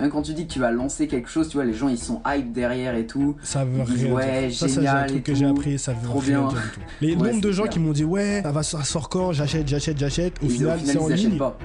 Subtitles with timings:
[0.00, 1.98] Même quand tu dis que tu vas lancer quelque chose, tu vois, les gens ils
[1.98, 3.36] sont hype derrière et tout.
[3.42, 4.58] Ça veut Ils disent, rien ouais, dire.
[4.58, 6.48] Ça, c'est un truc que j'ai appris, ça veut Trop rien bien.
[6.48, 6.80] dire du tout.
[7.00, 7.72] Les Ouais, nombres de gens clair.
[7.74, 10.34] qui m'ont dit ouais, ça va ça sort quand, j'achète, j'achète, j'achète.
[10.42, 11.36] Au Et final, c'est en ligne.
[11.38, 11.56] pas.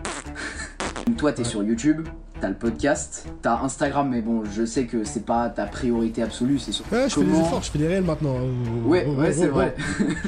[1.08, 1.48] Donc toi, t'es Ouais.
[1.48, 2.08] sur YouTube,
[2.42, 6.58] t'as le podcast, t'as Instagram, mais bon, je sais que c'est pas ta priorité absolue,
[6.58, 8.36] c'est sur Ouais, je fais des efforts, je fais des réels maintenant.
[8.42, 9.76] Oh, Ouais, oh, ouais, oh, c'est oh, vrai.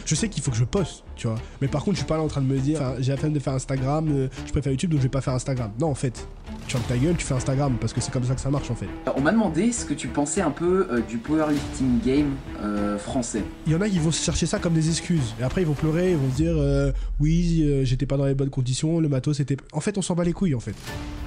[0.05, 1.37] Je sais qu'il faut que je poste, tu vois.
[1.61, 3.33] Mais par contre, je suis pas là en train de me dire, j'ai la flemme
[3.33, 5.71] de faire Instagram, euh, je préfère YouTube donc je vais pas faire Instagram.
[5.79, 6.27] Non, en fait,
[6.75, 8.87] ta gueule, tu fais Instagram parce que c'est comme ça que ça marche en fait.
[9.15, 13.43] On m'a demandé ce que tu pensais un peu euh, du powerlifting game euh, français.
[13.65, 15.33] Il y en a qui vont se chercher ça comme des excuses.
[15.39, 18.35] Et après, ils vont pleurer, ils vont se dire euh, Oui, j'étais pas dans les
[18.35, 19.57] bonnes conditions, le matos était.
[19.71, 20.75] En fait, on s'en bat les couilles en fait.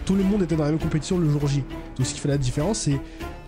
[0.05, 1.65] Tout le monde était dans la même compétition le jour J.
[1.97, 3.01] Donc, ce qui fait la différence, c'est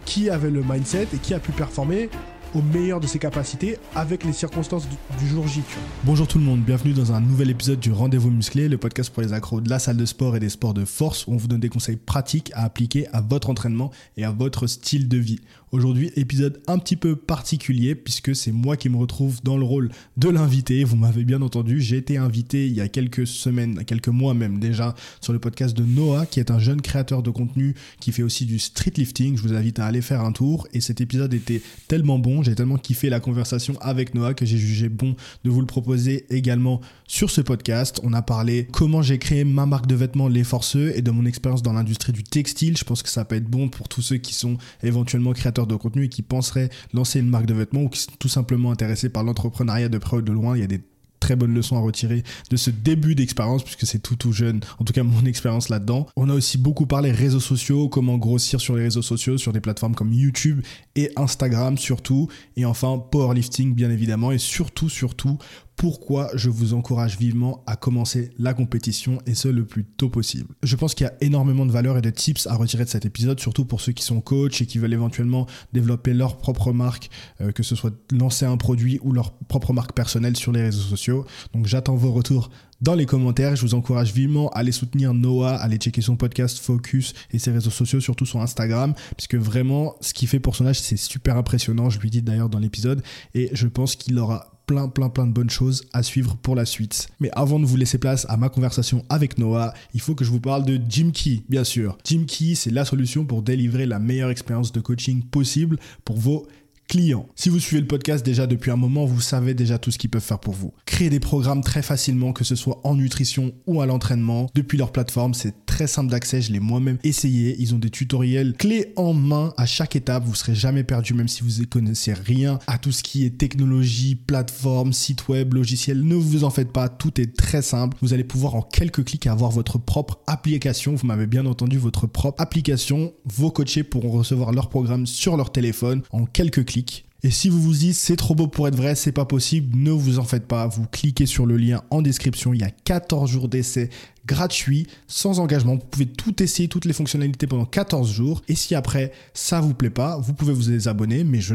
[0.04, 2.10] qui avait le mindset et qui a pu performer
[2.54, 4.86] au meilleur de ses capacités avec les circonstances
[5.18, 5.62] du, jour J.
[6.04, 9.22] Bonjour tout le monde, bienvenue dans un nouvel épisode du Rendez-vous Musclé, le podcast pour
[9.22, 11.48] les accros de la salle de sport et des sports de force où on vous
[11.48, 15.40] donne des conseils pratiques à appliquer à votre entraînement et à votre style de vie.
[15.74, 19.90] Aujourd'hui, épisode un petit peu particulier puisque c'est moi qui me retrouve dans le rôle
[20.18, 20.84] de l'invité.
[20.84, 24.58] Vous m'avez bien entendu, j'ai été invité il y a quelques semaines, quelques mois même
[24.58, 28.22] déjà, sur le podcast de Noah, qui est un jeune créateur de contenu qui fait
[28.22, 29.38] aussi du street lifting.
[29.38, 30.68] Je vous invite à aller faire un tour.
[30.74, 34.58] Et cet épisode était tellement bon, j'ai tellement kiffé la conversation avec Noah que j'ai
[34.58, 37.98] jugé bon de vous le proposer également sur ce podcast.
[38.02, 41.24] On a parlé comment j'ai créé ma marque de vêtements Les Forceux et de mon
[41.24, 42.76] expérience dans l'industrie du textile.
[42.76, 45.76] Je pense que ça peut être bon pour tous ceux qui sont éventuellement créateurs de
[45.76, 49.08] contenu et qui penseraient lancer une marque de vêtements ou qui sont tout simplement intéressés
[49.08, 50.56] par l'entrepreneuriat de près ou de loin.
[50.56, 50.82] Il y a des
[51.22, 54.84] très bonnes leçons à retirer de ce début d'expérience puisque c'est tout tout jeune en
[54.84, 58.74] tout cas mon expérience là-dedans on a aussi beaucoup parlé réseaux sociaux comment grossir sur
[58.74, 60.62] les réseaux sociaux sur des plateformes comme YouTube
[60.96, 65.38] et Instagram surtout et enfin powerlifting bien évidemment et surtout surtout
[65.76, 70.54] pourquoi je vous encourage vivement à commencer la compétition et ce le plus tôt possible.
[70.62, 73.04] Je pense qu'il y a énormément de valeurs et de tips à retirer de cet
[73.04, 77.10] épisode, surtout pour ceux qui sont coachs et qui veulent éventuellement développer leur propre marque,
[77.40, 80.82] euh, que ce soit lancer un produit ou leur propre marque personnelle sur les réseaux
[80.82, 81.26] sociaux.
[81.52, 82.50] Donc j'attends vos retours
[82.80, 83.56] dans les commentaires.
[83.56, 87.38] Je vous encourage vivement à aller soutenir Noah, à aller checker son podcast Focus et
[87.38, 90.96] ses réseaux sociaux, surtout sur Instagram, puisque vraiment, ce qu'il fait pour son âge, c'est
[90.96, 91.90] super impressionnant.
[91.90, 93.02] Je lui dis d'ailleurs dans l'épisode,
[93.34, 96.64] et je pense qu'il aura plein plein plein de bonnes choses à suivre pour la
[96.64, 97.08] suite.
[97.20, 100.30] Mais avant de vous laisser place à ma conversation avec Noah, il faut que je
[100.30, 101.98] vous parle de Jim Key, bien sûr.
[102.04, 106.46] Jim Key, c'est la solution pour délivrer la meilleure expérience de coaching possible pour vos
[106.92, 107.26] clients.
[107.36, 110.10] Si vous suivez le podcast déjà depuis un moment, vous savez déjà tout ce qu'ils
[110.10, 110.74] peuvent faire pour vous.
[110.84, 114.92] Créer des programmes très facilement, que ce soit en nutrition ou à l'entraînement, depuis leur
[114.92, 117.56] plateforme, c'est très simple d'accès, je l'ai moi-même essayé.
[117.58, 121.28] Ils ont des tutoriels clés en main à chaque étape, vous serez jamais perdu même
[121.28, 126.02] si vous ne connaissez rien à tout ce qui est technologie, plateforme, site web, logiciel.
[126.02, 127.96] Ne vous en faites pas, tout est très simple.
[128.02, 132.06] Vous allez pouvoir en quelques clics avoir votre propre application, vous m'avez bien entendu, votre
[132.06, 133.14] propre application.
[133.24, 136.81] Vos coachés pourront recevoir leur programme sur leur téléphone en quelques clics.
[137.24, 139.92] Et si vous vous dites c'est trop beau pour être vrai, c'est pas possible, ne
[139.92, 140.66] vous en faites pas.
[140.66, 142.52] Vous cliquez sur le lien en description.
[142.52, 143.90] Il y a 14 jours d'essai
[144.26, 145.74] gratuit, sans engagement.
[145.74, 148.42] Vous pouvez tout essayer, toutes les fonctionnalités pendant 14 jours.
[148.48, 151.22] Et si après ça vous plaît pas, vous pouvez vous désabonner.
[151.22, 151.54] Mais je,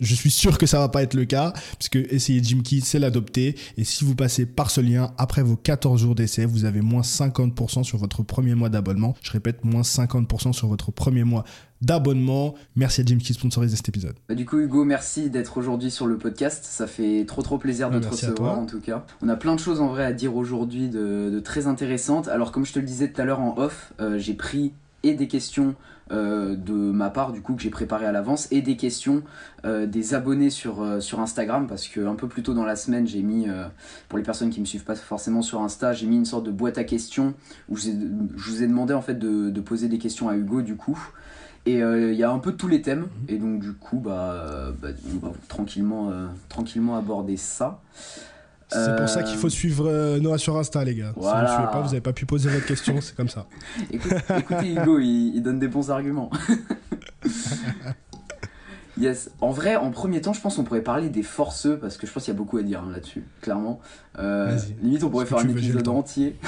[0.00, 3.56] suis sûr que ça va pas être le cas, puisque essayer Jim Key, c'est l'adopter.
[3.76, 7.02] Et si vous passez par ce lien, après vos 14 jours d'essai, vous avez moins
[7.02, 9.14] 50% sur votre premier mois d'abonnement.
[9.22, 11.44] Je répète, moins 50% sur votre premier mois
[11.82, 12.54] d'abonnement.
[12.74, 14.16] Merci à Jim qui sponsorise cet épisode.
[14.28, 16.64] Bah, du coup, Hugo, merci d'être aujourd'hui sur le podcast.
[16.64, 19.04] Ça fait trop trop plaisir de te recevoir en tout cas.
[19.22, 22.28] On a plein de choses en vrai à dire aujourd'hui de, de très intéressantes.
[22.28, 24.72] Alors, comme je te le disais tout à l'heure en off, euh, j'ai pris
[25.02, 25.74] et des questions
[26.12, 29.24] euh, de ma part du coup que j'ai préparé à l'avance et des questions
[29.64, 32.76] euh, des abonnés sur, euh, sur Instagram parce que un peu plus tôt dans la
[32.76, 33.46] semaine j'ai mis
[34.08, 36.52] pour les personnes qui me suivent pas forcément sur Insta j'ai mis une sorte de
[36.52, 37.34] boîte à questions
[37.68, 40.76] où je vous ai demandé en fait de, de poser des questions à Hugo du
[40.76, 40.98] coup
[41.66, 44.30] et euh, il y a un peu tous les thèmes et donc du coup bah,
[44.32, 47.80] euh, bah, on va tranquillement euh, tranquillement aborder ça
[48.68, 51.12] C'est pour ça qu'il faut suivre euh, Noah sur Insta, les gars.
[51.14, 53.46] Si vous ne suivez pas, vous n'avez pas pu poser votre question, c'est comme ça.
[53.90, 56.30] Écoute- écoutez Hugo, il, il donne des bons arguments.
[58.98, 59.30] yes.
[59.40, 62.12] En vrai, en premier temps, je pense qu'on pourrait parler des forceux parce que je
[62.12, 63.80] pense qu'il y a beaucoup à dire hein, là-dessus, clairement.
[64.18, 66.36] Euh, limite, on pourrait faire un épisode entier.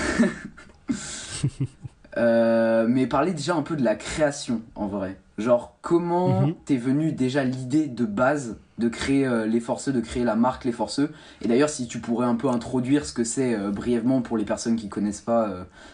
[2.18, 5.16] Euh, mais parler déjà un peu de la création en vrai.
[5.38, 6.54] Genre, comment Mhm.
[6.64, 10.64] t'es venu déjà l'idée de base de créer euh, les forceux, de créer la marque
[10.64, 11.12] les forceux?
[11.42, 14.44] Et d'ailleurs, si tu pourrais un peu introduire ce que c'est euh, brièvement pour les
[14.44, 15.48] personnes qui connaissent pas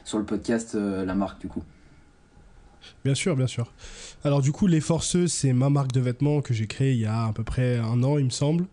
[0.05, 1.63] sur le podcast la marque du coup.
[3.05, 3.73] Bien sûr, bien sûr.
[4.27, 7.05] Alors du coup, les Forceux, c'est ma marque de vêtements que j'ai créée il y
[7.05, 8.65] a à peu près un an, il me semble.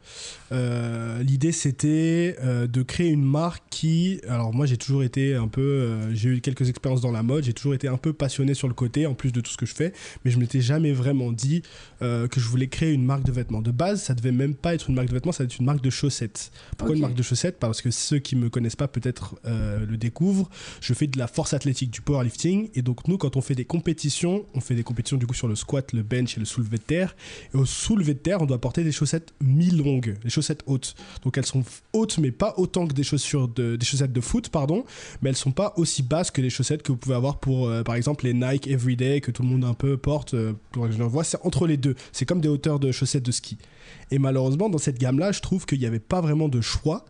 [0.53, 4.21] Euh, l'idée, c'était euh, de créer une marque qui...
[4.29, 5.61] Alors moi, j'ai toujours été un peu...
[5.61, 8.69] Euh, j'ai eu quelques expériences dans la mode, j'ai toujours été un peu passionné sur
[8.69, 9.91] le côté, en plus de tout ce que je fais,
[10.23, 11.63] mais je m'étais jamais vraiment dit
[11.99, 13.61] que je voulais créer une marque de vêtements.
[13.61, 15.65] De base, ça devait même pas être une marque de vêtements, ça devait être une
[15.67, 16.51] marque de chaussettes.
[16.77, 17.59] Pourquoi une marque de chaussettes?
[17.59, 20.49] Parce que ceux qui me connaissent pas peut-être le découvrent.
[20.79, 23.65] Je fais de la force athlétique, du powerlifting, et donc nous, quand on fait des
[23.65, 26.77] compétitions, on fait des compétitions du coup sur le squat, le bench et le soulevé
[26.77, 27.15] de terre.
[27.53, 30.93] Et au soulevé de terre, on doit porter des chaussettes mi-longues, des chaussettes hautes.
[31.23, 34.49] Donc elles sont hautes, mais pas autant que des chaussures de, des chaussettes de foot,
[34.49, 34.85] pardon.
[35.21, 37.81] Mais elles sont pas aussi basses que les chaussettes que vous pouvez avoir pour, euh,
[37.81, 40.35] par exemple, les Nike Everyday que tout le monde un peu porte.
[40.35, 41.95] Euh, je vois, c'est entre les deux.
[42.11, 43.57] C'est comme des hauteurs de chaussettes de ski.
[44.11, 47.05] Et malheureusement, dans cette gamme-là, je trouve qu'il n'y avait pas vraiment de choix.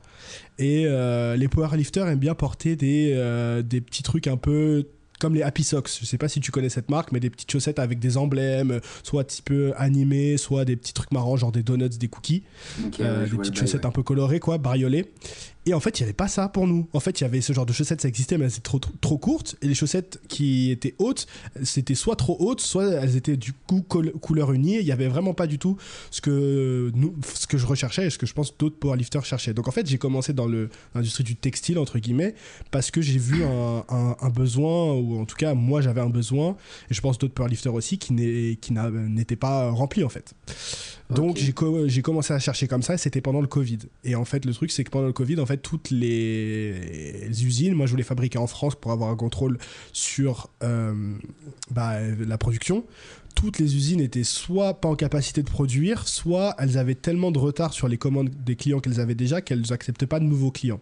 [0.57, 4.86] Et euh, les powerlifters aiment bien porter des, des petits trucs un peu
[5.21, 5.89] comme les Happy Socks.
[6.01, 8.81] Je sais pas si tu connais cette marque, mais des petites chaussettes avec des emblèmes,
[9.03, 12.44] soit un petit peu animés, soit des petits trucs marrants, genre des donuts, des cookies.
[13.00, 15.12] Euh, des petites chaussettes un peu colorées, quoi, bariolées.
[15.68, 16.88] Et en fait, il n'y avait pas ça pour nous.
[16.94, 18.80] En fait, il y avait ce genre de chaussettes, ça existait, mais elles étaient trop,
[18.80, 19.58] trop, courtes.
[19.62, 21.28] Et les chaussettes qui étaient hautes,
[21.63, 24.78] c'était soit trop hautes, soit elles étaient du coup couleur unie.
[24.80, 25.78] Il n'y avait vraiment pas du tout
[26.10, 29.54] ce que, nous, ce que je recherchais et ce que je pense d'autres powerlifters cherchaient.
[29.54, 30.48] Donc en fait, j'ai commencé dans
[30.96, 32.34] l'industrie du textile, entre guillemets,
[32.72, 36.56] parce que j'ai vu un, un, besoin, ou en tout cas, moi j'avais un besoin,
[36.90, 40.34] et je pense d'autres powerlifters aussi, qui n'étaient pas remplis en fait.
[41.16, 43.80] Donc j'ai commencé à chercher comme ça et c'était pendant le Covid.
[44.04, 47.74] Et en fait, le truc, c'est que pendant le Covid, en fait, toutes les usines,
[47.74, 49.57] moi je voulais fabriquer en France pour avoir un contrôle
[49.94, 51.13] sur euh,
[51.69, 52.83] bah, la production.
[53.36, 57.39] Toutes les usines étaient soit pas en capacité de produire, soit elles avaient tellement de
[57.39, 60.81] retard sur les commandes des clients qu'elles avaient déjà qu'elles n'acceptaient pas de nouveaux clients.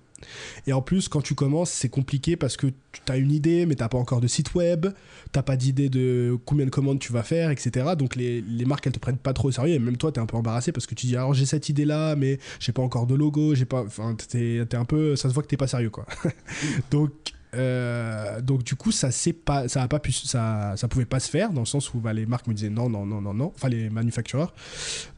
[0.68, 3.76] Et en plus, quand tu commences, c'est compliqué parce que tu as une idée, mais
[3.76, 4.88] tu n'as pas encore de site web,
[5.34, 7.94] tu pas d'idée de combien de commandes tu vas faire, etc.
[7.98, 9.76] Donc les, marques, elles te prennent pas trop au sérieux.
[9.76, 11.70] Et même toi, tu es un peu embarrassé parce que tu dis, alors j'ai cette
[11.70, 13.82] idée-là, mais j'ai pas encore de logo, j'ai pas.
[13.82, 15.16] Enfin, t'es un peu.
[15.16, 16.06] Ça se voit que t'es pas sérieux, quoi.
[16.92, 17.12] Donc
[17.56, 21.20] euh, donc du coup ça c'est pas ça a pas pu ça ça pouvait pas
[21.20, 23.34] se faire dans le sens où bah, les marques me disaient non non non non
[23.34, 23.52] non.
[23.56, 24.54] Enfin les manufacturers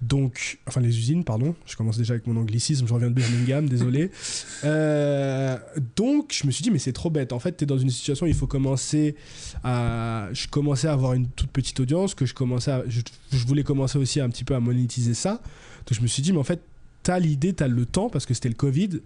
[0.01, 1.55] donc enfin les usines pardon.
[1.65, 4.11] Je commence déjà avec mon anglicisme je reviens de Birmingham désolé.
[4.63, 5.57] Euh,
[5.95, 7.33] donc je me suis dit mais c'est trop bête.
[7.33, 9.15] En fait tu es dans une situation où il faut commencer
[9.63, 13.01] à je commençais à avoir une toute petite audience que je commençais à, je,
[13.47, 15.41] voulais commencer aussi un petit peu à monétiser ça.
[15.85, 16.61] Donc je me suis dit mais en fait
[17.01, 19.01] t'as l'idée t'as le temps parce que c'était le Covid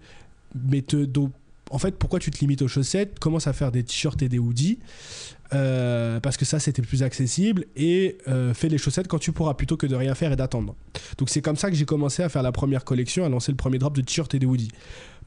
[0.54, 1.32] mais te, donc
[1.70, 4.38] en fait, pourquoi tu te limites aux chaussettes Commence à faire des t-shirts et des
[4.38, 4.78] hoodies.
[5.52, 9.54] Euh, parce que ça c'était plus accessible et euh, fais les chaussettes quand tu pourras
[9.54, 10.74] plutôt que de rien faire et d'attendre.
[11.18, 13.56] Donc c'est comme ça que j'ai commencé à faire la première collection, à lancer le
[13.56, 14.72] premier drop de t-shirts et des hoodies.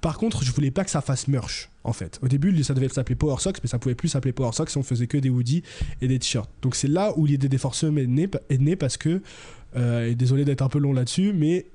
[0.02, 2.20] Par contre, je voulais pas que ça fasse merch en fait.
[2.22, 4.78] Au début, ça devait s'appeler Power Socks, mais ça pouvait plus s'appeler Power Socks si
[4.78, 5.64] on faisait que des hoodies
[6.02, 6.50] et des t-shirts.
[6.62, 9.22] Donc c'est là où l'idée des forceux est née, parce que
[9.76, 11.68] et désolé d'être un peu long là-dessus, mais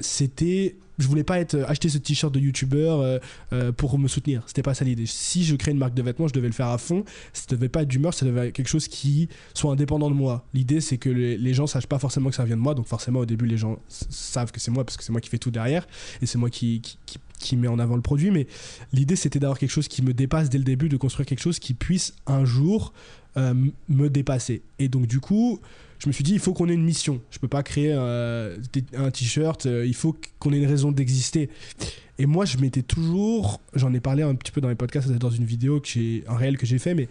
[0.00, 3.18] c'était je voulais pas être acheter ce t-shirt de youtubeur euh,
[3.52, 4.42] euh, pour me soutenir.
[4.46, 5.06] C'était pas ça l'idée.
[5.06, 7.04] Si je crée une marque de vêtements, je devais le faire à fond.
[7.32, 10.46] Ça devait pas être d'humeur, ça devait être quelque chose qui soit indépendant de moi.
[10.54, 12.74] L'idée, c'est que les, les, gens sachent pas forcément que ça vient de moi.
[12.74, 15.30] Donc forcément, au début, les gens savent que c'est moi parce que c'est moi qui
[15.30, 15.86] fais tout derrière
[16.22, 16.98] et c'est moi qui, qui,
[17.38, 18.30] qui, met en avant le produit.
[18.30, 18.46] Mais
[18.92, 21.58] l'idée, c'était d'avoir quelque chose qui me dépasse dès le début, de construire quelque chose
[21.58, 22.92] qui puisse un jour
[23.36, 23.54] euh,
[23.88, 24.62] me dépasser.
[24.78, 25.60] Et donc du coup
[26.04, 27.22] je me suis dit, il faut qu'on ait une mission.
[27.30, 28.58] Je peux pas créer euh,
[28.94, 31.48] un t-shirt, euh, il faut qu'on ait une raison d'exister.
[32.18, 35.30] Et moi, je m'étais toujours, j'en ai parlé un petit peu dans les podcasts, dans
[35.30, 37.08] une vidéo, que j'ai, un réel que j'ai fait, mais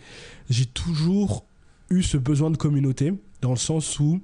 [0.50, 1.44] j'ai toujours
[1.90, 4.22] eu ce besoin de communauté, dans le sens où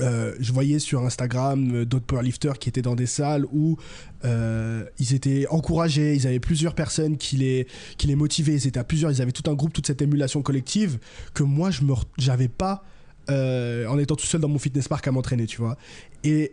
[0.00, 3.76] euh, je voyais sur Instagram d'autres powerlifters qui étaient dans des salles où
[4.24, 7.66] ils étaient encouragés, ils avaient plusieurs personnes qui les,
[7.96, 10.42] qui les motivaient, ils étaient à plusieurs, ils avaient tout un groupe, toute cette émulation
[10.42, 10.98] collective
[11.34, 11.82] que moi, je
[12.26, 12.84] n'avais pas
[13.30, 15.76] euh, en étant tout seul dans mon fitness park à m'entraîner, tu vois.
[16.24, 16.52] Et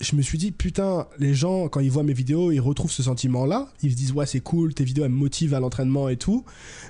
[0.00, 3.02] je me suis dit, putain, les gens, quand ils voient mes vidéos, ils retrouvent ce
[3.02, 3.68] sentiment-là.
[3.82, 6.44] Ils se disent, ouais, c'est cool, tes vidéos, elles me motivent à l'entraînement et tout.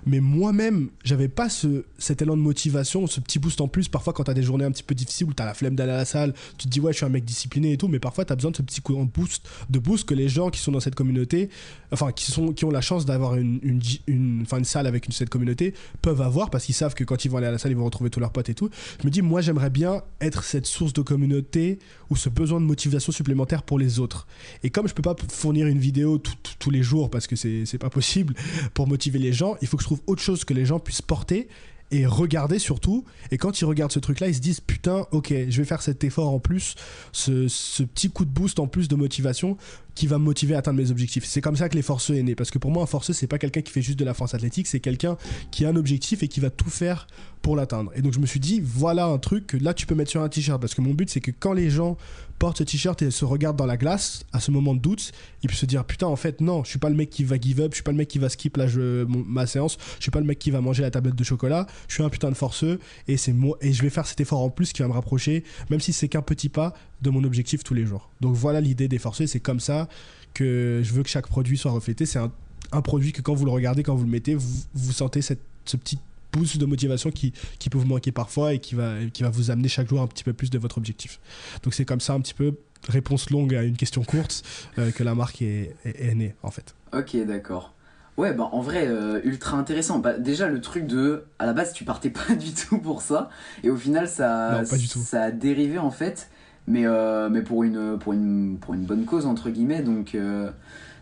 [0.06, 3.88] Mais moi-même, j'avais pas ce, cet élan de motivation, ce petit boost en plus.
[3.88, 5.98] Parfois, quand t'as des journées un petit peu difficiles où t'as la flemme d'aller à
[5.98, 7.86] la salle, tu te dis, ouais, je suis un mec discipliné et tout.
[7.86, 10.50] Mais parfois, t'as besoin de ce petit coup de boost, de boost que les gens
[10.50, 11.48] qui sont dans cette communauté,
[11.92, 15.12] enfin, qui, sont, qui ont la chance d'avoir une, une, une, une salle avec une,
[15.12, 17.70] cette communauté, peuvent avoir parce qu'ils savent que quand ils vont aller à la salle,
[17.70, 18.68] ils vont retrouver tous leurs potes et tout.
[19.00, 21.78] Je me dis, moi, j'aimerais bien être cette source de communauté
[22.10, 24.26] ou ce besoin de motivation supplémentaire pour les autres.
[24.62, 26.20] Et comme je peux pas fournir une vidéo
[26.58, 28.34] tous les jours parce que c'est pas possible
[28.74, 31.02] pour motiver les gens, il faut que je trouve autre chose que les gens puissent
[31.02, 31.48] porter
[31.90, 33.04] et regarder surtout.
[33.30, 36.04] Et quand ils regardent ce truc-là, ils se disent putain, ok, je vais faire cet
[36.04, 36.74] effort en plus,
[37.12, 39.56] ce, ce, petit coup de boost en plus de motivation
[39.94, 41.24] qui va me motiver à atteindre mes objectifs.
[41.24, 42.34] C'est comme ça que les forceux est né.
[42.34, 44.34] Parce que pour moi, un forceux, c'est pas quelqu'un qui fait juste de la force
[44.34, 45.16] athlétique, c'est quelqu'un
[45.50, 47.06] qui a un objectif et qui va tout faire
[47.54, 47.92] l'atteindre.
[47.94, 50.22] Et donc je me suis dit, voilà un truc que là tu peux mettre sur
[50.22, 50.60] un t-shirt.
[50.60, 51.96] Parce que mon but c'est que quand les gens
[52.38, 55.12] portent ce t-shirt et se regardent dans la glace, à ce moment de doute,
[55.42, 57.38] ils peuvent se dire, putain en fait non, je suis pas le mec qui va
[57.38, 60.02] give up, je suis pas le mec qui va skip là, je, ma séance, je
[60.02, 62.30] suis pas le mec qui va manger la tablette de chocolat, je suis un putain
[62.30, 64.88] de forceux et, c'est moi, et je vais faire cet effort en plus qui va
[64.88, 68.10] me rapprocher, même si c'est qu'un petit pas de mon objectif tous les jours.
[68.20, 69.88] Donc voilà l'idée des forceux, c'est comme ça
[70.34, 72.04] que je veux que chaque produit soit reflété.
[72.04, 72.30] C'est un,
[72.72, 75.40] un, produit que quand vous le regardez, quand vous le mettez, vous, vous sentez cette,
[75.64, 75.98] ce petit
[76.36, 79.50] boost de motivation qui, qui, peut vous manquer parfois et qui va, qui va vous
[79.50, 81.20] amener chaque jour un petit peu plus de votre objectif.
[81.62, 82.54] Donc c'est comme ça un petit peu,
[82.88, 84.42] réponse longue à une question courte,
[84.78, 86.74] euh, que la marque est, est, née en fait.
[86.92, 87.72] Ok, d'accord.
[88.16, 89.98] Ouais, bah en vrai, euh, ultra intéressant.
[89.98, 91.24] Bah, déjà, le truc de.
[91.38, 93.28] À la base, tu partais pas du tout pour ça.
[93.62, 96.30] Et au final, ça, non, ça a dérivé en fait.
[96.68, 99.82] Mais, euh, mais pour, une, pour, une, pour une bonne cause, entre guillemets.
[99.82, 100.16] Donc.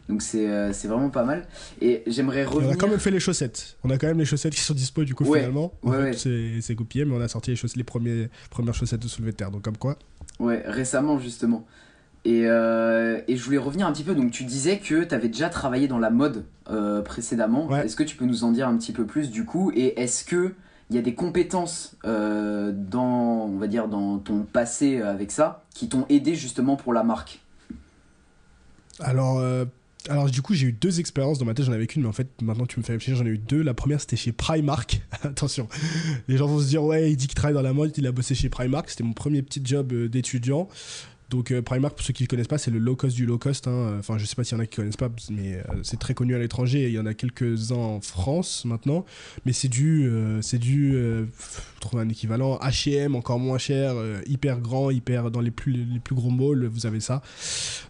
[0.09, 1.47] Donc c'est euh, vraiment pas mal.
[1.81, 2.71] Et j'aimerais revenir.
[2.71, 3.77] on a quand même fait les chaussettes.
[3.85, 5.73] On a quand même les chaussettes qui sont dispo du coup ouais, finalement.
[5.83, 6.61] Ouais, ouais.
[6.61, 9.51] C'est copié, mais on a sorti les, les premiers, premières chaussettes de soulevé de terre.
[9.51, 9.99] Donc comme quoi.
[10.39, 11.67] Ouais, récemment justement.
[12.27, 14.15] Et, euh, et, je voulais revenir un petit peu.
[14.15, 17.67] Donc, tu disais que tu avais déjà travaillé dans la mode euh, précédemment.
[17.67, 17.85] Ouais.
[17.85, 19.71] Est-ce que tu peux nous en dire un petit peu plus du coup?
[19.75, 20.55] Et est-ce que
[20.91, 25.65] il y a des compétences euh, dans, on va dire, dans ton passé avec ça
[25.75, 27.41] qui t'ont aidé justement pour la marque?
[29.01, 29.65] Alors, euh,
[30.09, 31.65] alors du coup, j'ai eu deux expériences dans ma tête.
[31.65, 33.63] J'en avais qu'une, mais en fait, maintenant tu me fais réfléchir, j'en ai eu deux.
[33.63, 35.01] La première, c'était chez Primark.
[35.23, 35.69] Attention,
[36.29, 38.13] les gens vont se dire ouais, il dit qu'il travaille dans la mode, il a
[38.13, 38.91] bossé chez Primark.
[38.91, 40.69] C'était mon premier petit job euh, d'étudiant.
[41.31, 43.39] Donc euh, Primark, pour ceux qui ne connaissent pas, c'est le low cost du low
[43.39, 43.67] cost.
[43.67, 43.97] Hein.
[43.99, 46.13] Enfin, je sais pas s'il y en a qui connaissent pas, mais euh, c'est très
[46.13, 46.87] connu à l'étranger.
[46.87, 49.07] Il y en a quelques-uns en France maintenant.
[49.47, 50.11] Mais c'est du,
[50.43, 50.99] c'est du,
[51.85, 52.59] trouver un équivalent.
[52.59, 56.67] H&M encore moins cher, euh, hyper grand, hyper dans les plus les plus gros malls,
[56.67, 57.23] vous avez ça.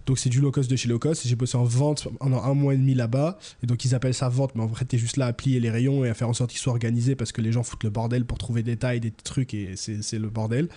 [0.06, 1.26] Donc c'est du low cost de chez low cost.
[1.26, 3.38] J'ai bossé en vente pendant un mois et demi là-bas.
[3.62, 5.70] Et donc ils appellent ça vente, mais en vrai t'es juste là à plier les
[5.70, 7.90] rayons et à faire en sorte qu'ils soient organisés parce que les gens foutent le
[7.90, 10.68] bordel pour trouver des tailles, des trucs et c'est le bordel.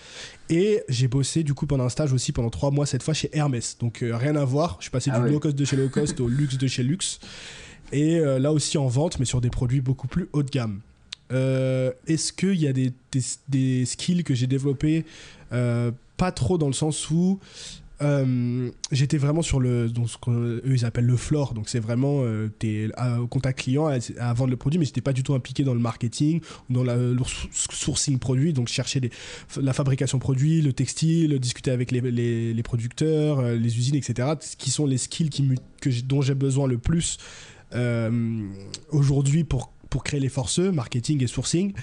[0.50, 3.30] Et j'ai bossé du coup pendant un stage aussi pendant trois mois cette fois chez
[3.34, 3.78] Hermès.
[3.80, 4.78] Donc euh, rien à voir.
[4.80, 5.32] Je suis passé Ah du ouais.
[5.32, 7.20] low cost de chez low cost au luxe de chez luxe.
[7.92, 10.82] Et euh, là aussi en vente, mais sur des produits beaucoup plus haut de gamme.
[11.32, 12.94] Euh, Est-ce qu'il y a des,
[13.50, 15.06] des, skills que j'ai développés
[15.52, 17.40] Euh, Pas trop dans le sens où
[18.04, 21.56] euh, j'étais vraiment sur le donc ce qu'eux ils appellent le floor.
[21.56, 22.24] Donc c'est vraiment
[22.60, 25.74] t'es au contact client à, vendre le produit mais j'étais pas du tout impliqué dans
[25.74, 28.54] le marketing dans la, le sour- sourcing produit.
[28.54, 29.10] Donc chercher des,
[29.60, 34.30] la fabrication produit le textile discuter avec les, les, les producteurs les usines etc
[34.60, 35.50] qui sont les skills qui,
[35.82, 37.18] que dont j'ai besoin le plus
[38.92, 41.74] aujourd'hui pour, pour créer les forceux marketing et sourcing.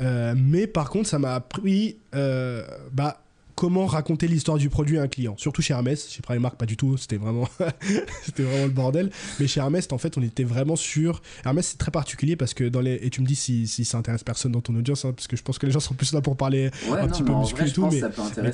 [0.00, 3.23] Euh, mais par contre ça m'a appris euh, bah
[3.54, 5.34] comment raconter l'histoire du produit à un client.
[5.36, 7.48] Surtout chez Hermès, chez Primark pas du tout, c'était vraiment,
[8.24, 9.10] c'était vraiment le bordel.
[9.40, 11.22] Mais chez Hermès, en fait, on était vraiment sur.
[11.44, 12.94] Hermès, c'est très particulier parce que dans les.
[13.02, 15.36] Et tu me dis si, si ça intéresse personne dans ton audience, hein, parce que
[15.36, 17.32] je pense que les gens sont plus là pour parler Ouais, un non, petit peu
[17.32, 17.88] muscu vrai, et tout.
[17.90, 18.12] Mais, comme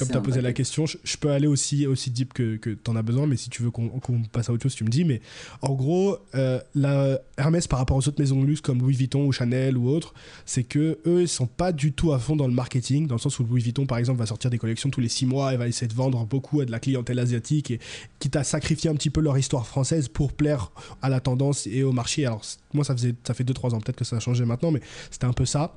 [0.08, 0.56] tu as hein, posé la t'inquiète.
[0.56, 3.36] question, je, je peux aller aussi, aussi deep que, que tu en as besoin, mais
[3.36, 5.04] si tu veux qu'on qu'on passe à autre chose, tu me dis.
[5.04, 5.20] Mais
[5.62, 9.24] en gros, euh, la Hermès par rapport aux autres maisons de luxe comme Louis Vuitton
[9.24, 10.14] ou Chanel ou autres,
[10.44, 13.20] c'est que eux ils sont pas du tout à fond dans le marketing, dans le
[13.20, 15.56] sens où Louis Vuitton par exemple va sortir des collections tous les six mois et
[15.56, 17.80] va essayer de vendre beaucoup à de la clientèle asiatique et
[18.18, 20.70] quitte à sacrifier un petit peu leur histoire française pour plaire
[21.02, 22.26] à la tendance et au marché.
[22.26, 22.42] Alors
[22.72, 24.80] moi ça faisait ça fait 2-3 ans peut-être que ça a changé maintenant, mais
[25.10, 25.74] c'était un peu ça.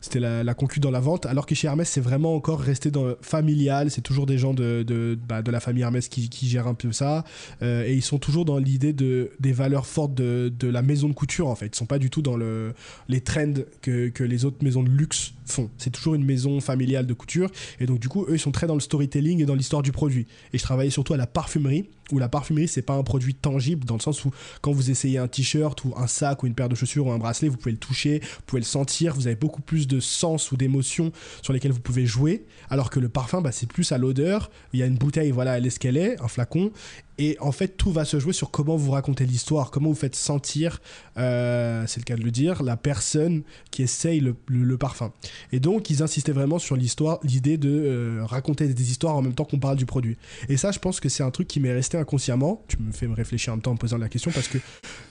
[0.00, 2.90] C'était la, la conclue dans la vente, alors que chez Hermès c'est vraiment encore resté
[2.90, 6.48] dans familial, c'est toujours des gens de, de, bah, de la famille Hermès qui, qui
[6.48, 7.24] gèrent un peu ça
[7.62, 11.08] euh, et ils sont toujours dans l'idée de, des valeurs fortes de, de la maison
[11.08, 11.66] de couture en fait.
[11.66, 12.74] Ils sont pas du tout dans le,
[13.08, 15.70] les trends que, que les autres maisons de luxe font.
[15.78, 18.74] C'est toujours une maison familiale de couture et donc du coup eux ils sont dans
[18.74, 20.26] le storytelling et dans l'histoire du produit.
[20.54, 23.84] Et je travaillais surtout à la parfumerie où la parfumerie c'est pas un produit tangible
[23.84, 24.30] dans le sens où
[24.62, 27.18] quand vous essayez un t-shirt ou un sac ou une paire de chaussures ou un
[27.18, 30.52] bracelet vous pouvez le toucher, vous pouvez le sentir, vous avez beaucoup plus de sens
[30.52, 32.46] ou d'émotions sur lesquelles vous pouvez jouer.
[32.70, 35.58] Alors que le parfum bah, c'est plus à l'odeur, il y a une bouteille voilà
[35.58, 36.70] elle est ce qu'elle est, un flacon
[37.18, 40.16] et en fait, tout va se jouer sur comment vous racontez l'histoire, comment vous faites
[40.16, 40.80] sentir,
[41.16, 44.34] euh, c'est le cas de le dire, la personne qui essaye le,
[44.76, 45.12] parfum.
[45.52, 49.34] Et donc, ils insistaient vraiment sur l'histoire, l'idée de euh, raconter des histoires en même
[49.34, 50.18] temps qu'on parle du produit.
[50.48, 52.62] Et ça, je pense que c'est un truc qui m'est resté inconsciemment.
[52.68, 54.58] Tu me fais me réfléchir en même temps en me posant la question parce que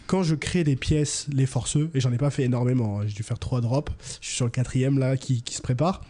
[0.06, 3.16] quand je crée des pièces, les forceux, et j'en ai pas fait énormément, hein, j'ai
[3.16, 6.02] dû faire trois drops, je suis sur le quatrième là qui, qui se prépare,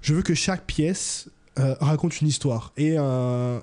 [0.00, 1.28] je veux que chaque pièce
[1.58, 3.62] euh, raconte une histoire et un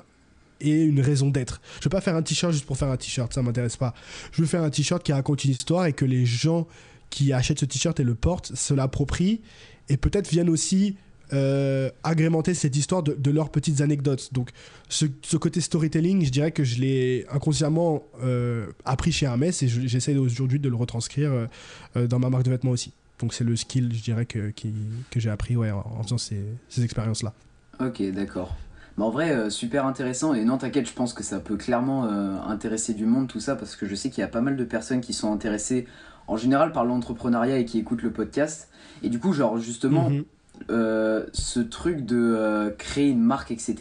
[0.63, 1.61] et une raison d'être.
[1.79, 3.93] Je veux pas faire un t-shirt juste pour faire un t-shirt, ça m'intéresse pas.
[4.31, 6.67] Je veux faire un t-shirt qui raconte une histoire et que les gens
[7.09, 9.41] qui achètent ce t-shirt et le portent se l'approprient
[9.89, 10.95] et peut-être viennent aussi
[11.33, 14.33] euh, agrémenter cette histoire de, leurs petites anecdotes.
[14.33, 14.51] Donc
[14.89, 15.05] ce,
[15.37, 20.15] côté storytelling, je dirais que je l'ai inconsciemment euh, appris chez Hermès et je- j'essaie
[20.15, 21.47] aujourd'hui de le retranscrire
[21.95, 22.91] euh, dans ma marque de vêtements aussi.
[23.19, 26.43] Donc c'est le skill, je dirais, que, que j'ai appris en, faisant ces
[26.83, 27.33] expériences-là.
[27.79, 28.55] Ok, d'accord.
[28.97, 30.33] Mais en vrai, euh, super intéressant.
[30.33, 33.55] Et non, t'inquiète, je pense que ça peut clairement euh, intéresser du monde, tout ça,
[33.55, 35.87] parce que je sais qu'il y a pas mal de personnes qui sont intéressées
[36.27, 38.69] en général par l'entrepreneuriat et qui écoutent le podcast.
[39.01, 40.23] Et du coup, genre, justement, Mhm.
[40.69, 43.75] euh, ce truc de euh, créer une marque, etc.,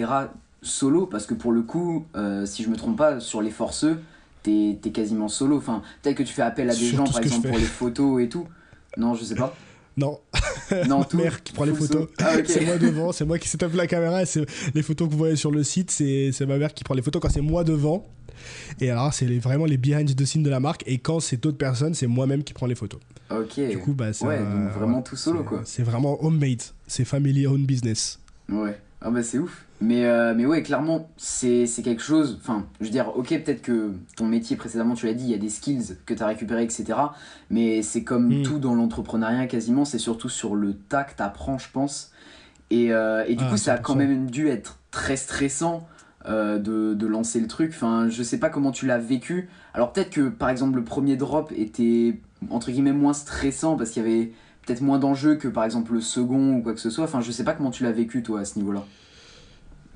[0.62, 4.00] solo, parce que pour le coup, euh, si je me trompe pas, sur les forceux,
[4.42, 5.57] t'es quasiment solo.
[5.59, 8.28] Enfin, peut-être que tu fais appel à des gens, par exemple, pour les photos et
[8.28, 8.47] tout.
[8.97, 9.54] Non, je sais pas.
[9.96, 10.18] Non,
[10.88, 11.16] Non, tout.
[11.18, 12.08] mère qui prend les photos.
[12.18, 12.32] Ah.
[12.46, 14.25] C'est moi devant, c'est moi qui set up la caméra.
[14.25, 14.44] c'est
[14.75, 17.20] les photos que vous voyez sur le site, c'est ma mère qui prend les photos
[17.20, 18.06] quand c'est moi devant.
[18.80, 20.82] Et alors, c'est vraiment les behind the scenes de la marque.
[20.87, 23.00] Et quand c'est d'autres personnes, c'est moi-même qui prends les photos.
[23.30, 23.61] Ok.
[23.70, 25.62] Du coup, bah, c'est ouais, un- donc vraiment tout solo, c'est- quoi.
[25.64, 26.62] C'est vraiment homemade.
[26.87, 28.18] C'est family owned business.
[28.49, 29.64] Ouais, ah bah c'est ouf.
[29.84, 32.38] Mais, euh, mais ouais, clairement, c'est quelque chose.
[32.40, 35.34] Enfin, je veux dire, ok, peut-être que ton métier précédemment, tu l'as dit, il y
[35.34, 36.84] a des skills que tu as récupérés, etc.
[37.50, 38.42] Mais c'est comme Mm.
[38.44, 42.12] tout dans l'entrepreneuriat quasiment, c'est surtout sur le tas que tu apprends, je pense.
[42.70, 43.96] Et, euh, et du Ah, coup, ça a quand 100%.
[43.98, 45.86] même dû être très stressant
[46.28, 47.72] euh, de, de lancer le truc.
[47.74, 49.48] Enfin, je sais pas comment tu l'as vécu.
[49.74, 52.20] Alors peut-être que, par exemple, le premier drop était,
[52.50, 54.32] entre guillemets, moins stressant parce qu'il y avait
[54.64, 57.02] peut-être moins d'enjeux que, par exemple, le second ou quoi que ce soit.
[57.04, 58.84] Enfin, je sais pas comment tu l'as vécu, toi, à ce niveau-là.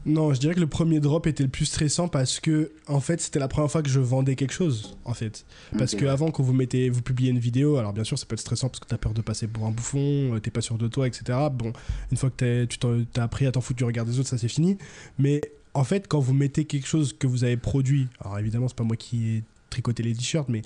[0.07, 3.21] Non, je dirais que le premier drop était le plus stressant parce que, en fait,
[3.21, 5.45] c'était la première fois que je vendais quelque chose, en fait.
[5.77, 8.35] Parce que avant, quand vous mettez, vous publiez une vidéo, alors bien sûr, ça peut
[8.35, 10.79] être stressant parce que t'as peur de passer pour un bouffon, euh, t'es pas sûr
[10.79, 11.37] de toi, etc.
[11.53, 11.73] Bon,
[12.13, 14.47] une fois que tu t'as appris à t'en foutre du regard des autres, ça c'est
[14.47, 14.79] fini.
[15.19, 15.41] Mais
[15.75, 18.85] en fait, quand vous mettez quelque chose que vous avez produit, alors évidemment, c'est pas
[18.85, 20.63] moi qui ai tricoté les t-shirts, mais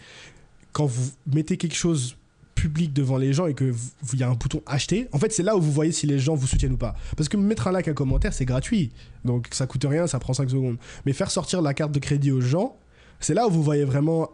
[0.72, 2.16] quand vous mettez quelque chose
[2.60, 3.72] public devant les gens et que
[4.12, 6.18] il y a un bouton acheter, en fait, c'est là où vous voyez si les
[6.18, 6.94] gens vous soutiennent ou pas.
[7.16, 8.90] Parce que mettre un like, un commentaire, c'est gratuit.
[9.24, 10.76] Donc ça coûte rien, ça prend 5 secondes.
[11.06, 12.76] Mais faire sortir la carte de crédit aux gens,
[13.18, 14.28] c'est là où vous voyez vraiment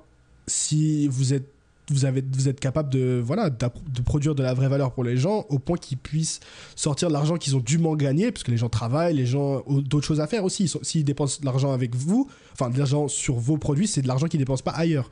[0.49, 1.53] si vous êtes
[1.91, 5.17] vous, avez, vous êtes capable de, voilà, de produire de la vraie valeur pour les
[5.17, 6.41] gens au point qu'ils puissent
[6.75, 9.79] sortir de l'argent qu'ils ont dûment gagné, parce que les gens travaillent, les gens ont
[9.79, 10.69] d'autres choses à faire aussi.
[10.83, 14.27] S'ils dépensent de l'argent avec vous, enfin de l'argent sur vos produits, c'est de l'argent
[14.27, 15.11] qu'ils dépensent pas ailleurs.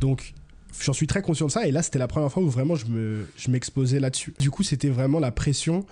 [0.00, 0.32] Donc
[0.80, 2.86] j'en suis très conscient de ça, et là c'était la première fois où vraiment je
[2.86, 4.34] me- je m'exposais là-dessus.
[4.38, 5.84] Du coup, c'était vraiment la pression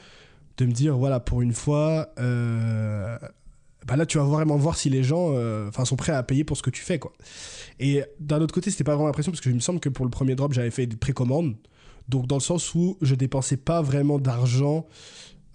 [0.58, 3.16] de me dire, voilà, pour une fois, euh,
[3.86, 6.56] bah là tu vas vraiment voir si les gens euh, sont prêts à payer pour
[6.56, 7.12] ce que tu fais quoi.
[7.80, 10.04] Et d'un autre côté, c'était pas vraiment l'impression parce que il me semble que pour
[10.04, 11.56] le premier drop, j'avais fait des précommandes.
[12.08, 14.86] Donc dans le sens où je dépensais pas vraiment d'argent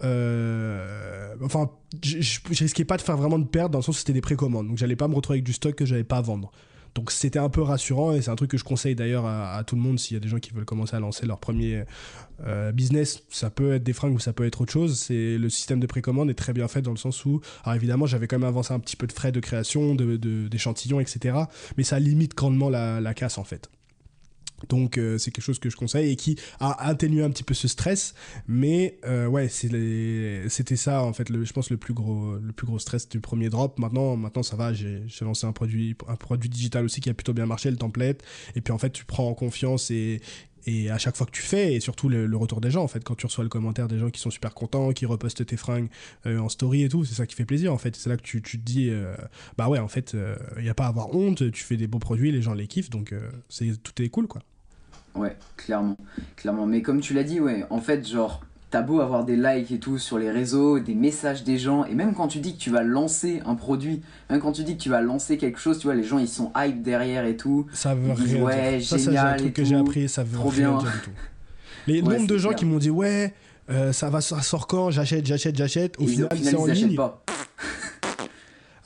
[0.04, 1.70] euh, enfin,
[2.02, 4.68] je risquais pas de faire vraiment de perte dans le sens où c'était des précommandes.
[4.68, 6.50] Donc j'allais pas me retrouver avec du stock que j'avais pas à vendre.
[6.98, 9.76] Donc c'était un peu rassurant et c'est un truc que je conseille d'ailleurs à, tout
[9.76, 11.84] le monde s'il y a des gens qui veulent commencer à lancer leur premier
[12.44, 13.22] euh, business.
[13.28, 14.98] Ça peut être des fringues ou ça peut être autre chose.
[14.98, 18.06] C'est le système de précommande est très bien fait dans le sens où, alors évidemment,
[18.06, 21.38] j'avais quand même avancé un petit peu de frais de création, d'échantillons, etc.
[21.76, 23.70] Mais ça limite grandement la casse en fait.
[24.68, 27.54] Donc euh, c'est quelque chose que je conseille et qui a atténué un petit peu
[27.54, 28.14] ce stress,
[28.46, 32.66] mais euh, ouais c'était ça en fait le, je pense le plus gros le plus
[32.66, 33.78] gros stress du premier drop.
[33.78, 37.14] Maintenant maintenant ça va j'ai j'ai lancé un produit un produit digital aussi qui a
[37.14, 38.22] plutôt bien marché le template
[38.54, 40.20] et puis en fait tu prends en confiance et
[40.68, 43.02] et à chaque fois que tu fais, et surtout le, retour des gens, en fait,
[43.02, 45.88] quand tu reçois le commentaire des gens qui sont super contents, qui repostent tes fringues
[46.26, 47.96] euh, en story et tout, c'est ça qui fait plaisir, en fait.
[47.96, 49.14] C'est là que tu, tu te dis, euh,
[49.56, 50.14] bah ouais, en fait,
[50.58, 52.66] il n'y a pas à avoir honte, tu fais des beaux produits, les gens les
[52.66, 54.42] kiffent, donc euh, c'est tout est cool, quoi.
[55.14, 55.96] Ouais, clairement.
[56.36, 56.66] Clairement.
[56.66, 59.78] Mais comme tu l'as dit, ouais, en fait, genre, t'as beau avoir des likes et
[59.78, 62.70] tout sur les réseaux, des messages des gens, et même quand tu dis que tu
[62.70, 65.86] vas lancer un produit, même quand tu dis que tu vas lancer quelque chose, tu
[65.86, 67.66] vois, les gens ils sont hype derrière et tout.
[67.72, 68.86] Ça veut Ils rien ouais, dire.
[68.86, 70.78] Ça, ça, c'est un génial truc et que j'ai appris, ça veut Trop rien bien.
[70.80, 71.10] dire du tout.
[71.86, 72.58] Les Ouais, nombres de gens clair.
[72.58, 73.32] qui m'ont dit, ouais,
[73.70, 74.90] euh, ça, va, ça sort quand?
[74.90, 75.98] J'achète, j'achète, j'achète.
[75.98, 76.94] Au Et final, c'est en ligne.
[76.96, 77.22] pas.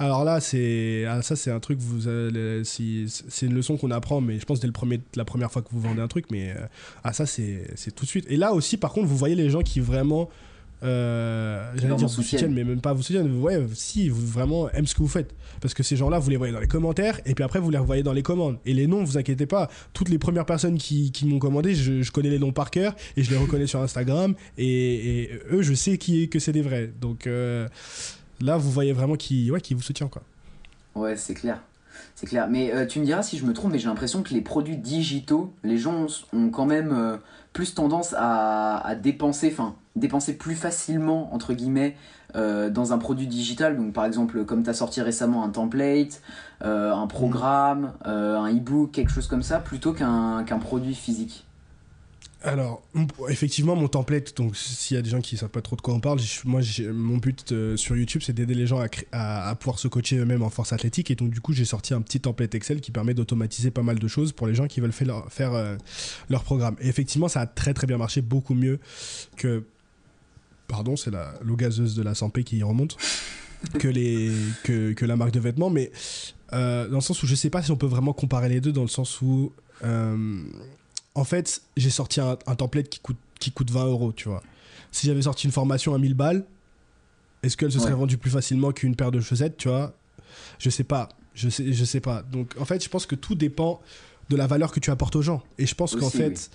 [0.03, 1.79] Alors là, c'est ah, ça, c'est un truc.
[1.79, 5.25] Vous, allez- si- c'est une leçon qu'on apprend, mais je pense dès le premier, la
[5.25, 6.25] première fois que vous vendez un truc.
[6.33, 6.67] Mais euh,
[7.05, 8.27] ah, ça, c'est c'est tout de suite.
[8.29, 10.29] Et là aussi, par contre, vous voyez les gens qui vraiment,
[10.83, 12.41] euh, j'allais dire vous soutiennent.
[12.41, 13.41] soutiennent, mais même pas vous soutiennent.
[13.41, 16.37] Ouais, si, vous vraiment aiment ce que vous faites, parce que ces gens-là, vous les
[16.37, 18.59] voyez dans les commentaires, et puis après, vous les revoyez dans les commandes.
[18.67, 19.71] Et les noms, vous inquiétez pas.
[19.93, 22.97] Toutes les premières personnes qui, qui m'ont commandé, je, je connais les noms par cœur,
[23.17, 24.35] et je les reconnais sur Instagram.
[24.59, 26.91] Et, et eux, je sais qui que c'est des vrais.
[27.01, 27.69] Donc euh,
[28.43, 30.23] là, vous voyez vraiment qui, ouais, qui vous soutient, quoi.
[30.95, 31.61] Ouais, c'est clair.
[32.15, 32.49] C'est clair.
[32.49, 34.77] Mais euh, tu me diras si je me trompe, mais j'ai l'impression que les produits
[34.77, 37.17] digitaux, les gens ont quand même euh,
[37.53, 41.97] plus tendance à, à dépenser, enfin, dépenser plus facilement, entre guillemets,
[42.35, 43.77] euh, dans un produit digital.
[43.77, 46.23] Donc, par exemple, comme tu as sorti récemment un template,
[46.63, 51.45] un programme, euh, un e-book, quelque chose comme ça, plutôt qu'un qu'un produit physique.
[52.45, 52.83] Alors,
[53.29, 55.81] effectivement, mon template, donc s'il y a des gens qui ne savent pas trop de
[55.81, 56.61] quoi on parle, moi,
[56.93, 60.51] mon but euh, sur YouTube, c'est d'aider les gens à, pouvoir se coacher eux-mêmes en
[60.51, 61.11] force athlétique.
[61.13, 63.99] Et donc, du coup, j'ai sorti un petit template Excel qui permet d'automatiser pas mal
[63.99, 65.77] de choses pour les gens qui veulent faire, leur, euh,
[66.45, 66.77] programme.
[66.81, 68.81] Et effectivement, ça a très très bien marché, beaucoup mieux
[69.37, 69.65] que.
[70.67, 71.11] Pardon, c'est
[71.43, 72.97] l'eau gazeuse de la santé qui remonte.
[73.79, 74.33] que, les,
[74.65, 75.71] que, la marque de vêtements.
[75.71, 75.93] Mais
[76.53, 78.73] euh, dans le sens où je sais pas si on peut vraiment comparer les deux,
[78.73, 79.53] dans le sens où
[81.15, 84.43] en fait, j'ai sorti un, template qui coûte, qui coûte 20 euros, tu vois.
[84.91, 86.45] Si j'avais sorti une formation à 1000 balles,
[87.43, 89.95] est-ce qu'elle se serait vendue plus facilement qu'une paire de chaussettes, tu vois?
[90.59, 91.09] Je sais pas.
[91.35, 92.23] Je sais, je sais pas.
[92.23, 93.81] Donc, en fait, je pense que tout dépend
[94.29, 95.43] de la valeur que tu apportes aux gens.
[95.59, 96.51] Et je pense qu'en fait,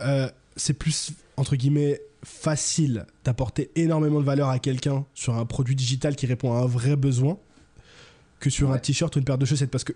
[0.00, 5.76] euh, c'est plus, entre guillemets, facile d'apporter énormément de valeur à quelqu'un sur un produit
[5.76, 7.38] digital qui répond à un vrai besoin
[8.40, 9.70] que sur un t-shirt ou une paire de chaussettes.
[9.70, 9.92] Parce que,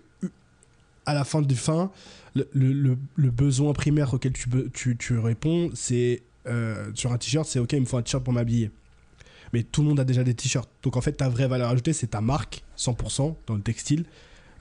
[1.07, 1.91] à la fin du fin,
[2.35, 2.95] le,
[3.31, 7.81] besoin primaire auquel tu, tu, tu réponds, c'est euh, sur un t-shirt, c'est ok, il
[7.81, 8.71] me faut un t-shirt pour m'habiller.
[9.53, 10.71] Mais tout le monde a déjà des t-shirts.
[10.83, 14.05] Donc en fait, ta vraie valeur ajoutée, c'est ta marque, 100% dans le textile.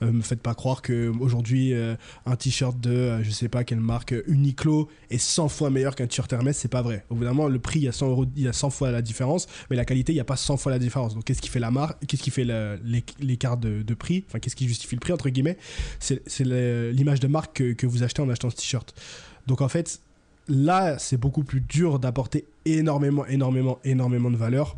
[0.02, 3.64] Euh, me faites pas croire que aujourd'hui euh, un t-shirt de euh, je sais pas
[3.64, 7.04] quelle marque Uniqlo est 100 fois meilleur qu'un t-shirt Hermès, c'est pas vrai.
[7.10, 9.76] Évidemment, le prix il y a 100 euros, y a 100 fois la différence, mais
[9.76, 11.14] la qualité il y a pas 100 fois la différence.
[11.14, 12.46] Donc qu'est-ce qui fait la marque, qu'est-ce qui fait
[13.20, 15.58] l'écart de, prix, enfin qu'est-ce qui justifie le prix entre guillemets,
[15.98, 18.94] c'est l'image de marque que, que vous achetez en achetant ce t-shirt.
[19.46, 20.00] Donc en fait
[20.48, 24.76] là c'est beaucoup plus dur d'apporter énormément énormément énormément de valeur.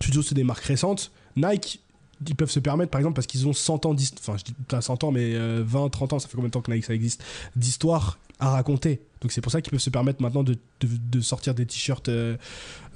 [0.00, 1.10] Surtout c'est des marques récentes.
[1.36, 1.82] Nike,
[2.26, 4.80] ils peuvent se permettre, par exemple, parce qu'ils ont 100 ans enfin, je dis pas
[4.80, 6.94] 100 ans, mais 20, euh, 30 ans, ça fait combien de temps que Nike ça
[6.94, 7.22] existe,
[7.56, 9.00] d'histoire à raconter.
[9.20, 12.36] Donc c'est pour ça qu'ils peuvent se permettre maintenant de, de, sortir des t-shirts euh,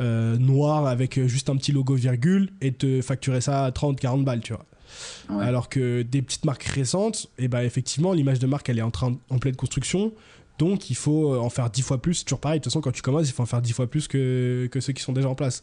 [0.00, 4.24] euh, noirs avec juste un petit logo virgule et te facturer ça à 30, 40
[4.24, 4.64] balles, tu vois.
[5.42, 8.82] Alors que des petites marques récentes, et eh ben effectivement, l'image de marque, elle est
[8.82, 10.12] en, train, en pleine construction.
[10.58, 12.24] Donc il faut euh, en faire dix fois plus.
[12.24, 14.08] Toujours pareil, de toute façon, quand tu commences, il faut en faire dix fois plus
[14.08, 15.62] que, ceux qui sont déjà en place.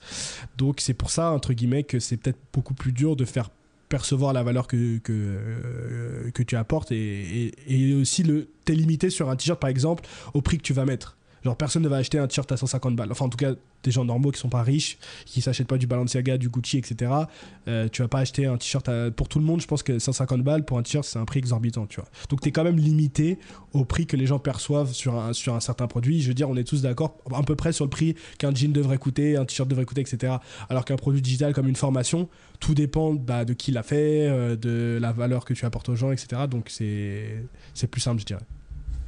[0.57, 3.49] Donc c'est pour ça, entre guillemets, que c'est peut-être beaucoup plus dur de faire
[3.89, 9.29] percevoir la valeur que, euh, tu apportes et, et, et aussi le t'es limité sur
[9.29, 10.03] un t-shirt par exemple
[10.33, 12.95] au prix que tu vas mettre Genre, personne ne va acheter un t-shirt à 150
[12.95, 13.11] balles.
[13.11, 13.51] Enfin, en tout cas,
[13.83, 17.11] des gens normaux qui sont pas riches, qui s'achètent pas du Balenciaga, du Gucci, etc.
[17.67, 19.61] Euh, tu vas pas acheter un t-shirt pour tout le monde.
[19.61, 22.09] Je pense que 150 balles pour un t-shirt, c'est un prix exorbitant, tu vois.
[22.29, 23.37] Donc, tu es quand même limité
[23.73, 26.19] au prix que les gens perçoivent sur un, sur un certain produit.
[26.23, 28.73] Je veux dire, on est tous d'accord à peu près sur le prix qu'un jean
[28.73, 30.37] devrait coûter, un t-shirt devrait coûter, etc.
[30.69, 32.27] Alors qu'un produit digital comme une formation,
[32.59, 35.95] tout dépend bah, de qui l'a fait, euh, de la valeur que tu apportes aux
[35.95, 36.41] gens, etc.
[36.49, 38.43] Donc, c'est plus simple, je dirais.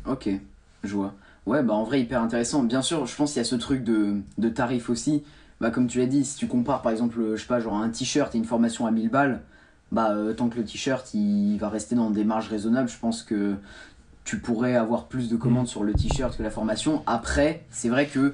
[0.05, 0.29] Ok,
[0.83, 1.15] je vois.
[1.47, 2.61] Ouais, bah en vrai, hyper intéressant.
[2.61, 5.23] Bien sûr, je pense qu'il y a ce truc de, de tarif aussi.
[5.61, 7.87] Bah, comme tu l'as dit, si tu compares par exemple, je sais pas, genre un
[7.87, 9.41] t-shirt et une formation à 1000 balles,
[9.93, 13.23] bah euh, tant que le t-shirt il va rester dans des marges raisonnables, je pense
[13.23, 13.55] que
[14.25, 15.67] tu pourrais avoir plus de commandes mm.
[15.67, 17.01] sur le t-shirt que la formation.
[17.07, 18.33] Après, c'est vrai que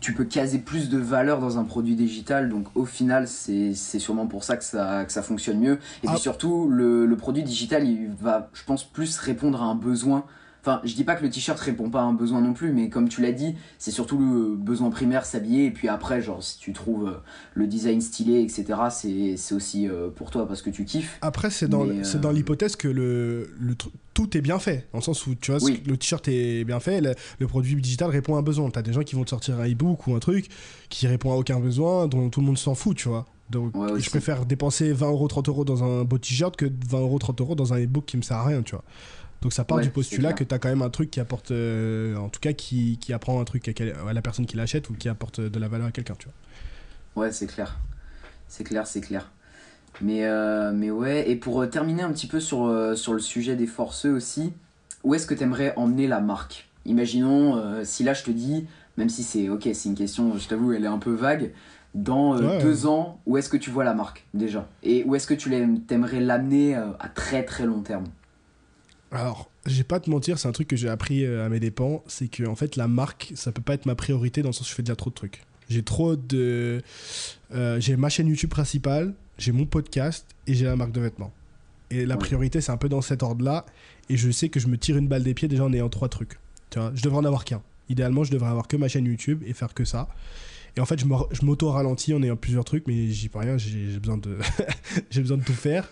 [0.00, 4.26] tu peux caser plus de valeur dans un produit digital, donc au final, c'est sûrement
[4.26, 5.78] pour ça que, ça que ça fonctionne mieux.
[6.02, 6.16] Et puis ah.
[6.16, 10.24] surtout, le, le produit digital, il va, je pense, plus répondre à un besoin
[10.60, 12.88] Enfin, je dis pas que le t-shirt répond pas à un besoin non plus, mais
[12.88, 16.58] comme tu l'as dit, c'est surtout le besoin primaire s'habiller, et puis après, genre, si
[16.58, 17.20] tu trouves euh,
[17.54, 21.18] le design stylé, etc., c'est aussi euh, pour toi parce que tu kiffes.
[21.20, 23.74] Après, c'est dans, c'est dans euh, l'hypothèse que le, le,
[24.14, 27.00] tout est bien fait, dans le sens où, tu vois, le t-shirt est bien fait,
[27.00, 28.68] le, produit digital répond à un besoin.
[28.70, 30.48] T'as des gens qui vont te sortir un e-book ou un truc
[30.88, 33.26] qui répond à aucun besoin, dont tout le monde s'en fout, tu vois.
[33.50, 37.18] Donc, je préfère dépenser 20 euros, 30 euros dans un beau t-shirt que 20 euros,
[37.18, 38.84] 30 euros dans un e-book qui me sert à rien, tu vois.
[39.40, 42.16] Donc ça part du postulat que tu as quand même un truc qui apporte, euh,
[42.16, 45.08] en tout cas qui, qui, apprend un truc à, la personne qui l'achète ou qui
[45.08, 47.24] apporte de la valeur à quelqu'un, tu vois.
[47.24, 47.78] Ouais, c'est clair.
[48.48, 49.30] C'est clair, c'est clair.
[50.00, 53.54] Mais, euh, mais ouais, et pour euh, terminer un petit peu sur, sur le sujet
[53.54, 54.52] des forceux aussi,
[55.04, 56.68] où est-ce que tu aimerais emmener la marque?
[56.84, 60.72] Imaginons, si là je te dis, même si c'est ok, c'est une question, je t'avoue,
[60.72, 61.52] elle est un peu vague,
[61.94, 64.66] dans deux ans, où est-ce que tu vois la marque déjà?
[64.82, 65.52] Et où est-ce que tu
[65.90, 68.04] aimerais l'amener à très très long terme?
[69.10, 71.60] Alors, je vais pas te mentir, c'est un truc que j'ai appris euh, à mes
[71.60, 74.52] dépens, c'est que en fait la marque, ça peut pas être ma priorité dans le
[74.52, 75.42] sens où je fais déjà trop de trucs.
[75.70, 76.82] J'ai trop de,
[77.54, 81.32] euh, j'ai ma chaîne YouTube principale, j'ai mon podcast et j'ai la marque de vêtements.
[81.90, 83.64] Et la priorité, c'est un peu dans cet ordre-là.
[84.10, 86.08] Et je sais que je me tire une balle des pieds déjà en ayant trois
[86.08, 86.38] trucs.
[86.70, 87.62] Tu vois, je devrais en avoir qu'un.
[87.88, 90.08] Idéalement, je devrais avoir que ma chaîne YouTube et faire que ça.
[90.76, 94.18] Et en fait, je m'auto-ralentis en ayant plusieurs trucs, mais j'y peux rien, j'ai besoin,
[94.18, 94.38] de
[95.20, 95.90] besoin de tout faire.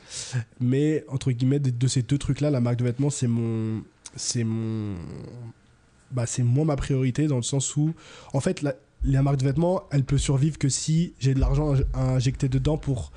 [0.60, 3.82] Mais entre guillemets, de, ces deux trucs-là, la marque de vêtements, c'est mon.
[4.14, 4.94] C'est mon.
[6.12, 7.92] Bah, c'est moi ma priorité dans le sens où,
[8.32, 11.74] en fait, la, la marque de vêtements, elle peut survivre que si j'ai de l'argent
[11.92, 13.12] à injecter dedans pour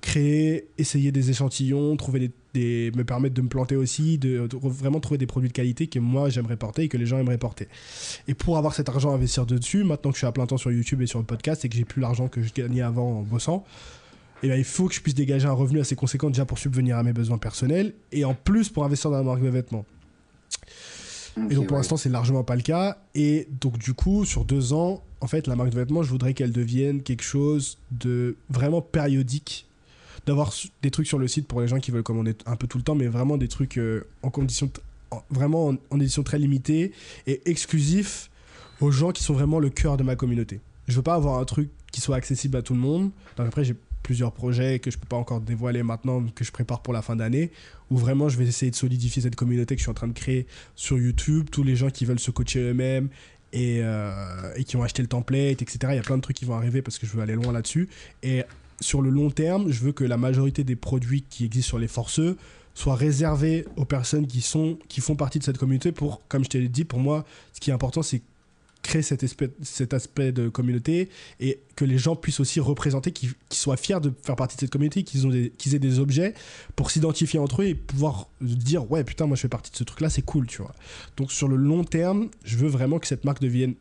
[0.00, 4.56] créer, essayer des échantillons, trouver des des, me permettre de me planter aussi, de, de
[4.62, 7.38] vraiment trouver des produits de qualité que moi j'aimerais porter et que les gens aimeraient
[7.38, 7.68] porter.
[8.28, 10.58] Et pour avoir cet argent à investir dessus, maintenant que je suis à plein temps
[10.58, 13.18] sur YouTube et sur le podcast et que j'ai plus l'argent que je gagnais avant
[13.18, 13.64] en bossant,
[14.42, 16.98] eh bien, il faut que je puisse dégager un revenu assez conséquent déjà pour subvenir
[16.98, 19.84] à mes besoins personnels et en plus pour investir dans la marque de vêtements.
[21.48, 22.98] et donc pour l'instant, c'est largement pas le cas.
[23.14, 26.34] Et donc du coup, sur deux ans, en fait, la marque de vêtements, je voudrais
[26.34, 29.68] qu'elle devienne quelque chose de vraiment périodique.
[30.26, 32.78] D'avoir des trucs sur le site pour les gens qui veulent commander un peu tout
[32.78, 34.70] le temps, mais vraiment des trucs euh, en condition,
[35.30, 36.92] vraiment en, édition très limitée
[37.26, 38.30] et exclusif
[38.80, 40.60] aux gens qui sont vraiment le cœur de ma communauté.
[40.88, 43.10] Je veux pas avoir un truc qui soit accessible à tout le monde.
[43.36, 46.82] Donc après, j'ai plusieurs projets que je peux pas encore dévoiler maintenant, que je prépare
[46.82, 47.50] pour la fin d'année,
[47.90, 50.12] où vraiment je vais essayer de solidifier cette communauté que je suis en train de
[50.12, 53.08] créer sur YouTube, tous les gens qui veulent se coacher eux-mêmes
[53.52, 55.78] et, euh, et qui ont acheté le template, etc.
[55.90, 57.52] Il y a plein de trucs qui vont arriver parce que je veux aller loin
[57.52, 57.88] là-dessus.
[58.22, 58.42] Et
[58.80, 61.88] sur le long terme, je veux que la majorité des produits qui existent sur les
[61.88, 62.36] forceux
[62.74, 66.48] soient réservés aux personnes qui, sont, qui font partie de cette communauté pour, comme je
[66.48, 68.22] t'ai dit, pour moi, ce qui est important, c'est
[68.82, 71.08] créer cet aspect, cet aspect de communauté
[71.40, 74.70] et que les gens puissent aussi représenter, qu'ils soient fiers de faire partie de cette
[74.70, 76.34] communauté, qu'ils qu'ils aient des objets
[76.74, 79.84] pour s'identifier entre eux et pouvoir dire ouais putain moi je fais partie de ce
[79.84, 80.74] truc là c'est cool tu vois.
[81.16, 83.74] Donc sur le long terme je veux vraiment que cette marque devienne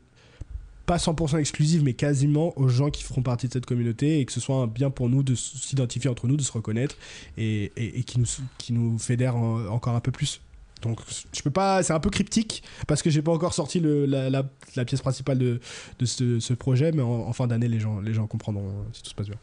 [0.92, 4.34] pas 100% exclusive mais quasiment aux gens qui feront partie de cette communauté et que
[4.34, 6.98] ce soit bien pour nous de s'identifier entre nous de se reconnaître
[7.38, 7.72] et,
[8.06, 8.26] qui nous
[8.58, 10.42] qui nous fédère en, encore un peu plus
[10.82, 11.00] donc
[11.32, 14.44] je peux pas, c'est un peu cryptique parce que j'ai pas encore sorti la,
[14.84, 15.60] pièce principale de,
[16.04, 19.28] ce, projet, mais en, fin d'année les gens, les gens comprendront si tout se passe
[19.28, 19.38] bien.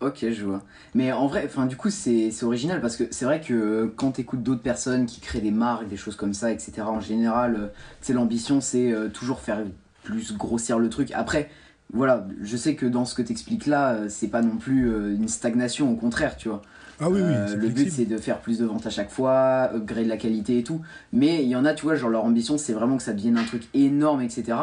[0.00, 0.62] Ok, je vois.
[0.94, 4.42] Mais en vrai, enfin du coup c'est original parce que c'est vrai que quand t'écoutes
[4.44, 6.82] d'autres personnes qui créent des marques, des choses comme ça, etc.
[6.82, 9.64] En général, c'est l'ambition, c'est euh, toujours faire
[10.08, 11.10] plus grossir le truc.
[11.12, 11.50] Après,
[11.92, 15.28] voilà, je sais que dans ce que t'expliques là, c'est pas non plus euh, une
[15.28, 16.62] stagnation, au contraire, tu vois.
[17.00, 17.32] Ah oui, oui.
[17.32, 20.58] Euh, le but c'est de faire plus de ventes à chaque fois, upgrade la qualité
[20.58, 20.80] et tout.
[21.12, 23.38] Mais il y en a, tu vois, genre leur ambition c'est vraiment que ça devienne
[23.38, 24.58] un truc énorme, etc.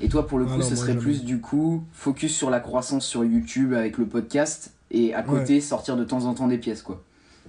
[0.00, 2.60] Et toi pour le coup, ah non, ce serait plus du coup focus sur la
[2.60, 5.60] croissance sur YouTube avec le podcast et à côté ouais.
[5.60, 7.02] sortir de temps en temps des pièces, quoi.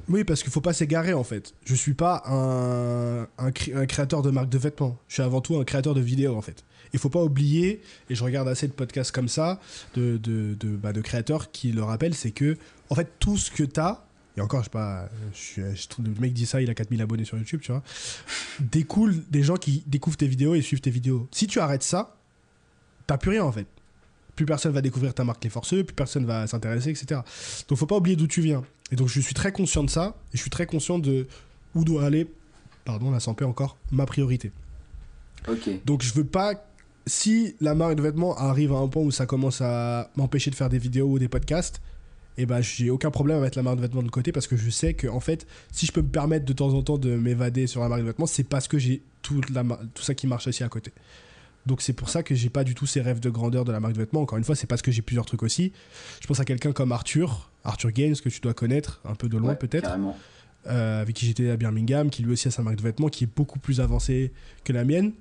[0.10, 1.54] Oui, parce qu'il faut pas s'égarer en fait.
[1.64, 4.98] Je suis pas un, un, un, créateur de marque de vêtements.
[5.08, 6.65] Je suis avant tout un créateur de vidéos en fait.
[6.94, 9.60] Il faut pas oublier, et je regarde assez de podcasts comme ça,
[9.96, 12.58] de, de, de, bah, de créateurs qui le rappellent, c'est que
[12.90, 14.06] en fait tout ce que tu as,
[14.38, 17.38] et encore, je sais pas, je, le mec dit ça, il a 4000 abonnés sur
[17.38, 17.84] YouTube, tu vois,
[18.60, 21.28] découle des gens qui découvrent tes vidéos et suivent tes vidéos.
[21.32, 22.18] Si tu arrêtes ça,
[23.08, 23.68] t'as plus rien en fait.
[24.36, 27.22] Plus personne va découvrir ta marque Les Forceux, plus personne va s'intéresser, etc.
[27.70, 28.64] Donc faut pas oublier d'où tu viens.
[28.92, 31.28] Et donc je suis très conscient de ça, et je suis très conscient de
[31.74, 32.28] où doit aller,
[32.84, 34.52] pardon, la santé encore, ma priorité.
[35.86, 36.56] Donc je veux pas
[37.08, 40.56] si la marque de vêtements arrive à un point où ça commence à m'empêcher de
[40.56, 41.82] faire des vidéos ou des podcasts,
[42.38, 44.46] et eh ben j'ai aucun problème à mettre la marque de vêtements de côté parce
[44.46, 46.98] que je sais que en fait si je peux me permettre de temps en temps
[46.98, 49.64] de m'évader sur la marque de vêtements c'est parce que j'ai tout, la,
[49.94, 50.92] tout ça qui marche aussi à côté.
[51.66, 53.80] Donc c'est pour ça que j'ai pas du tout ces rêves de grandeur de la
[53.80, 54.22] marque de vêtements.
[54.22, 55.72] Encore une fois c'est parce que j'ai plusieurs trucs aussi.
[56.20, 59.38] Je pense à quelqu'un comme Arthur Arthur Gaines que tu dois connaître un peu de
[59.38, 59.90] loin ouais, peut-être
[60.68, 63.24] euh, avec qui j'étais à Birmingham qui lui aussi a sa marque de vêtements qui
[63.24, 64.34] est beaucoup plus avancée
[64.66, 65.14] que la mienne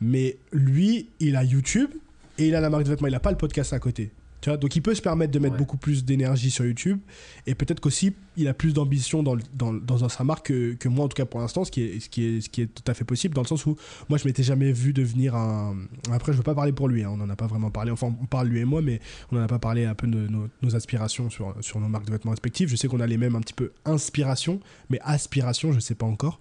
[0.00, 1.90] mais lui il a YouTube
[2.38, 3.08] et il a la marque de vêtements.
[3.08, 5.38] Il a pas le podcast à côté tu vois, donc il peut se permettre de
[5.38, 5.58] mettre ouais.
[5.58, 6.98] beaucoup plus d'énergie sur YouTube
[7.46, 11.06] et peut-être qu'aussi il a plus d'ambition dans, dans, dans, sa marque que, que, moi
[11.06, 12.82] en tout cas pour l'instant, ce, qui est, ce, qui est, ce qui est tout
[12.86, 13.76] à fait possible dans le sens où
[14.08, 15.76] moi je m'étais jamais vu devenir un...
[16.12, 18.14] Après je veux pas parler pour lui, hein, on en a pas vraiment parlé, enfin
[18.20, 19.00] on parle lui et moi mais
[19.32, 22.06] on en a pas parlé un peu de nos, nos aspirations sur, sur nos marques
[22.06, 22.68] de vêtements respectives.
[22.68, 26.06] Je sais qu'on a les mêmes un petit peu inspiration mais aspiration je sais pas
[26.06, 26.40] encore.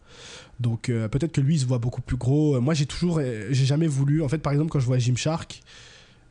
[0.59, 2.59] Donc euh, peut-être que lui il se voit beaucoup plus gros.
[2.59, 5.63] Moi j'ai toujours, j'ai jamais voulu, en fait par exemple quand je vois Gymshark,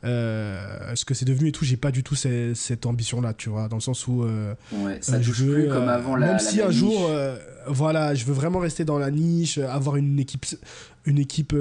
[0.05, 3.49] euh, ce que c'est devenu et tout, j'ai pas du tout cette, cette ambition-là, tu
[3.49, 6.39] vois, dans le sens où euh, ouais, ça je veux, plus comme avant la, même
[6.39, 7.37] si un jour, euh,
[7.67, 10.45] voilà, je veux vraiment rester dans la niche, avoir une équipe,
[11.05, 11.55] une équipe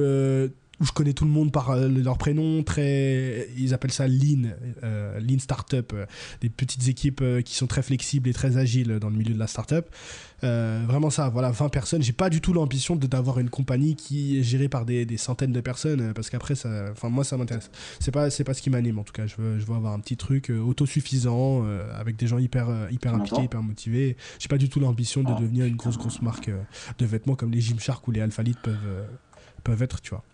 [0.85, 4.51] où je connais tout le monde par leur prénom, très, ils appellent ça lean,
[4.83, 6.05] euh, lean startup, euh,
[6.43, 9.39] des petites équipes euh, qui sont très flexibles et très agiles dans le milieu de
[9.39, 9.87] la startup.
[10.43, 12.03] Euh, vraiment ça, voilà, 20 personnes.
[12.03, 15.53] J'ai pas du tout l'ambition d'avoir une compagnie qui est gérée par des, des centaines
[15.53, 17.71] de personnes, parce qu'après, ça, enfin moi ça m'intéresse.
[17.99, 19.27] C'est pas, c'est pas ce qui m'anime en tout cas.
[19.27, 21.65] Je veux, je veux avoir un petit truc autosuffisant
[21.99, 24.19] avec des gens hyper, hyper impliqués, hyper motivés.
[24.39, 26.51] J'ai pas du tout l'ambition de oh, devenir une grosse grosse marque
[26.99, 29.07] de vêtements comme les Gymshark ou les Alphalite peuvent,
[29.63, 30.25] peuvent être, tu vois.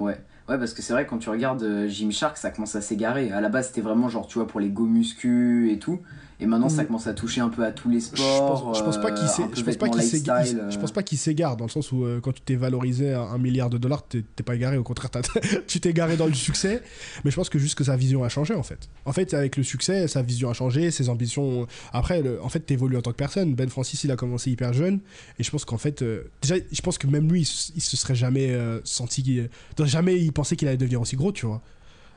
[0.00, 0.18] Ouais.
[0.48, 3.30] Ouais, parce que c'est vrai, quand tu regardes euh, Gymshark, ça commence à s'égarer.
[3.32, 6.00] À la base, c'était vraiment genre, tu vois, pour les go muscu et tout.
[6.40, 6.86] Et maintenant, ça Mm.
[6.86, 8.72] commence à toucher un peu à tous les sports.
[8.74, 10.80] je pense pas euh, qu'il je pense pas qu'il s'égare- je euh.
[10.80, 13.38] pense pas qu'il s'égare dans le sens où euh, quand tu t'es valorisé à un
[13.38, 15.10] milliard de dollars, t'es pas égaré, au contraire,
[15.66, 16.80] tu t'es égaré dans le succès.
[17.24, 18.88] Mais je pense que juste que sa vision a changé en fait.
[19.04, 21.66] En fait, avec le succès, sa vision a changé, ses ambitions.
[21.92, 23.54] Après, le- en fait, t'évolues en tant que personne.
[23.56, 25.00] Ben Francis, il a commencé hyper jeune,
[25.40, 28.14] et je pense qu'en fait, euh, déjà, je pense que même lui, il, se- serait
[28.14, 31.62] jamais euh, senti, euh, jamais il pensait qu'il allait devenir aussi gros, tu vois.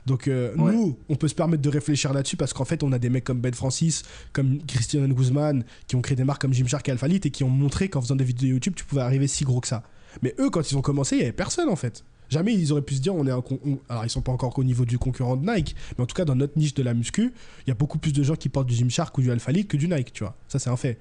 [0.05, 0.73] Donc euh, Ouais.
[0.73, 3.23] nous, on peut se permettre de réfléchir là-dessus parce qu'en fait, on a des mecs
[3.23, 7.25] comme Ben Francis, comme Christian Guzman, qui ont créé des marques comme Gymshark et Alphalite
[7.25, 9.67] et qui ont montré qu'en faisant des vidéos YouTube, tu pouvais arriver si gros que
[9.67, 9.83] ça.
[10.21, 12.03] Mais eux, quand ils ont commencé, il y avait personne en fait.
[12.29, 14.31] Jamais ils auraient pu se dire, on est un con- on- alors ils sont pas
[14.31, 16.81] encore au niveau du concurrent de Nike, mais en tout cas dans notre niche de
[16.81, 17.33] la muscu,
[17.65, 19.75] il y a beaucoup plus de gens qui portent du Gymshark ou du Alphalite que
[19.77, 20.35] du Nike, tu vois.
[20.47, 20.97] Ça c'est un fait.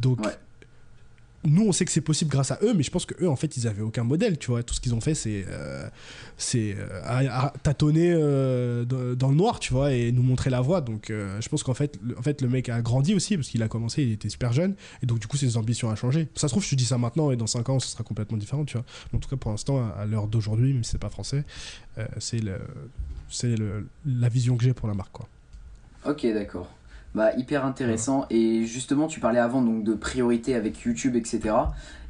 [0.00, 0.32] Donc Ouais.
[1.44, 3.36] Nous on sait que c'est possible grâce à eux, mais je pense que eux en
[3.36, 4.62] fait ils avaient aucun modèle, tu vois.
[4.62, 5.88] Tout ce qu'ils ont fait c'est euh,
[6.54, 10.80] euh, tâtonner euh, dans, le noir, tu vois, et nous montrer la voie.
[10.80, 13.62] Donc je pense qu'en fait, le, en fait le mec a grandi aussi parce qu'il
[13.62, 16.28] a commencé, il était super jeune, et donc du coup ses ambitions ont changé.
[16.34, 18.38] Ça se trouve je te dis ça maintenant et dans 5 ans ce sera complètement
[18.38, 18.84] différent, tu vois.
[19.12, 21.44] Mais en tout cas pour l'instant à, l'heure d'aujourd'hui, si c'est pas français,
[22.18, 22.40] c'est
[23.30, 23.54] c'est
[24.06, 25.28] la vision que j'ai pour la marque quoi.
[26.06, 26.68] Ok, d'accord.
[27.18, 28.26] Bah, hyper intéressant.
[28.30, 31.52] Et justement, tu parlais avant donc de priorité avec YouTube, etc.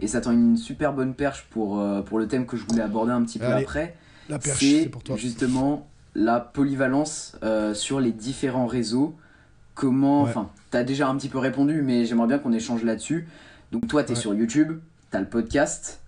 [0.01, 2.83] Et ça tend une super bonne perche pour, euh, pour le thème que je voulais
[2.83, 3.97] aborder un petit peu Allez, après.
[4.29, 5.17] La perche, C'est pour toi.
[5.17, 9.17] justement la polyvalence euh, sur les différents réseaux.
[9.75, 10.25] Comment.
[10.25, 10.29] Ouais.
[10.29, 13.27] Enfin, t'as déjà un petit peu répondu, mais j'aimerais bien qu'on échange là-dessus.
[13.73, 14.17] Donc, toi, t'es Ouais.
[14.21, 14.79] sur YouTube,
[15.11, 16.01] t'as le podcast.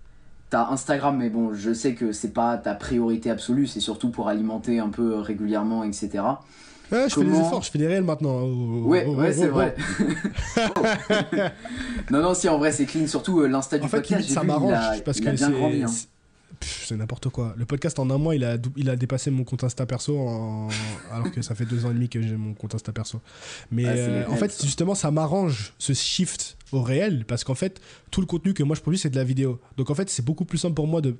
[0.51, 4.27] T'as Instagram, mais bon, je sais que c'est pas ta priorité absolue, c'est surtout pour
[4.27, 6.23] alimenter un peu euh, régulièrement, etc.
[6.91, 8.41] Ouais, je fais des efforts, je fais des réels maintenant.
[8.41, 9.75] Oh, oh, Ouais, oh, ouais, oh, c'est vrai.
[12.11, 13.07] non, non, si, en vrai, c'est clean.
[13.07, 15.81] Surtout euh, l'Insta du En fait, podcast, limite, ça m'arrange parce il que a c'est-
[15.83, 15.87] hein.
[16.61, 17.53] c'est- n'importe quoi.
[17.57, 20.67] Le podcast en un mois, il a, il a dépassé mon compte Insta perso, en-
[21.11, 23.21] alors que ça fait deux ans et demi que j'ai mon compte Insta perso.
[23.71, 27.79] Mais Ah, euh, en fait, justement, ça m'arrange ce shift au réel parce qu'en fait,
[28.11, 29.59] tout le contenu que moi je produis, c'est de la vidéo.
[29.77, 31.15] Donc en fait, c'est beaucoup plus simple pour moi de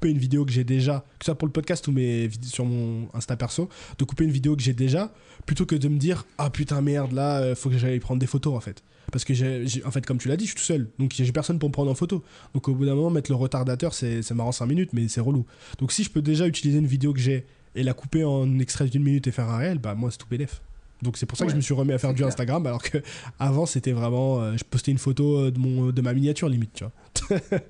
[0.00, 2.64] couper une vidéo que j'ai déjà, que ce soit pour le podcast ou mes sur
[2.64, 5.12] mon Insta perso, de couper une vidéo que j'ai déjà,
[5.44, 8.26] plutôt que de me dire ah putain merde là, euh, faut que j'aille prendre des
[8.26, 8.82] photos en fait.
[9.12, 11.30] Parce que j'ai, en fait, comme tu l'as dit, je suis tout seul, donc j'ai
[11.32, 12.24] personne pour me prendre en photo.
[12.54, 15.20] Donc au bout d'un moment, mettre le retardateur, c'est, c'est marrant 5 minutes, mais c'est
[15.20, 15.44] relou.
[15.78, 18.86] Donc si je peux déjà utiliser une vidéo que j'ai et la couper en extrait
[18.86, 20.62] d'une minute et faire un réel, bah moi c'est tout bénef.
[21.02, 22.28] Donc c'est pour ça que je me suis remis à faire du clair.
[22.28, 22.98] Instagram, alors que
[23.38, 26.72] avant c'était vraiment, euh, je postais une photo euh, de mon, de ma miniature limite,
[26.72, 27.40] tu vois.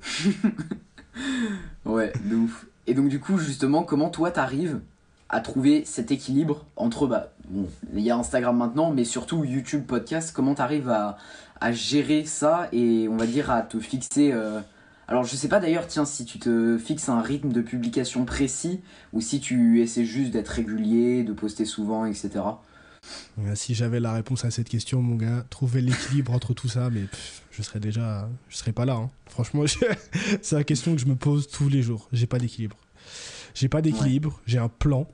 [1.85, 2.67] Ouais, de ouf.
[2.87, 4.81] Et donc, du coup, justement, comment toi t'arrives
[5.29, 7.07] à trouver cet équilibre entre.
[7.07, 10.33] Bah, bon, il y a Instagram maintenant, mais surtout YouTube, podcast.
[10.35, 11.17] Comment t'arrives à,
[11.61, 14.33] à gérer ça et on va dire à te fixer.
[14.33, 14.61] euh,
[15.09, 18.81] Alors, je sais pas d'ailleurs, tiens, si tu te fixes un rythme de publication précis
[19.13, 22.31] ou si tu essaies juste d'être régulier, de poster souvent, etc.
[23.39, 26.91] Euh, Si j'avais la réponse à cette question, mon gars, trouver l'équilibre entre tout ça,
[26.91, 28.95] mais pff, je serais déjà, je serais pas là.
[28.95, 29.11] hein.
[29.27, 29.79] Franchement, je-
[30.43, 32.09] c'est la question que je me pose tous les jours.
[32.13, 32.77] J'ai pas d'équilibre.
[33.55, 34.41] J'ai pas d'équilibre.
[34.47, 35.09] J'ai un plan.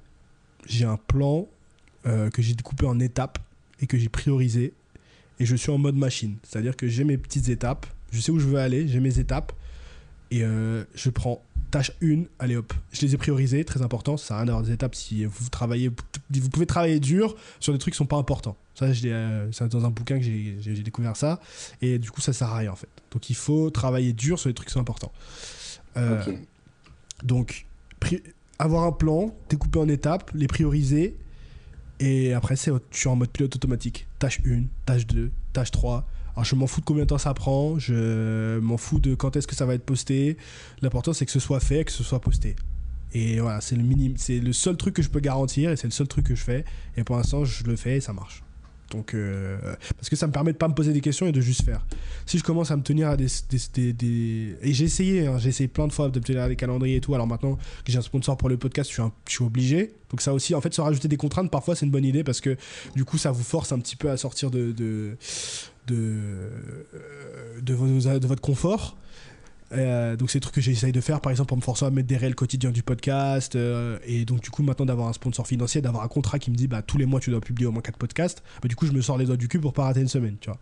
[0.66, 1.46] J'ai un plan
[2.06, 3.38] euh, que j'ai découpé en étapes
[3.80, 4.72] et que j'ai priorisé.
[5.38, 6.36] Et je suis en mode machine.
[6.42, 7.86] C'est-à-dire que j'ai mes petites étapes.
[8.10, 8.88] Je sais où je veux aller.
[8.88, 9.52] J'ai mes étapes.
[10.30, 12.72] Et euh, je prends tâche 1, allez hop.
[12.92, 14.16] Je les ai priorisées, très important.
[14.16, 15.90] Ça sert à rien d'avoir des étapes si vous travaillez.
[16.30, 18.56] Vous pouvez travailler dur sur des trucs qui sont pas importants.
[18.74, 21.40] Ça, je euh, c'est dans un bouquin que j'ai, découvert ça.
[21.80, 22.88] Et du coup, ça sert à rien en fait.
[23.10, 25.12] Donc il faut travailler dur sur les trucs qui sont importants.
[25.96, 26.22] Euh,
[27.24, 27.66] donc,
[28.58, 31.16] avoir un plan, découper en étapes, les prioriser.
[31.98, 34.06] Et après, c'est, je suis en mode pilote automatique.
[34.18, 36.06] Tâche 1, tâche 2, tâche 3.
[36.36, 37.78] Alors, je m'en fous de combien de temps ça prend.
[37.78, 40.36] Je m'en fous de quand est-ce que ça va être posté.
[40.82, 42.56] L'important, c'est que ce soit fait, que ce soit posté.
[43.14, 45.86] Et voilà, c'est le minimum, c'est le seul truc que je peux garantir et c'est
[45.86, 46.66] le seul truc que je fais.
[46.98, 48.42] Et pour l'instant, je le fais et ça marche.
[48.90, 49.56] Donc, euh,
[49.96, 51.84] parce que ça me permet de pas me poser des questions et de juste faire.
[52.26, 53.26] Si je commence à me tenir à des.
[53.78, 57.00] Et j'ai essayé, hein, j'ai essayé plein de fois de me tenir des calendriers et
[57.00, 57.14] tout.
[57.14, 59.94] Alors maintenant que j'ai un sponsor pour le podcast, je suis, obligé.
[60.10, 62.42] Donc, ça aussi, en fait, se rajouter des contraintes, parfois, c'est une bonne idée parce
[62.42, 62.56] que
[62.94, 65.16] du coup, ça vous force un petit peu à sortir de
[65.86, 67.86] de, euh, de, vos-
[68.18, 68.96] de votre confort.
[69.72, 71.90] Euh, donc c'est des trucs que j'essaye de faire par exemple pour me forcer à
[71.90, 75.44] mettre des réels quotidiens du podcast euh, et donc du coup maintenant d'avoir un sponsor
[75.44, 77.72] financier d'avoir un contrat qui me dit bah tous les mois tu dois publier au
[77.72, 79.82] moins 4 podcasts bah, du coup je me sors les doigts du cul pour pas
[79.82, 80.60] rater une semaine tu vois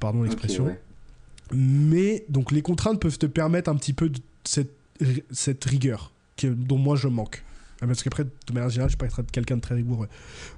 [0.00, 0.80] pardon l'expression ouais.
[1.52, 4.72] mais donc les contraintes peuvent te permettre un petit peu de cette,
[5.30, 7.44] cette rigueur que- dont moi je manque.
[7.86, 10.08] Ah, Parce qu'après, de manière générale, je suis pas quelqu'un de très rigoureux.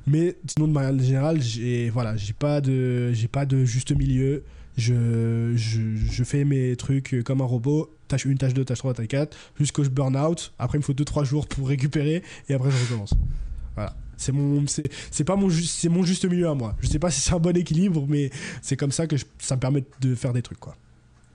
[0.06, 4.44] Mais sinon, de manière générale, j'ai voilà, pas de, pas de juste milieu.
[4.76, 9.08] Je, je, fais mes trucs comme un robot, tâche 1, tâche 2, tâche 3, tâche
[9.08, 10.52] 4, jusqu'au je burn out.
[10.58, 13.12] Après, il me faut 2-3 jours pour récupérer et après, je recommence.
[13.74, 13.94] Voilà.
[14.16, 16.76] C'est mon, mon c'est mon juste milieu à moi.
[16.80, 18.30] Je sais pas si c'est un bon équilibre, mais
[18.62, 20.76] c'est comme ça que ça me permet de faire des trucs, quoi.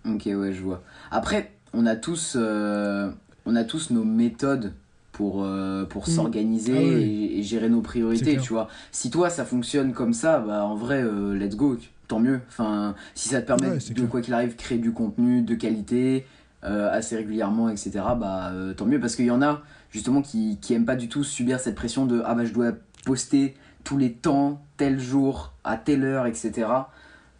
[0.06, 0.82] Ok, ouais, je vois.
[1.12, 3.12] Après, on a tous, euh,
[3.46, 4.74] on a tous nos méthodes
[5.14, 6.12] pour, euh, pour mm.
[6.12, 8.68] s'organiser ah et, gérer nos priorités, tu vois.
[8.92, 11.78] Si toi, ça fonctionne comme ça, bah en vrai, euh, let's go,
[12.10, 12.42] tant mieux.
[12.50, 16.26] Enfin, si ça te permet de, quoi qu'il arrive, créer du contenu de qualité
[16.66, 19.00] assez régulièrement, etc., bah tant mieux.
[19.00, 19.62] Parce qu'il y en a,
[19.92, 22.72] justement, qui, qui aiment pas du tout subir cette pression de «Ah bah, je dois
[23.06, 26.68] poster tous les temps, tel jour, à telle heure, etc.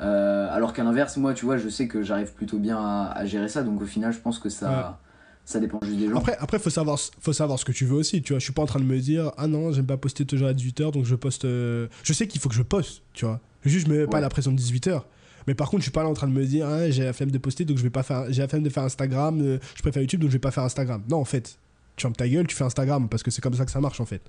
[0.02, 3.48] Euh, alors qu'à l'inverse, moi, tu vois, je sais que j'arrive plutôt bien à, gérer
[3.48, 3.64] ça.
[3.64, 5.00] Donc au final, je pense que ça,
[5.46, 6.18] ça dépend juste des gens.
[6.18, 8.22] Après, après, faut savoir, faut savoir ce que tu veux aussi.
[8.22, 10.26] Tu vois, je suis pas en train de me dire, ah non, j'aime pas poster
[10.26, 11.46] toujours à 18h, donc je poste.
[11.46, 13.42] Euh, je sais qu'il faut que je poste, tu vois.
[13.66, 15.02] Juste, je me mets pas la pression de 18h.
[15.48, 17.12] Mais par contre, je suis pas là en train de me dire, ah, j'ai la
[17.12, 18.26] flemme de poster, donc je vais pas faire.
[18.30, 20.64] J'ai la flemme de faire Instagram, euh, je préfère YouTube, donc je vais pas faire
[20.64, 21.04] Instagram.
[21.10, 21.58] Non, en fait,
[21.98, 24.00] tu fermes ta gueule, tu fais Instagram, parce que c'est comme ça que ça marche,
[24.00, 24.22] en fait.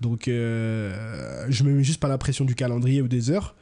[0.00, 3.54] Donc, je me mets juste pas la pression du calendrier ou des heures.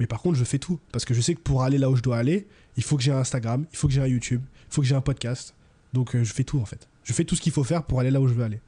[0.00, 0.80] Mais par contre, je fais tout.
[0.92, 3.02] Parce que je sais que pour aller là où je dois aller, il faut que
[3.02, 5.54] j'ai un Instagram, il faut que j'ai un YouTube, il faut que j'ai un podcast.
[5.92, 6.88] Donc euh, je fais tout en fait.
[7.04, 8.60] Je fais tout ce qu'il faut faire pour aller là où je veux aller.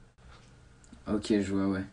[1.11, 1.83] Ok, je vois, ouais.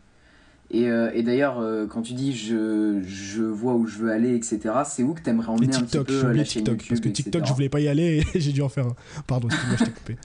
[0.73, 4.35] Et, euh, et d'ailleurs, euh, quand tu dis je, je vois où je veux aller,
[4.35, 7.09] etc., c'est où que tu aimerais emmener un petit peu la chaîne TikTok, Parce que
[7.09, 8.95] TikTok, je voulais pas y aller et j'ai dû en faire un.
[9.27, 10.17] Pardon, excuse-moi, je t'ai coupé.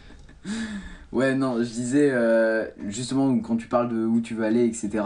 [1.13, 2.13] Ouais, non, je disais,
[2.89, 5.03] justement, quand tu parles de où tu veux aller, etc.,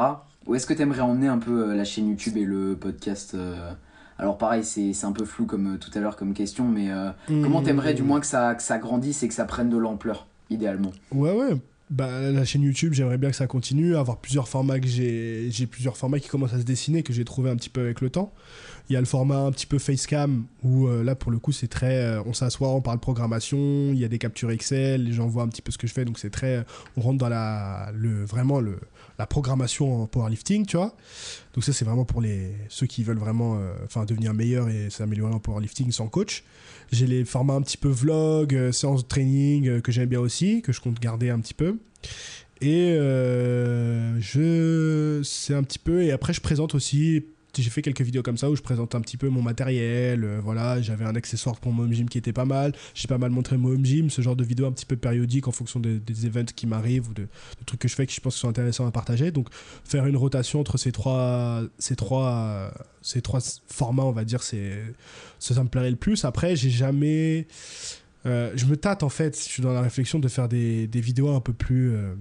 [0.47, 3.37] où est-ce que tu aimerais emmener un peu la chaîne YouTube et le podcast
[4.21, 7.09] alors pareil, c'est un peu flou comme euh, tout à l'heure comme question, mais euh,
[7.31, 7.43] mmh.
[7.43, 10.27] comment t'aimerais du moins que ça, que ça grandisse et que ça prenne de l'ampleur,
[10.51, 10.93] idéalement?
[11.11, 11.57] Ouais, ouais.
[11.89, 15.97] Bah, la chaîne YouTube, j'aimerais bien que ça continue, avoir plusieurs formats que j'ai plusieurs
[15.97, 18.31] formats qui commencent à se dessiner que j'ai trouvé un petit peu avec le temps.
[18.91, 21.51] Il y a le format un petit peu facecam où euh, là pour le coup
[21.51, 23.59] c'est très on s'assoit, on parle programmation,
[23.93, 25.93] il y a des captures Excel, les gens voient un petit peu ce que je
[25.93, 26.65] fais donc c'est très
[26.97, 28.79] on rentre dans la le vraiment le
[29.21, 30.97] la programmation en powerlifting, tu vois.
[31.53, 34.89] Donc ça, c'est vraiment pour les, ceux qui veulent vraiment euh, enfin devenir meilleurs et
[34.89, 36.43] s'améliorer en powerlifting sans coach.
[36.91, 40.21] J'ai les formats un petit peu vlog, euh, séance de training euh, que j'aime bien
[40.21, 41.77] aussi, que je compte garder un petit peu.
[42.63, 42.95] Et
[44.21, 45.21] je...
[45.23, 46.03] C'est un petit peu...
[46.03, 47.27] Et après, je présente aussi
[47.57, 50.25] j'ai fait quelques vidéos comme ça où je présente un petit peu mon matériel.
[50.25, 52.73] Euh, voilà, j'avais un accessoire pour mon home gym qui était pas mal.
[52.95, 55.49] J'ai pas mal montré mon home gym, ce genre de vidéos un petit peu périodiques
[55.49, 57.29] en fonction des, des events qui m'arrivent ou de,
[57.67, 59.31] trucs que je fais qui je pense sont intéressants à partager.
[59.31, 59.49] Donc
[59.85, 62.73] faire une rotation entre ces trois, ces trois,
[63.03, 64.83] ces trois formats, on va dire, c'est
[65.39, 66.25] ça me plairait le plus.
[66.25, 67.47] Après, j'ai jamais,
[68.27, 69.37] euh, je me tâte en fait.
[69.37, 72.15] Je suis dans la réflexion de faire des, vidéos un peu plus, euh,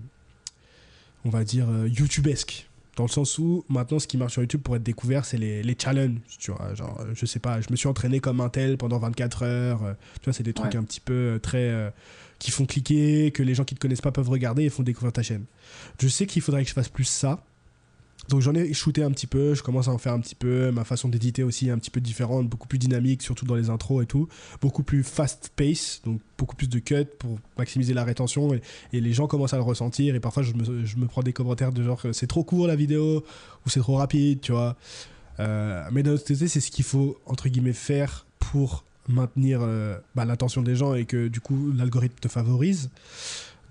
[1.25, 2.68] on va dire, YouTubesques
[2.99, 5.63] dans le sens où maintenant, ce qui marche sur YouTube pour être découvert, c'est les,
[5.63, 6.19] les, challenges.
[6.37, 9.43] Tu vois, genre, je sais pas, je me suis entraîné comme un tel pendant 24
[9.43, 9.83] heures.
[9.85, 11.69] Euh, tu vois, c'est des trucs un petit peu euh, très.
[11.69, 11.89] Euh,
[12.39, 15.13] qui font cliquer, que les gens qui te connaissent pas peuvent regarder et font découvrir
[15.13, 15.45] ta chaîne.
[16.01, 17.43] Je sais qu'il faudrait que je fasse plus ça.
[18.28, 20.70] Donc j'en ai shooté un petit peu, je commence à en faire un petit peu,
[20.72, 23.72] ma façon d'éditer aussi est un petit peu différente, beaucoup plus dynamique, surtout dans les
[23.72, 24.28] intros et tout,
[24.61, 28.61] beaucoup plus fast pace, donc beaucoup plus de cuts pour maximiser la rétention et,
[28.91, 31.72] les gens commencent à le ressentir et parfois je me, je me prends des commentaires
[31.72, 33.24] de genre c'est trop court la vidéo
[33.65, 34.76] ou c'est trop rapide, tu vois.
[35.39, 39.97] Euh, mais d'un autre côté, c'est ce qu'il faut entre guillemets faire pour maintenir euh,
[40.15, 42.89] bah, l'attention des gens et que du coup l'algorithme te favorise.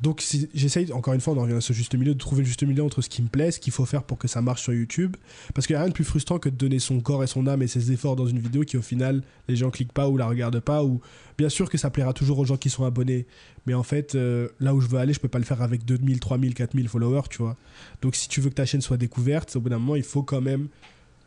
[0.00, 0.22] Donc
[0.54, 2.62] j'essaye, encore une fois, on en revient à ce juste milieu, de trouver le juste
[2.62, 4.72] milieu entre ce qui me plaît, ce qu'il faut faire pour que ça marche sur
[4.72, 5.16] YouTube.
[5.54, 7.46] Parce qu'il n'y a rien de plus frustrant que de donner son corps et son
[7.48, 10.16] âme et ses efforts dans une vidéo qui au final, les gens cliquent pas ou
[10.16, 10.84] la regardent pas.
[10.84, 11.00] Ou
[11.36, 13.26] bien sûr que ça plaira toujours aux gens qui sont abonnés.
[13.66, 15.84] Mais en fait, euh, là où je veux aller, je peux pas le faire avec
[15.84, 17.56] 2000, 3000, 4000 followers, tu vois.
[18.00, 20.22] Donc si tu veux que ta chaîne soit découverte, au bout d'un moment, il faut
[20.22, 20.68] quand même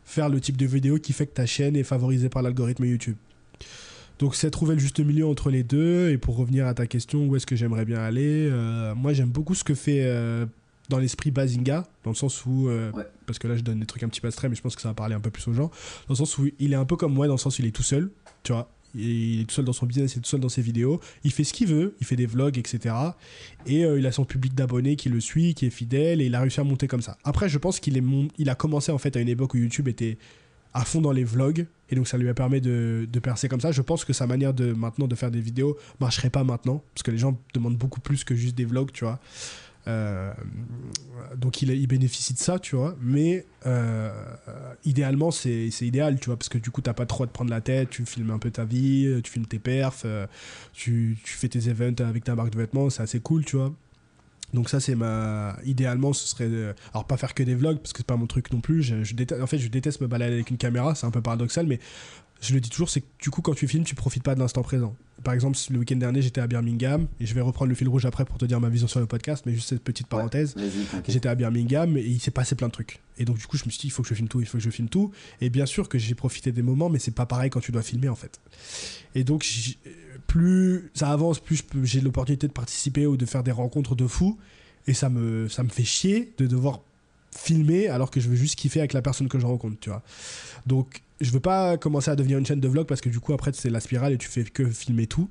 [0.04, 3.16] faire le type de vidéo qui fait que ta chaîne est favorisée par l'algorithme YouTube.
[4.22, 6.10] Donc c'est trouver le juste milieu entre les deux.
[6.10, 9.30] Et pour revenir à ta question, où est-ce que j'aimerais bien aller euh, Moi j'aime
[9.30, 10.46] beaucoup ce que fait euh,
[10.88, 12.92] dans l'esprit Bazinga, dans le sens où, euh,
[13.26, 14.80] parce que là je donne des trucs un petit peu abstraits, mais je pense que
[14.80, 15.72] ça va parler un peu plus aux gens,
[16.06, 17.66] dans le sens où il est un peu comme moi, dans le sens où il
[17.66, 18.12] est tout seul,
[18.44, 18.70] tu vois.
[18.94, 21.00] Il est tout seul dans son business, il est tout seul dans ses vidéos.
[21.24, 22.94] Il fait ce qu'il veut, il fait des vlogs, etc.
[23.66, 26.40] Et il a son public d'abonnés qui le suit, qui est fidèle, et il a
[26.40, 27.16] réussi à monter comme ça.
[27.24, 28.04] Après, je pense qu'il est
[28.36, 30.18] il a commencé en fait à une époque où YouTube était
[30.74, 33.60] à fond dans les vlogs et donc ça lui a permis de, de, percer comme
[33.60, 33.72] ça.
[33.72, 37.02] Je pense que sa manière de maintenant de faire des vidéos marcherait pas maintenant parce
[37.02, 39.20] que les gens demandent beaucoup plus que juste des vlogs, tu vois.
[39.88, 40.32] Euh,
[41.36, 42.96] donc il, bénéficie de ça, tu vois.
[43.00, 44.10] Mais euh,
[44.84, 47.50] idéalement, c'est idéal, tu vois, parce que du coup, t'as pas trop à te prendre
[47.50, 47.90] la tête.
[47.90, 50.26] Tu filmes un peu ta vie, tu filmes tes perfs, euh,
[50.72, 53.72] tu, tu, fais tes events avec ta marque de vêtements, c'est assez cool, tu vois.
[54.52, 56.50] Donc ça c'est ma idéalement ce serait
[56.92, 59.14] alors pas faire que des vlogs parce que c'est pas mon truc non plus je,
[59.14, 59.40] déteste...
[59.40, 61.78] en fait je déteste me balader avec une caméra c'est un peu paradoxal mais
[62.42, 64.40] je le dis toujours, c'est que du coup, quand tu filmes, tu profites pas de
[64.40, 64.96] l'instant présent.
[65.22, 68.04] Par exemple, le week-end dernier, j'étais à Birmingham, et je vais reprendre le fil rouge
[68.04, 70.56] après pour te dire ma vision sur le podcast, mais juste cette petite parenthèse.
[71.06, 73.00] j'étais à Birmingham, et il s'est passé plein de trucs.
[73.18, 74.46] Et donc, du coup, je me suis dit, il faut que je filme tout, il
[74.46, 75.12] faut que je filme tout.
[75.40, 77.82] Et bien sûr que j'ai profité des moments, mais c'est pas pareil quand tu dois
[77.82, 78.40] filmer, en fait.
[79.14, 79.48] Et donc,
[80.32, 84.38] plus ça avance, plus j'ai l'opportunité de participer ou de faire des rencontres de fous.
[84.86, 86.80] Et ça me, ça fait chier de devoir
[87.36, 90.02] filmer alors que je veux juste kiffer avec la personne que je rencontre, tu vois.
[90.66, 93.34] Donc, je veux pas commencer à devenir une chaîne de vlog parce que du coup,
[93.34, 95.28] après, c'est la spirale et tu fais que filmer tout.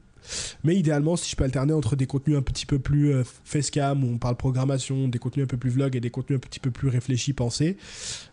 [0.64, 4.04] Mais idéalement, si je peux alterner entre des contenus un petit peu plus euh, facecam,
[4.04, 6.60] où on parle programmation, des contenus un peu plus vlog et des contenus un petit
[6.60, 7.78] peu plus réfléchis, pensés,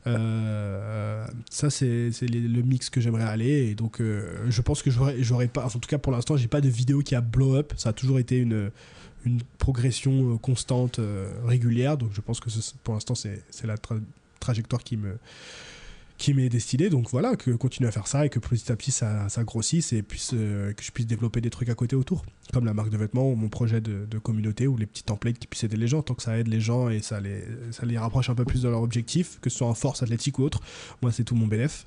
[0.06, 3.68] euh, ça c'est le mix que j'aimerais aller.
[3.70, 6.60] Et donc, euh, je pense que j'aurais pas, en tout cas pour l'instant, j'ai pas
[6.60, 7.72] de vidéo qui a blow up.
[7.76, 8.70] Ça a toujours été une,
[9.24, 11.00] une progression constante,
[11.44, 11.96] régulière.
[11.96, 12.50] Donc, je pense que
[12.82, 13.76] pour l'instant, c'est la
[14.40, 15.18] trajectoire qui me
[16.18, 16.90] qui m'est destiné.
[16.90, 20.02] Donc voilà, que continue à faire ça et que petit à petit ça, grossisse et
[20.02, 22.24] puisse, euh, que je puisse développer des trucs à côté autour.
[22.52, 25.46] Comme la marque de vêtements ou mon projet de, communauté ou les petits templates qui
[25.46, 26.02] puissent aider les gens.
[26.02, 28.62] Tant que ça aide les gens et ça les, ça les rapproche un peu plus
[28.62, 30.60] de leur objectif, que ce soit en force athlétique ou autre,
[31.02, 31.86] moi c'est tout mon bénéf.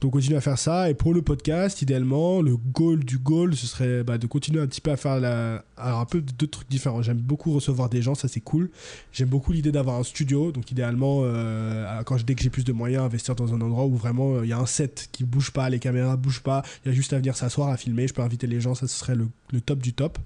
[0.00, 0.90] Donc continue à faire ça.
[0.90, 4.66] Et pour le podcast, idéalement, le goal du goal, ce serait bah, de continuer un
[4.66, 5.64] petit peu à faire la...
[5.76, 7.02] Un peu deux trucs différents.
[7.02, 8.70] J'aime beaucoup recevoir des gens, ça c'est cool.
[9.12, 10.50] J'aime beaucoup l'idée d'avoir un studio.
[10.50, 13.96] Donc idéalement, euh, quand, dès que j'ai plus de moyens, investir dans un endroit où
[13.96, 16.88] vraiment euh, il y a un set qui bouge pas, les caméras bougent pas, il
[16.88, 19.14] y a juste à venir s'asseoir, à filmer, je peux inviter les gens, ça serait
[19.14, 19.28] le,
[19.60, 20.18] top du top.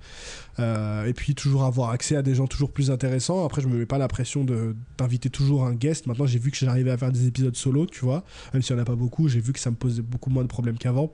[0.58, 3.44] Euh, et puis toujours avoir accès à des gens toujours plus intéressants.
[3.44, 4.44] Après, je me mets pas la pression
[4.98, 6.06] d'inviter toujours un guest.
[6.06, 8.80] Maintenant, j'ai vu que j'arrivais à faire des épisodes solo, tu vois, même s'il n'y
[8.80, 11.12] en a pas beaucoup, j'ai vu que ça me posait beaucoup moins de problèmes qu'avant.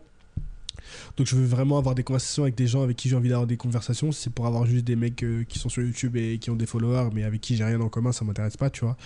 [1.16, 3.46] Donc je veux vraiment avoir des conversations avec des gens avec qui j'ai envie d'avoir
[3.46, 4.12] des conversations.
[4.12, 6.66] c'est pour avoir juste des mecs euh, qui sont sur YouTube et qui ont des
[6.66, 8.96] followers, mais avec qui j'ai rien en commun, ça m'intéresse pas, tu vois.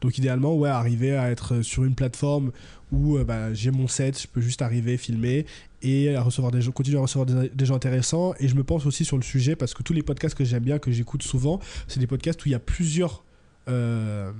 [0.00, 2.52] Donc idéalement, ouais, arriver à être sur une plateforme
[2.92, 5.46] où euh, bah, j'ai mon set, je peux juste arriver, filmer
[5.82, 8.34] et recevoir des gens, continuer à recevoir des, gens intéressants.
[8.38, 10.62] Et je me pense aussi sur le sujet parce que tous les podcasts que j'aime
[10.62, 13.24] bien, que j'écoute souvent, c'est des podcasts où il y a plusieurs
[13.70, 14.32] euh,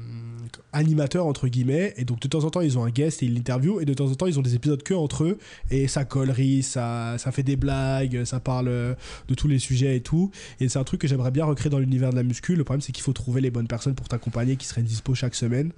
[0.72, 3.34] animateurs entre guillemets et donc de temps en temps ils ont un guest et ils
[3.34, 5.38] l'interviewent et de temps en temps ils ont des épisodes que entre eux
[5.70, 8.96] et ça collerie ça, ça fait des blagues ça parle
[9.28, 11.78] de tous les sujets et tout et c'est un truc que j'aimerais bien recréer dans
[11.78, 12.56] l'univers de la muscu.
[12.56, 15.34] Le problème c'est qu'il faut trouver les bonnes personnes pour t'accompagner qui seraient dispo chaque
[15.34, 15.72] semaine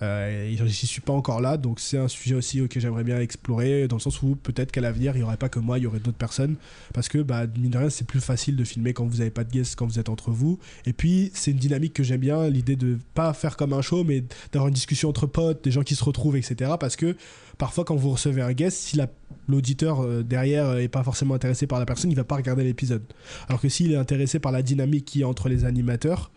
[0.00, 3.20] euh, je n'y suis pas encore là, donc c'est un sujet aussi que j'aimerais bien
[3.20, 5.84] explorer, dans le sens où peut-être qu'à l'avenir, il n'y aurait pas que moi, il
[5.84, 6.56] y aurait d'autres personnes,
[6.92, 9.44] parce que, bah, mine de rien, c'est plus facile de filmer quand vous n'avez pas
[9.44, 10.58] de guests, quand vous êtes entre vous.
[10.86, 14.04] Et puis, c'est une dynamique que j'aime bien, l'idée de pas faire comme un show,
[14.04, 16.72] mais d'avoir une discussion entre potes, des gens qui se retrouvent, etc.
[16.80, 17.16] Parce que
[17.58, 18.98] parfois, quand vous recevez un guest, si
[19.48, 23.02] l'auditeur euh, derrière est pas forcément intéressé par la personne, il va pas regarder l'épisode.
[23.48, 26.30] Alors que s'il est intéressé par la dynamique qui est entre les animateurs,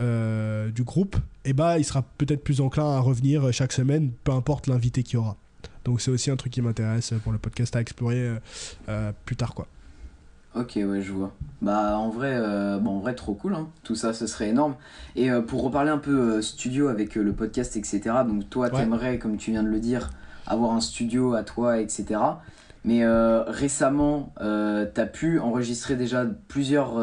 [0.00, 4.12] euh, du groupe, et eh bah, il sera peut-être plus enclin à revenir chaque semaine,
[4.22, 5.36] peu importe l'invité qu'il y aura.
[5.84, 8.36] Donc c'est aussi un truc qui m'intéresse pour le podcast à explorer euh,
[8.88, 9.66] euh, plus tard quoi.
[10.54, 11.32] Ok ouais je vois.
[11.62, 12.38] Bah en vrai,
[12.80, 13.68] bon, en vrai trop cool hein.
[13.82, 14.76] tout ça ce serait énorme.
[15.16, 18.00] Et pour reparler un peu studio avec le podcast etc.
[18.26, 20.10] Donc toi t'aimerais comme tu viens de le dire
[20.46, 22.20] avoir un studio à toi etc.
[22.84, 26.98] Mais récemment, euh, tu as pu enregistrer déjà plusieurs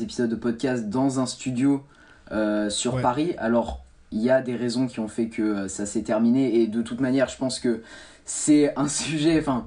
[0.00, 1.84] épisodes de podcast dans un studio
[2.32, 3.34] euh, sur Paris.
[3.38, 6.66] Alors, il y a des raisons qui ont fait que euh, ça s'est terminé et
[6.66, 7.82] de toute manière, je pense que
[8.24, 9.66] c'est un sujet enfin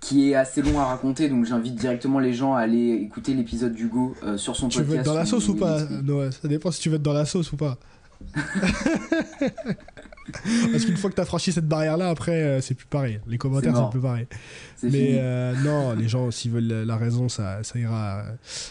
[0.00, 3.72] qui est assez long à raconter donc j'invite directement les gens à aller écouter l'épisode
[3.72, 4.84] d'Hugo euh, sur son podcast.
[4.84, 7.12] Tu veux être dans la sauce ou pas Ça dépend si tu veux être dans
[7.12, 7.78] la sauce ou pas.
[10.70, 13.20] Parce qu'une fois que tu as franchi cette barrière-là, après, euh, c'est plus pareil.
[13.26, 14.26] Les commentaires, c'est plus pareil.
[14.82, 18.24] Mais euh, non, les gens, s'ils veulent la raison, ça, ça, ira,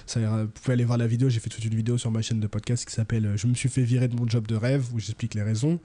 [0.06, 0.44] ça ira.
[0.44, 1.30] Vous pouvez aller voir la vidéo.
[1.30, 3.54] J'ai fait toute une vidéo sur ma chaîne de podcast qui s'appelle euh, Je me
[3.54, 5.80] suis fait virer de mon job de rêve, où j'explique les raisons.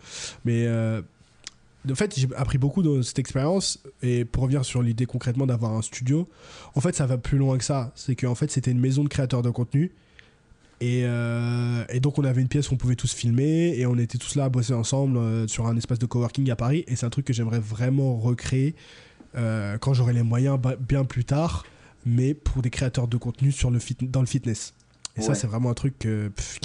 [0.44, 0.68] Mais.
[0.68, 3.78] en fait, j'ai appris beaucoup dans cette expérience.
[4.02, 6.28] Et pour revenir sur l'idée concrètement d'avoir un studio,
[6.74, 7.92] en fait, ça va plus loin que ça.
[7.94, 9.92] C'est qu'en fait, c'était une maison de créateurs de contenu
[10.82, 14.18] euh, et, donc on avait une pièce où on pouvait tous filmer et on était
[14.18, 17.06] tous là à bosser ensemble euh, sur un espace de coworking à Paris et c'est
[17.06, 18.74] un truc que j'aimerais vraiment recréer
[19.36, 21.64] euh, quand j'aurai les moyens bien plus tard
[22.04, 24.74] mais pour des créateurs de contenu sur le fit dans le fitness.
[25.16, 26.06] Et ça c'est vraiment un truc qui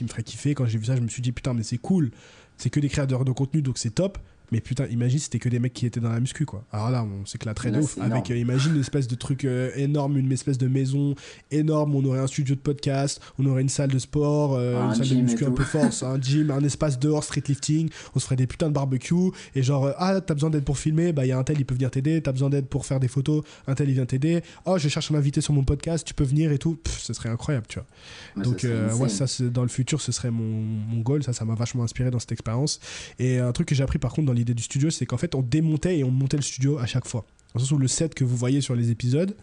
[0.04, 0.56] me ferait kiffer.
[0.56, 2.12] Quand j'ai vu ça je me suis dit putain mais c'est cool.
[2.58, 4.18] C'est que des créateurs de contenu donc c'est top
[4.52, 6.66] mais putain, imagine c'était que des mecs qui étaient dans la muscu, quoi.
[6.74, 7.98] Alors là, on s'éclaterait de ouf.
[8.00, 11.16] Avec, euh, imagine une espèce de truc euh, énorme, une espèce de maison
[11.52, 11.96] énorme.
[11.96, 15.08] On aurait un studio de podcast, on aurait une salle de sport, euh, une salle
[15.08, 17.90] de muscu un peu force, un gym, un espace dehors, street lifting.
[18.14, 19.32] On se ferait des putains de barbecue.
[19.56, 21.66] Et genre, ah, t'as besoin d'aide pour filmer, bah, il y a un tel, il
[21.66, 22.22] peut venir t'aider.
[22.22, 24.42] T'as besoin d'aide pour faire des photos, un tel, il vient t'aider.
[24.66, 26.78] Oh, je cherche un invité sur mon podcast, tu peux venir et tout.
[26.88, 28.44] ce serait incroyable, tu vois.
[28.44, 28.66] Donc,
[28.98, 31.24] moi, ça, dans le futur, ce serait mon, mon goal.
[31.24, 32.82] Ça, ça m'a vachement inspiré dans cette expérience.
[33.18, 35.36] Et un truc que j'ai appris par contre dans l'idée du studio, c'est qu'en fait,
[35.36, 37.26] on démontait et on montait le studio à chaque fois.
[37.54, 39.36] Dans le sens où le set que vous voyez sur les épisodes,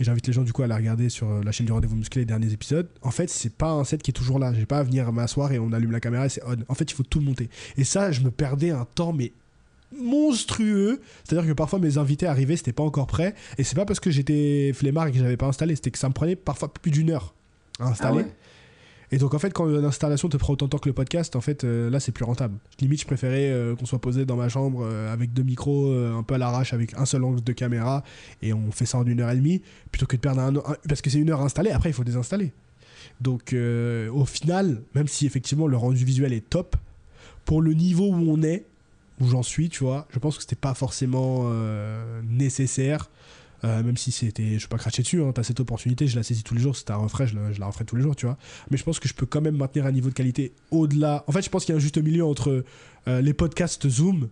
[0.00, 1.96] et j'invite les gens du coup à la regarder sur euh, la chaîne du rendez-vous
[1.96, 4.52] musclé les derniers épisodes, en fait, c'est pas un set qui est toujours là.
[4.54, 6.56] J'ai pas à venir m'asseoir et on allume la caméra et c'est on.
[6.68, 7.50] En fait, il faut tout monter.
[7.76, 9.32] Et ça, je me perdais un temps, mais
[9.96, 11.00] monstrueux.
[11.24, 13.34] C'est-à-dire que parfois mes invités arrivaient, c'était pas encore prêt.
[13.58, 16.08] Et c'est pas parce que j'étais flemmard et que j'avais pas installé, c'était que ça
[16.08, 17.34] me prenait parfois plus d'une heure
[17.78, 18.24] à installer.
[18.26, 18.41] Ah
[19.14, 21.42] Et donc en fait, quand l'installation te prend autant de temps que le podcast, en
[21.42, 22.56] fait, euh, là c'est plus rentable.
[22.80, 26.22] Limite, je préférais euh, qu'on soit posé dans ma chambre euh, avec deux micros, un
[26.22, 28.02] peu à l'arrache, avec un seul angle de caméra,
[28.40, 29.60] et on fait ça en une heure et demie,
[29.90, 31.70] plutôt que de perdre un, un- parce que c'est une heure installée.
[31.70, 32.52] Après, il faut désinstaller.
[33.20, 36.76] Donc au final, même si effectivement le rendu visuel est top,
[37.44, 38.64] pour le niveau où on est,
[39.20, 41.52] où j'en suis, tu vois, je pense que c'était pas forcément
[42.28, 43.10] nécessaire.
[43.64, 46.22] Euh, même si c'était, je vais pas cracher dessus, hein, t'as cette opportunité, je la
[46.22, 48.16] saisis tous les jours, c'est un refresh, je la, je la referai tous les jours,
[48.16, 48.36] tu vois.
[48.70, 51.24] Mais je pense que je peux quand même maintenir un niveau de qualité au-delà.
[51.28, 52.64] En fait, je pense qu'il y a un juste milieu entre
[53.08, 54.28] euh, les podcasts Zoom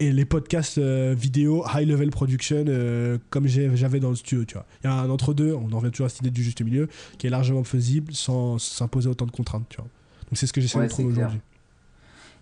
[0.00, 4.54] et les podcasts euh, vidéo high level production euh, comme j'avais dans le studio, tu
[4.54, 4.66] vois.
[4.82, 6.88] Il y a un entre-deux, on en revient toujours à cette idée du juste milieu,
[7.18, 9.86] qui est largement faisible sans s'imposer autant de contraintes, tu vois.
[10.30, 11.40] Donc c'est ce que j'essaie Ouais, de trouver aujourd'hui.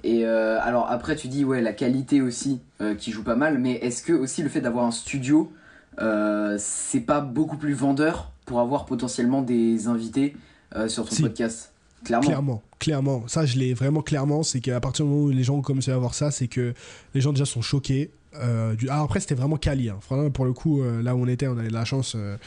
[0.04, 2.60] Et euh, alors après tu dis ouais la qualité aussi
[2.98, 5.52] qui joue pas mal, mais est-ce que aussi le fait d'avoir un studio,
[5.98, 10.36] c'est pas beaucoup plus vendeur pour avoir potentiellement des invités
[10.76, 11.22] euh, sur ton Si.
[11.22, 11.72] podcast
[12.02, 12.26] Clairement.
[12.26, 13.24] Clairement, clairement.
[13.28, 14.42] Ça, je l'ai vraiment clairement.
[14.42, 16.72] C'est qu'à partir du moment où les gens ont commencé à voir ça, c'est que
[17.14, 18.10] les gens déjà sont choqués.
[18.36, 18.88] Euh, du...
[18.88, 19.90] Après, c'était vraiment quali.
[19.90, 19.98] Hein.
[20.32, 22.14] Pour le coup, euh, là où on était, on avait de la chance.
[22.16, 22.38] euh,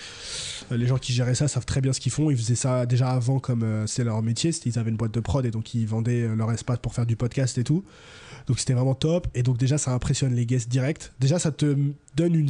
[0.72, 2.32] euh, les gens qui géraient ça savent très bien ce qu'ils font.
[2.32, 4.50] Ils faisaient ça déjà avant, comme euh, c'est leur métier.
[4.66, 7.06] Ils avaient une boîte de prod et donc ils vendaient euh, leur espace pour faire
[7.06, 7.84] du podcast et tout.
[8.48, 9.28] Donc c'était vraiment top.
[9.36, 11.14] Et donc déjà, ça impressionne les guests direct.
[11.20, 11.78] Déjà, ça te
[12.16, 12.50] donne une,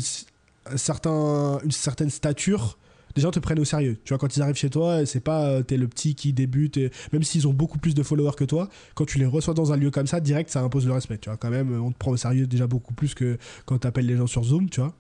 [0.71, 2.77] un certain, une certaine stature
[3.15, 3.97] les gens te prennent au sérieux.
[4.03, 6.77] Tu vois, quand ils arrivent chez toi, c'est pas euh, t'es le petit qui débute,
[6.77, 9.71] et même s'ils ont beaucoup plus de followers que toi, quand tu les reçois dans
[9.71, 11.19] un lieu comme ça, direct, ça impose le respect.
[11.19, 14.07] Tu vois, quand même, on te prend au sérieux déjà beaucoup plus que quand t'appelles
[14.07, 14.95] les gens sur Zoom, tu vois.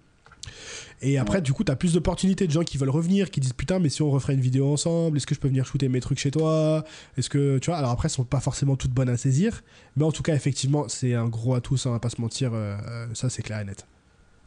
[1.01, 1.41] Et après, Ouais.
[1.41, 4.03] du coup, t'as plus d'opportunités de gens qui veulent revenir, qui disent putain, mais si
[4.03, 6.83] on referait une vidéo ensemble, est-ce que je peux venir shooter mes trucs chez toi?
[7.17, 9.63] Est-ce que, tu vois, alors après, elles sont pas forcément toutes bonnes à saisir,
[9.95, 12.51] mais en tout cas, effectivement, c'est un gros atout, ça, on va pas se mentir,
[12.53, 13.87] euh, euh, ça c'est clair et net.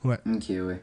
[0.04, 0.14] Ok
[0.50, 0.82] ouais.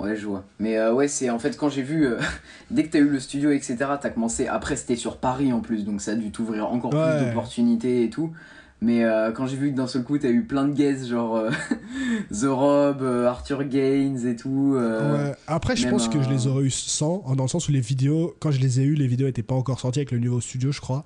[0.00, 0.44] Ouais je vois.
[0.60, 2.18] Mais euh, ouais c'est en fait quand j'ai vu euh,
[2.70, 5.84] dès que t'as eu le studio etc t'as commencé après c'était sur Paris en plus
[5.84, 7.16] donc ça a dû t'ouvrir encore Ouais.
[7.18, 8.32] plus d'opportunités et tout.
[8.80, 11.42] Mais euh, quand j'ai vu que d'un seul coup t'as eu plein de guests genre
[12.30, 14.76] The Rob, Arthur Gaines et tout.
[14.76, 15.32] Ouais.
[15.48, 18.36] Après, je pense que je les aurais eu sans, dans le sens où les vidéos,
[18.38, 20.70] quand je les ai eues, les vidéos étaient pas encore sorties avec le nouveau studio,
[20.70, 21.04] je crois.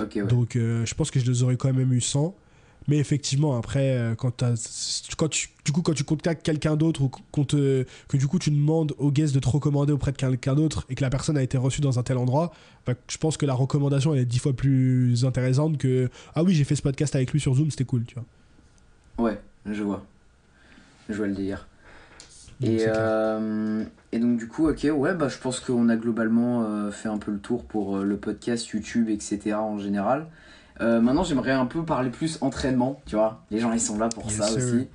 [0.00, 0.22] Ok ouais.
[0.24, 2.34] Donc, je pense que je les aurais quand même eu sans.
[2.88, 4.42] Mais effectivement, après, euh, quand,
[5.16, 8.38] quand tu, du coup, quand tu contactes quelqu'un d'autre ou qu'on te, que du coup
[8.38, 11.36] tu demandes au guest de te recommander auprès de quelqu'un d'autre et que la personne
[11.36, 12.52] a été reçue dans un tel endroit,
[12.86, 16.54] bah, je pense que la recommandation elle est dix fois plus intéressante que ah oui
[16.54, 18.24] j'ai fait ce podcast avec lui sur Zoom c'était cool tu vois.
[19.26, 20.04] Ouais, je vois.
[21.08, 21.68] Je vois le délire.
[22.60, 26.62] Donc, Et, euh, et donc du coup, ok, ouais, bah je pense qu'on a globalement
[26.62, 29.54] euh, fait un peu le tour pour euh, le podcast, YouTube, etc.
[29.54, 30.26] en général.
[30.82, 33.42] Euh, maintenant, j'aimerais un peu parler plus entraînement, tu vois.
[33.50, 34.56] Les gens, ils sont là pour Yes, ça sir.
[34.56, 34.88] aussi.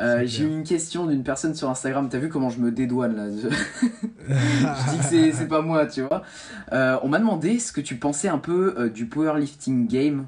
[0.00, 2.08] Euh, J'ai eu une question d'une personne sur Instagram.
[2.10, 3.48] T'as vu comment je me dédouane là Je,
[4.28, 6.22] je dis que c'est- pas moi, tu vois.
[6.72, 10.26] Euh, on m'a demandé ce que tu pensais un peu euh, du powerlifting game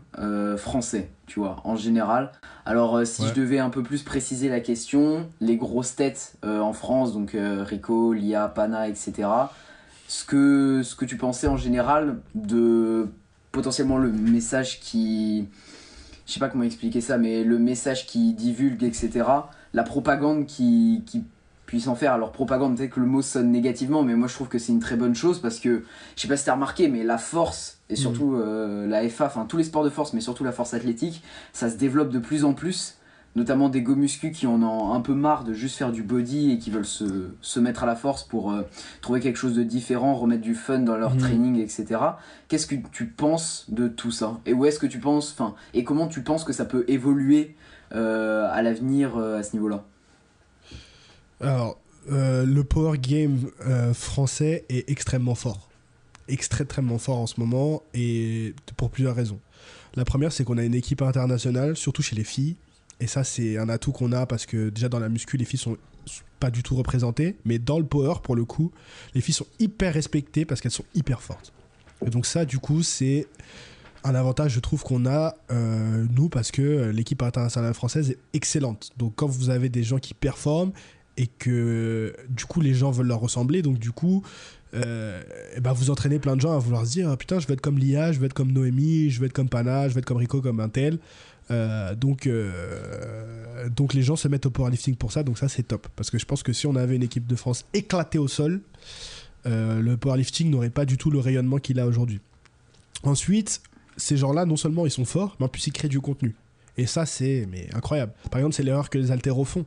[0.59, 2.33] français, tu vois, en général.
[2.67, 3.29] Alors, si Ouais.
[3.29, 8.13] je devais un peu plus préciser la question, les grosses têtes en France, donc Rico,
[8.13, 9.29] Lia, Pana, etc.
[10.09, 13.09] Ce que, ce que tu pensais en général de
[13.55, 15.47] potentiellement le message qui.
[16.27, 19.25] Je sais pas comment expliquer ça, mais le message qui divulgue, etc.
[19.73, 21.23] La propagande qui, qui
[21.67, 22.13] puisse en faire.
[22.13, 24.81] Alors, propagande, peut-être que le mot sonne négativement, mais moi je trouve que c'est une
[24.81, 25.85] très bonne chose parce que,
[26.17, 29.47] je sais pas si t'as remarqué, mais la force, et surtout euh, la FA, enfin
[29.47, 32.45] tous les sports de force, mais surtout la force athlétique, ça se développe de plus
[32.45, 32.97] en plus.
[33.37, 36.53] Notamment des go muscu qui en ont un peu marre de juste faire du body
[36.53, 38.63] et qui veulent se, se mettre à la force pour euh,
[39.01, 41.19] trouver quelque chose de différent, remettre du fun dans leur Mhm.
[41.19, 42.01] training, etc.
[42.47, 44.39] Qu'est-ce que tu penses de tout ça?
[44.47, 47.57] Et où est-ce que tu penses, enfin, et comment tu penses que ça peut évoluer
[47.93, 49.85] euh, à l'avenir euh, à ce niveau-là?
[51.41, 51.77] Alors,
[52.09, 53.39] le power game
[53.95, 55.69] français est extrêmement fort.
[56.29, 59.41] Extrêmement fort en ce moment et pour plusieurs raisons.
[59.97, 62.57] La première, c'est qu'on a une équipe internationale, surtout chez les filles.
[63.01, 65.59] Et ça, c'est un atout qu'on a parce que déjà dans la muscu, les filles
[65.59, 65.77] sont
[66.41, 67.37] pas du tout représentées.
[67.45, 68.73] Mais dans le power, pour le coup,
[69.15, 71.53] les filles sont hyper respectées parce qu'elles sont hyper fortes.
[72.07, 73.27] Et donc ça, du coup, c'est
[74.05, 78.91] un avantage, je trouve, qu'on a, euh, nous, parce que l'équipe internationale française est excellente.
[78.99, 80.73] Donc quand vous avez des gens qui performent,
[81.17, 84.23] et que du coup les gens veulent leur ressembler donc du coup
[84.75, 85.23] euh,
[85.57, 87.53] eh ben, vous entraînez plein de gens à vouloir se dire Ah, putain je veux
[87.53, 90.01] être comme Lia je veux être comme Noémie je veux être comme Pana je veux
[90.01, 90.99] être comme Rico comme un tel
[91.51, 92.29] Euh, donc,
[93.77, 95.89] donc les gens se mettent au powerlifting pour ça, donc ça c'est top.
[95.97, 98.61] Parce que je pense que si on avait une équipe de France éclatée au sol,
[99.45, 102.21] le powerlifting n'aurait pas du tout le rayonnement qu'il a aujourd'hui.
[103.03, 103.61] Ensuite,
[103.97, 106.35] ces gens-là, non seulement ils sont forts, mais en plus ils créent du contenu.
[106.77, 108.13] Et ça, c'est incroyable.
[108.31, 109.65] Par exemple, c'est l'erreur que les altéros font.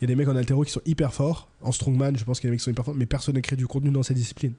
[0.00, 1.48] Il y a des mecs en altéro qui sont hyper forts.
[1.62, 3.34] En strongman, je pense qu'il y a des mecs qui sont hyper forts, mais personne
[3.34, 4.54] ne crée du contenu dans cette discipline.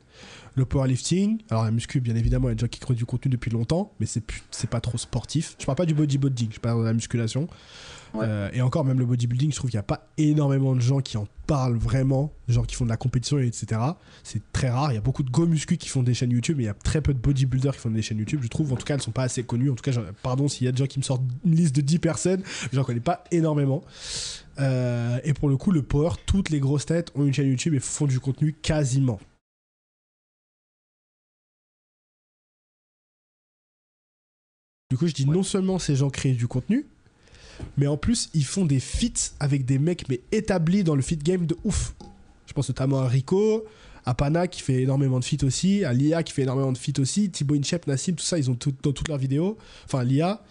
[0.55, 3.05] Le powerlifting, alors la muscu, bien évidemment, il y a des gens qui créent du
[3.05, 5.55] contenu depuis longtemps, mais c'est c'est pas trop sportif.
[5.59, 7.47] Je parle pas du bodybuilding, je parle de la musculation.
[8.15, 10.99] Euh, et encore, même le bodybuilding, je trouve qu'il n'y a pas énormément de gens
[10.99, 13.81] qui en parlent vraiment, des gens qui font de la compétition, etc.
[14.23, 14.91] C'est très rare.
[14.91, 16.69] Il y a beaucoup de go muscu qui font des chaînes YouTube, mais il y
[16.69, 18.41] a très peu de bodybuilders qui font des chaînes YouTube.
[18.43, 19.71] Je trouve, en tout cas, elles sont pas assez connues.
[19.71, 21.81] En tout cas, pardon s'il y a des gens qui me sortent une liste de
[21.81, 23.83] 10 personnes, j'en connais pas énormément.
[24.59, 26.85] Euh, et pour le coup, le power, toutes les grosses
[27.15, 29.19] ont une chaîne YouTube et font du contenu quasiment.
[34.89, 36.85] Du coup, je dis non seulement ces gens créent du contenu,
[37.77, 41.17] mais en plus, ils font des feats avec des mecs mais établis dans le fit
[41.17, 41.95] game de ouf.
[42.45, 43.65] Je pense notamment à Rico,
[44.05, 46.99] à Pana qui fait énormément de feats aussi, à Lia qui fait énormément de feats
[46.99, 49.57] aussi, Thibaut Inchep, Nassim, tout ça, ils ont tout dans toutes leurs vidéos.
[49.85, 50.43] Enfin, Lia.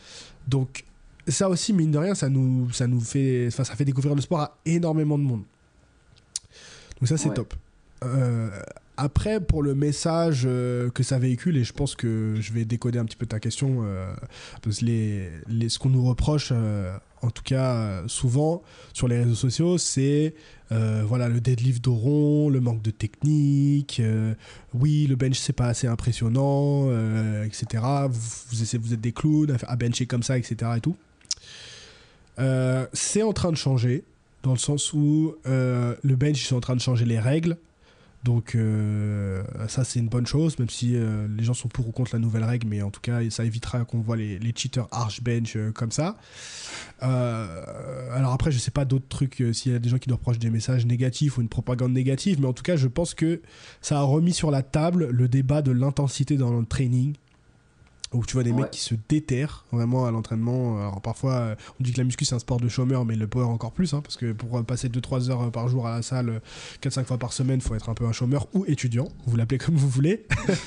[0.49, 0.84] Donc,
[1.28, 4.20] ça aussi, mine de rien, ça nous, ça nous fait, enfin, ça fait découvrir le
[4.22, 5.43] sport à énormément de monde.
[7.03, 7.53] Donc ça, c'est top.
[8.05, 8.48] Euh,
[8.96, 13.00] après, pour le message euh, que ça véhicule, et je pense que je vais décoder
[13.00, 14.14] un petit peu ta question, euh,
[14.62, 16.53] parce que les, les, ce qu'on nous reproche,
[17.22, 20.36] en tout cas souvent sur les réseaux sociaux, c'est
[20.70, 24.00] voilà le deadlift de rond, le manque de technique,
[24.72, 26.88] oui le bench c'est pas assez impressionnant,
[27.44, 27.82] etc.
[28.09, 30.70] Vous, vous, vous, êtes des clowns à bencher comme ça, etc.
[30.76, 30.96] et tout.
[32.92, 34.05] c'est en train de changer,
[34.43, 37.57] dans le sens où le bench ils sont en train de changer les règles.
[38.24, 41.93] Donc euh, ça c'est une bonne chose, même si euh, les gens sont pour ou
[41.93, 44.86] contre la nouvelle règle, mais en tout cas ça évitera qu'on voit les, les, cheaters
[44.93, 46.16] arch bench euh, comme ça.
[47.01, 50.38] alors après je sais pas d'autres trucs, s'il y a des gens qui nous reprochent
[50.38, 53.40] des messages négatifs ou une propagande négative, mais en tout cas je pense que
[53.80, 57.16] ça a remis sur la table le débat de l'intensité dans le training
[58.13, 60.79] où tu vois des mecs qui se déterrent vraiment à l'entraînement.
[60.79, 63.27] Alors parfois, euh, on dit que la muscu c'est un sport de chômeur, mais le
[63.27, 66.41] power encore plus, hein, parce que pour passer 2-3 heures par jour à la salle,
[66.83, 69.59] 4-5 fois par semaine, il faut être un peu un chômeur ou étudiant, vous l'appelez
[69.59, 70.27] comme vous voulez.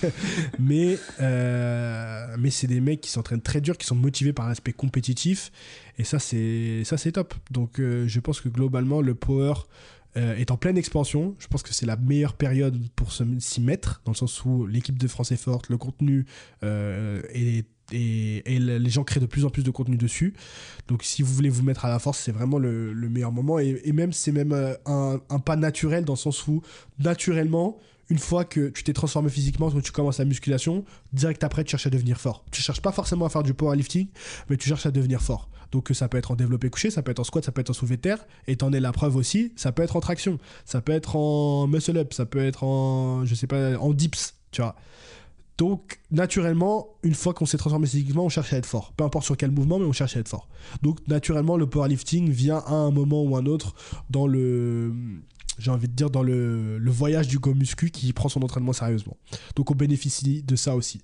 [0.59, 4.73] mais euh, mais c'est des mecs qui s'entraînent très dur, qui sont motivés par l'aspect
[4.73, 5.51] compétitif,
[5.97, 7.33] et ça c'est ça c'est top.
[7.51, 9.53] Donc euh, je pense que globalement le power
[10.17, 11.35] euh, est en pleine expansion.
[11.39, 14.97] Je pense que c'est la meilleure période pour s'y mettre, dans le sens où l'équipe
[14.97, 16.25] de France est forte, le contenu
[16.63, 20.33] euh, et, les gens créent de plus en plus de contenu dessus.
[20.87, 23.59] Donc si vous voulez vous mettre à la force, c'est vraiment le, meilleur moment.
[23.59, 26.61] Et, même c'est même euh, un, un, pas naturel dans le sens où
[26.97, 27.77] naturellement,
[28.09, 31.71] une fois que tu t'es transformé physiquement, que tu commences la musculation, direct après, tu
[31.71, 32.45] cherches à devenir fort.
[32.51, 34.07] Tu cherches pas forcément à faire du powerlifting,
[34.49, 35.49] mais tu cherches à devenir fort.
[35.71, 37.71] Donc ça peut être en développé couché, ça peut être en squat, ça peut être
[37.71, 40.39] en soulevé de terre, et t'en es la preuve aussi, ça peut être en traction,
[40.63, 43.23] ça peut être en muscle up, ça peut être en,
[43.93, 44.75] dips, tu vois.
[45.57, 48.93] Donc, naturellement, une fois qu'on s'est transformé physiquement, on cherche à être fort.
[48.97, 50.49] Peu importe sur quel mouvement, mais on cherche à être fort.
[50.81, 53.73] Donc, naturellement, le powerlifting vient à un moment ou un autre
[54.09, 54.93] dans le,
[55.57, 59.17] j'ai envie de dire, dans le, voyage du go-muscu qui prend son entraînement sérieusement.
[59.55, 61.01] Donc on bénéficie de ça aussi.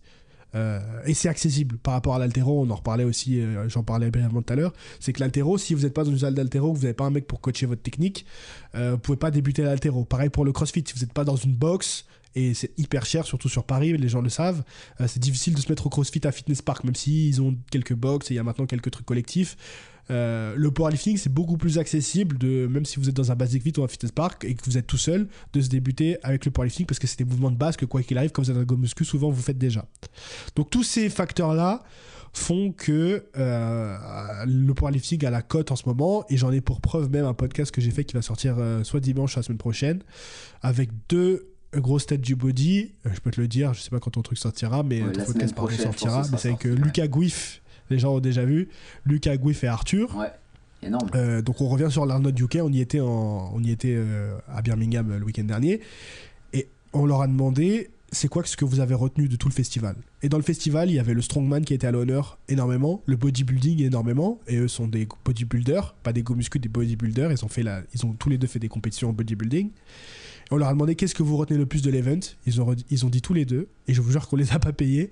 [0.54, 4.12] Euh, et c'est accessible par rapport à l'altéro, on en reparlait aussi, euh, j'en parlais
[4.12, 6.74] brièvement tout à l'heure, c'est que l'altéro, si vous n'êtes pas dans une salle d'altéro,
[6.74, 8.26] que vous n'avez pas un mec pour coacher votre technique,
[8.76, 10.04] euh, vous pouvez pas débuter l'altéro.
[10.04, 13.26] Pareil pour le crossfit, si vous n'êtes pas dans une box, et c'est hyper cher,
[13.26, 14.64] surtout sur Paris, les gens le savent.
[15.00, 17.94] Euh, c'est difficile de se mettre au CrossFit à Fitness Park, même s'ils ont quelques
[17.94, 19.58] box et il y a maintenant quelques trucs collectifs.
[20.10, 23.64] Euh, le powerlifting, c'est beaucoup plus accessible, de, même si vous êtes dans un basic
[23.64, 26.46] fit ou un fitness park et que vous êtes tout seul, de se débuter avec
[26.46, 28.52] le powerlifting parce que c'est des mouvements de base que quoi qu'il arrive, quand vous
[28.52, 29.86] êtes un go muscu, souvent vous faites déjà.
[30.56, 31.84] Donc tous ces facteurs-là
[32.34, 33.98] font que euh,
[34.46, 37.34] le powerlifting a la cote en ce moment et j'en ai pour preuve même un
[37.34, 40.02] podcast que j'ai fait qui va sortir soit dimanche, soit la semaine prochaine
[40.62, 44.00] avec deux grosse tête du body, euh, je peux te le dire, je sais pas
[44.00, 48.00] quand ton truc sortira, mais ton podcast sortira, mais c'est avec euh, Lucas Guif, les
[48.00, 48.70] gens ont déjà vu,
[49.06, 50.16] Lucas Guif et Arthur.
[50.18, 50.32] Ouais.
[50.84, 51.10] Énorme.
[51.14, 53.98] Euh, donc on revient sur l'Arnold UK, on y était, en, on y était
[54.50, 55.82] à Birmingham le week-end dernier,
[56.54, 59.54] et on leur a demandé c'est quoi ce que vous avez retenu de tout le
[59.54, 59.96] festival?
[60.22, 63.16] Et dans le festival, il y avait le strongman qui était à l'honneur énormément, le
[63.16, 67.48] bodybuilding énormément, et eux sont des bodybuilders, pas des go muscu, des bodybuilders, ils ont,
[67.48, 69.70] fait la, ils ont tous les deux fait des compétitions en bodybuilding.
[70.52, 72.20] On leur a demandé qu'est-ce que vous retenez le plus de l'event?
[72.46, 75.10] Ils ont, dit tous les deux, et je vous jure qu'on les a pas payés,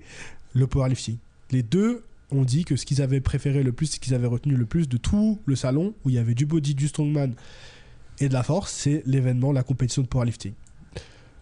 [0.52, 1.16] le powerlifting.
[1.50, 4.54] Les deux ont dit que ce qu'ils avaient préféré le plus, ce qu'ils avaient retenu
[4.54, 7.34] le plus de tout le salon, où il y avait du body, du strongman
[8.20, 10.52] et de la force, c'est l'événement, la compétition de powerlifting.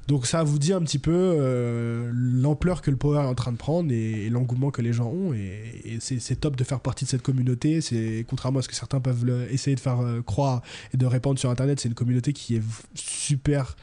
[0.08, 3.52] Donc ça vous dit un petit peu euh, l'ampleur que le power est en train
[3.52, 5.34] de prendre et, l'engouement que les gens ont.
[5.34, 7.82] Et, c'est top de faire partie de cette communauté.
[7.82, 10.62] C'est contrairement à ce que certains peuvent essayer de faire euh, croire
[10.94, 12.62] et de répandre sur Internet, c'est une communauté qui est
[12.94, 13.76] super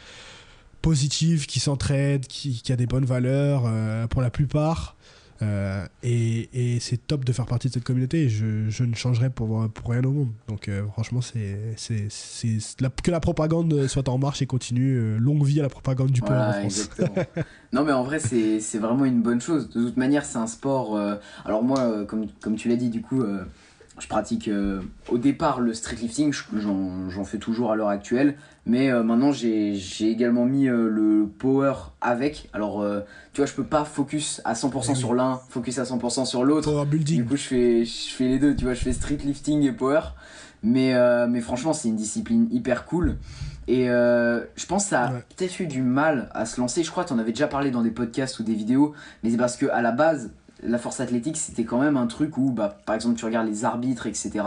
[0.81, 4.95] positive, qui s'entraide, qui, a des bonnes valeurs euh, pour la plupart.
[5.41, 9.69] Euh, et, c'est top de faire partie de cette communauté je, je ne changerai pour,
[9.69, 10.31] pour rien au monde.
[10.47, 11.75] Donc euh, franchement, c'est,
[13.03, 15.17] que la propagande soit en marche et continue.
[15.17, 16.89] longue vie à la propagande du peuple en France.
[17.73, 19.69] non mais en vrai, c'est, vraiment une bonne chose.
[19.69, 20.97] De toute manière, c'est un sport...
[21.43, 23.23] alors moi, comme, comme tu l'as dit, du coup
[23.97, 28.35] je pratique euh, au départ le street lifting, j'en fais toujours à l'heure actuelle,
[28.65, 32.49] mais euh, maintenant j'ai également mis euh, le power avec.
[32.51, 32.85] Alors
[33.33, 36.43] tu vois, je peux pas focus à 100% eh sur l'un, focus à 100% sur
[36.43, 36.85] l'autre.
[36.85, 39.71] Du coup, je fais, je fais les deux, tu vois, je fais street lifting et
[39.71, 40.01] power.
[40.63, 40.95] Mais,
[41.27, 43.17] mais franchement, c'est une discipline hyper cool.
[43.67, 46.83] Et je pense que ça a peut-être eu du mal à se lancer.
[46.83, 48.93] Je crois que tu en avais déjà parlé dans des podcasts ou des vidéos,
[49.23, 50.31] mais c'est parce que à la base,
[50.67, 53.65] la force athlétique, c'était quand même un truc où, bah, par exemple, tu regardes les
[53.65, 54.43] arbitres, etc.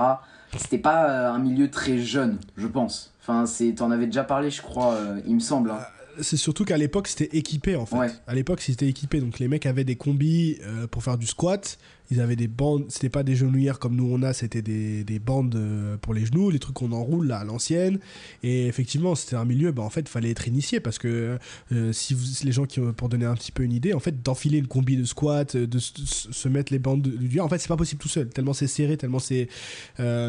[0.56, 3.12] C'était pas euh, un milieu très jeune, je pense.
[3.20, 3.44] Enfin,
[3.76, 5.70] t'en avais déjà parlé, je crois, euh, il me semble.
[5.70, 5.78] Hein.
[5.78, 8.20] Euh, c'est surtout qu'à l'époque, c'était équipé, en fait.
[8.26, 9.20] À l'époque, c'était équipé.
[9.20, 10.58] Donc, les mecs avaient des combis
[10.90, 11.78] pour faire du squat.
[12.10, 15.18] Ils avaient des bandes, c'était pas des genouillères comme nous on a, c'était des, des,
[15.18, 17.98] bandes euh, pour les genoux, les trucs qu'on enroule là à l'ancienne.
[18.42, 21.38] Et effectivement, c'était un milieu, bah, en fait, fallait être initié parce que
[21.72, 24.22] euh, si vous, les gens qui, pour donner un petit peu une idée, en fait,
[24.22, 27.68] d'enfiler une combi de squat, euh, de, se mettre les bandes du en fait, c'est
[27.68, 29.48] pas possible tout seul, tellement c'est serré, tellement c'est.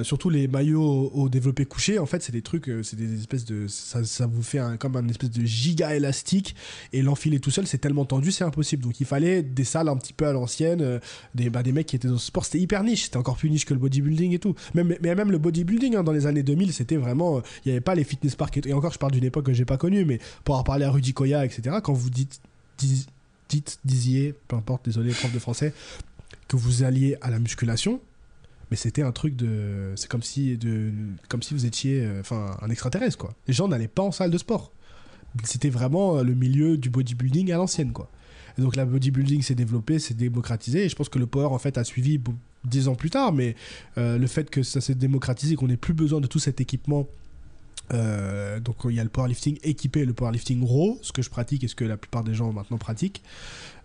[0.03, 3.67] surtout les maillots au, développé couché, en fait, c'est des trucs, c'est des espèces de.
[3.67, 6.55] Ça, ça vous fait un, comme un espèce de giga élastique
[6.91, 8.83] et l'enfiler tout seul, c'est tellement tendu, c'est impossible.
[8.83, 10.99] Donc il fallait des salles un petit peu à l'ancienne,
[11.35, 13.49] des, bah, des mecs qui étaient dans ce sport, c'était hyper niche, c'était encore plus
[13.49, 14.55] niche que le bodybuilding et tout.
[14.73, 17.37] Même, mais même le bodybuilding, hein, dans les années 2000, c'était vraiment.
[17.37, 19.53] Euh, il n'y avait pas les fitness parks et, encore, je parle d'une époque que
[19.53, 22.41] j'ai pas connue, mais pour avoir parlé à Rudy Koya, etc., quand vous dites,
[22.77, 25.73] dites, disiez, peu importe, désolé, prof de français,
[26.47, 27.99] que vous alliez à la musculation,
[28.71, 30.91] mais c'était un truc de c'est comme si de
[31.27, 34.31] comme si vous étiez euh, enfin un extraterrestre quoi les gens n'allaient pas en salle
[34.31, 34.71] de sport
[35.43, 38.09] c'était vraiment euh, le milieu du bodybuilding à l'ancienne quoi
[38.59, 40.85] donc la bodybuilding s'est développé, s'est démocratisé.
[40.85, 42.19] Et je pense que le power en fait a suivi
[42.63, 43.33] dix ans plus tard.
[43.33, 43.55] Mais
[43.97, 47.07] euh, le fait que ça s'est démocratisé, qu'on n'ait plus besoin de tout cet équipement.
[47.93, 51.29] Euh, donc il y a le powerlifting équipé et le powerlifting raw, ce que je
[51.29, 53.23] pratique et ce que la plupart des gens maintenant pratiquent.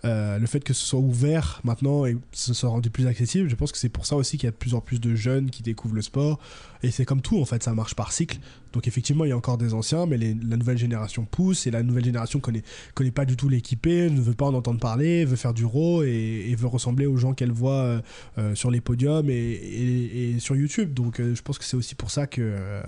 [0.04, 3.54] Euh, le fait que ce soit ouvert maintenant et ce soit rendu plus accessible, je
[3.54, 5.48] pense que c'est pour ça aussi qu'il y a de plus en plus de jeunes
[5.50, 6.38] qui découvrent le sport.
[6.82, 8.38] Et c'est comme tout, en fait, ça marche par cycle.
[8.74, 11.82] Donc effectivement, il y a encore des anciens, mais la nouvelle génération pousse et la
[11.82, 15.36] nouvelle génération connaît, connaît pas du tout l'équipé, ne veut pas en entendre parler, veut
[15.36, 18.02] faire du raw et, veut ressembler aux gens qu'elle voit
[18.36, 20.92] euh, sur les podiums et, sur YouTube.
[20.92, 22.82] Donc je pense que c'est aussi pour ça que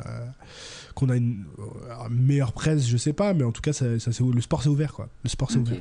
[0.96, 1.44] qu'on a une,
[2.10, 5.08] meilleure presse, je sais pas, mais en tout cas, ça, le sport s'est ouvert, quoi.
[5.22, 5.78] Le sport s'est ouvert.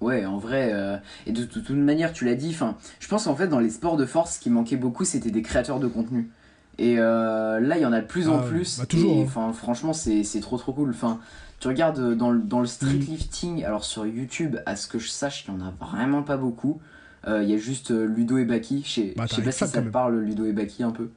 [0.00, 0.96] Ouais, en vrai, euh,
[1.26, 3.96] et de, toute manière, tu l'as dit, enfin, je pense en fait dans les sports
[3.96, 6.30] de force, ce qui manquait beaucoup, c'était des créateurs de contenu.
[6.78, 8.78] Et euh, là, il y en a de plus en ah, plus.
[8.78, 9.28] Bah, toujours.
[9.36, 9.52] Hein.
[9.52, 10.90] Franchement, c'est trop trop cool.
[10.90, 11.18] Enfin,
[11.58, 13.10] tu regardes dans, dans le street mm.
[13.10, 16.36] lifting, alors sur YouTube, à ce que je sache, il y en a vraiment pas
[16.36, 16.80] beaucoup.
[17.26, 18.84] Euh, il y a juste Ludo et Baki.
[18.86, 21.08] Je sais, bah, sais pas si ça te parle, Ludo et Baki, un peu.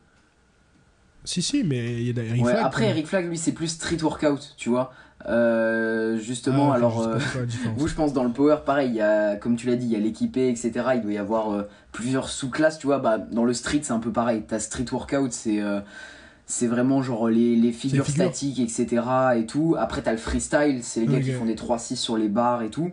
[1.24, 4.02] Si, si, mais il y a Eric ouais, Après, Eric Flag, lui, c'est plus street
[4.02, 4.92] workout, tu vois.
[5.28, 7.20] Euh, justement, ah, alors, euh,
[7.78, 9.92] vous, je pense, dans le power, pareil, il y a, comme tu l'as dit, il
[9.92, 10.72] y a l'équipé, etc.
[10.96, 13.00] Il doit y avoir euh, plusieurs sous-classes, tu vois.
[13.00, 14.44] Bah, dans le street, c'est un peu pareil.
[14.48, 15.62] T'as street workout, c'est
[16.48, 19.04] c'est vraiment genre les, les figures statiques, etc.
[19.38, 19.76] Et tout.
[19.78, 22.70] Après, t'as le freestyle, c'est les gars qui font des 3-6 sur les barres et
[22.70, 22.92] tout.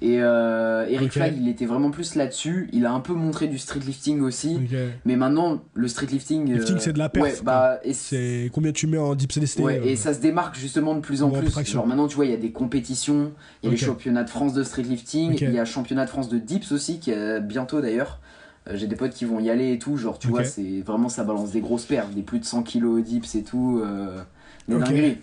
[0.00, 2.68] Et euh, Eric Flag, il était vraiment plus là-dessus.
[2.72, 4.58] Il a un peu montré du street lifting aussi.
[5.04, 6.52] Mais maintenant, le street lifting.
[6.52, 7.42] Lifting, c'est de la perf.
[7.44, 11.00] bah, c'est combien tu mets en dips et Ouais, et ça se démarque justement de
[11.00, 11.52] plus en plus.
[11.64, 13.32] Genre maintenant, tu vois, il y a des compétitions.
[13.62, 15.36] Il y a les championnats de France de street lifting.
[15.40, 18.20] Il y a championnat de France de dips aussi, qui est bientôt d'ailleurs.
[18.68, 19.96] Euh, j'ai des potes qui vont y aller et tout.
[19.96, 23.02] Genre, tu vois, c'est vraiment ça balance des grosses perfs, des plus de 100 kilos
[23.02, 23.80] dips et tout.
[23.82, 24.20] Euh,
[24.68, 25.18] des dingueries.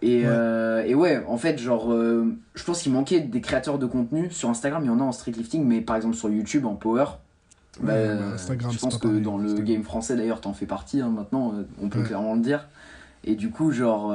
[0.00, 0.26] Et ouais.
[0.26, 4.30] Euh, et ouais, en fait, genre, euh, je pense qu'il manquait des créateurs de contenu.
[4.30, 6.74] Sur Instagram, il y en a en street lifting, mais par exemple sur YouTube, en
[6.74, 7.04] power.
[7.80, 7.94] Bah,
[8.34, 11.62] Instagram, je pense que dans le game français, d'ailleurs, t'en fais partie hein, maintenant, euh,
[11.82, 12.68] on peut clairement le dire.
[13.24, 14.14] Et du coup, genre,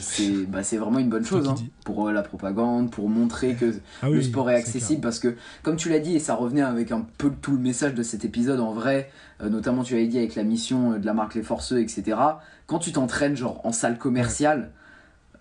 [0.00, 1.54] c'est bah, vraiment une bonne chose hein,
[1.84, 5.00] pour la propagande, pour montrer que ah le sport est accessible.
[5.00, 7.94] parce que, comme tu l'as dit, et ça revenait avec un peu tout le message
[7.94, 9.10] de cet épisode en vrai,
[9.40, 12.18] notamment tu avais dit avec la mission de la marque Les Forceux, etc.
[12.66, 14.70] Quand tu t'entraînes, genre, en salle commerciale.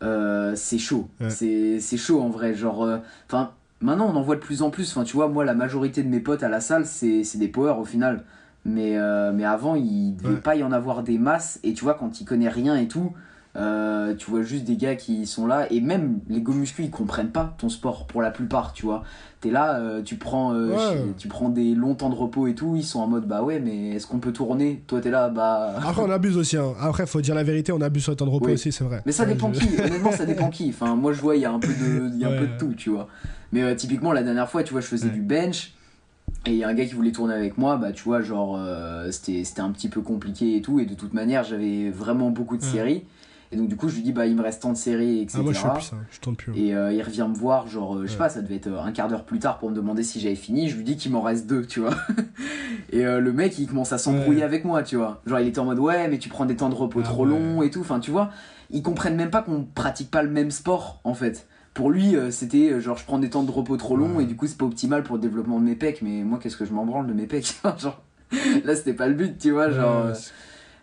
[0.03, 1.07] Euh, c'est chaud.
[1.29, 2.53] C'est chaud en vrai.
[2.53, 2.97] Genre, euh,
[3.27, 3.51] enfin,
[3.81, 4.91] maintenant on en voit de plus en plus.
[4.91, 7.75] Enfin, tu vois, moi, la majorité de mes potes à la salle, c'est des power
[7.79, 8.23] au final.
[8.65, 11.59] Mais, euh, mais avant, il devait pas y en avoir des masses.
[11.63, 13.13] Et tu vois, quand il connaît rien et tout,
[13.55, 16.89] Euh, tu vois juste des gars qui sont là et même les go muscu ils
[16.89, 19.03] comprennent pas ton sport pour la plupart tu vois
[19.41, 21.13] t'es là euh, tu prends euh, Ouais.
[21.19, 23.59] tu prends des longs temps de repos et tout ils sont en mode bah ouais
[23.59, 24.81] mais est-ce qu'on peut tourner?
[24.87, 26.57] Toi t'es là bah Après, on abuse aussi.
[26.57, 26.73] Hein.
[26.81, 28.53] Après, faut dire la vérité, on abuse sur le temps de repos Oui.
[28.53, 29.03] aussi, c'est vrai.
[29.05, 31.43] mais ça Ouais, dépend je- qui honnêtement ça dépend qui enfin moi je vois il
[31.43, 32.39] y a un peu de il y a un Ouais.
[32.39, 33.07] peu de tout tu vois
[33.51, 35.73] mais euh, typiquement la dernière fois tu vois je faisais du bench
[36.47, 38.59] et il y a un gars qui voulait tourner avec moi bah tu vois genre
[39.11, 42.63] c'était un petit peu compliqué et tout et de toute manière j'avais vraiment beaucoup de
[42.63, 43.03] séries
[43.53, 45.37] et donc du coup je lui dis bah il me reste tant de séries etc
[45.39, 45.95] Ah, moi, je fais plus ça.
[46.11, 46.51] Je tourne plus.
[46.51, 46.55] hein.
[46.57, 48.17] Et euh, il revient me voir, genre, euh, je sais Ouais.
[48.19, 50.35] pas, ça devait être euh, un quart d'heure plus tard pour me demander si j'avais
[50.35, 50.67] fini.
[50.69, 51.93] Je lui dis qu'il m'en reste deux, tu vois.
[52.91, 54.43] et euh, le mec, il commence à s'embrouiller Ouais.
[54.45, 55.21] avec moi, tu vois.
[55.25, 57.23] Genre, il était en mode, ouais, mais tu prends des temps de repos Ah trop
[57.25, 57.29] ouais.
[57.29, 57.81] longs et tout.
[57.81, 58.31] Enfin, tu vois,
[58.71, 61.47] ils comprennent même pas qu'on pratique pas le même sport, en fait.
[61.73, 64.23] Pour lui, c'était genre, je prends des temps de repos trop longs Ouais.
[64.23, 66.01] et du coup, c'est pas optimal pour le développement de mes pecs.
[66.03, 68.01] Mais moi, qu'est-ce que je m'en branle de mes pecs Genre,
[68.63, 69.69] là, c'était pas le but, tu vois.
[69.71, 70.11] Genre, Ouais,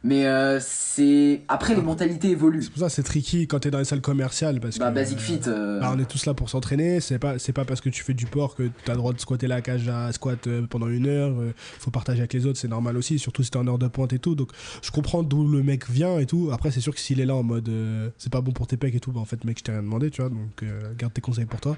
[0.02, 1.42] mais euh, c'est.
[1.48, 2.62] Après, les mentalités évoluent.
[2.62, 4.60] c'est pour ça c'est tricky quand t'es dans les salles commerciales.
[4.60, 5.40] Parce Bah, que, Basic euh, Fit.
[5.48, 8.02] euh, Bah, on est tous là pour s'entraîner, c'est pas, c'est pas parce que tu
[8.02, 10.66] fais du port que tu as le droit de squatter la cage à squat euh,
[10.68, 13.58] pendant une heure, euh, faut partager avec les autres, c'est normal aussi, surtout si t'es
[13.58, 14.34] en heure de pointe et tout.
[14.34, 14.50] Donc
[14.82, 16.50] je comprends d'où le mec vient et tout.
[16.52, 18.76] Après, c'est sûr que s'il est là en mode euh, c'est pas bon pour tes
[18.76, 20.92] pecs et tout, bah en fait, mec, je t'ai rien demandé, tu vois, donc euh,
[20.98, 21.76] garde tes conseils pour toi.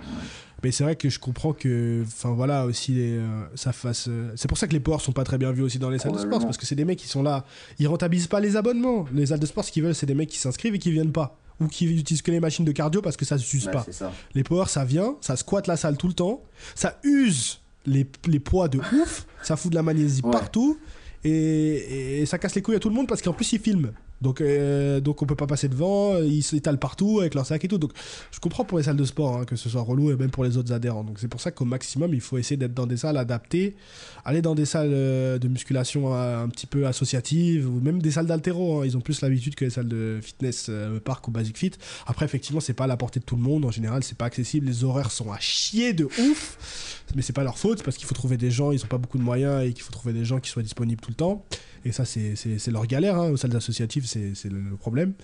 [0.62, 4.06] Mais c'est vrai que je comprends que, enfin voilà, aussi, les, euh, ça fasse.
[4.08, 5.98] euh, c'est pour ça que les ports sont pas très bien vus aussi dans les
[5.98, 7.44] salles de sport, parce que c'est des mecs qui sont là,
[7.78, 9.06] ils rentabilisent pas les abonnements.
[9.12, 11.12] Les salles de sport, ce qu'ils veulent, c'est des mecs qui s'inscrivent et qui viennent
[11.12, 11.38] pas.
[11.60, 13.86] Ou qui utilisent que les machines de cardio parce que ça se s'use bah, pas.
[13.92, 14.12] ça.
[14.34, 16.42] Les power, ça vient, ça squatte la salle tout le temps,
[16.74, 20.30] ça use les, les poids de ouf, ça fout de la magnésie Ouais.
[20.30, 20.78] partout,
[21.24, 23.92] et, et ça casse les couilles à tout le monde parce qu'en plus, ils filment.
[24.22, 27.68] Donc, euh, donc on peut pas passer devant, ils s'étalent partout avec leur sac et
[27.68, 27.78] tout.
[27.78, 27.92] Donc
[28.30, 30.44] je comprends pour les salles de sport hein, que ce soit relou et même pour
[30.44, 31.04] les autres adhérents.
[31.04, 33.76] Donc c'est pour ça qu'au maximum, il faut essayer d'être dans des salles adaptées,
[34.24, 38.12] aller dans des salles euh, de musculation euh, un petit peu associatives ou même des
[38.12, 38.80] salles d'altéro.
[38.80, 38.86] hein.
[38.86, 41.72] Ils ont plus l'habitude que les salles de fitness euh, park ou basic fit.
[42.06, 43.64] Après, effectivement, c'est pas à la portée de tout le monde.
[43.64, 44.66] En général, c'est pas accessible.
[44.66, 47.01] Les horaires sont à chier de ouf.
[47.14, 48.72] Mais c'est pas leur faute parce qu'il faut trouver des gens.
[48.72, 51.00] Ils ont pas beaucoup de moyens et qu'il faut trouver des gens qui soient disponibles
[51.00, 51.44] tout le temps.
[51.84, 52.36] Et ça, c'est
[52.68, 53.16] leur galère.
[53.16, 53.30] Hein.
[53.30, 55.14] Aux salles associatives, c'est le, problème.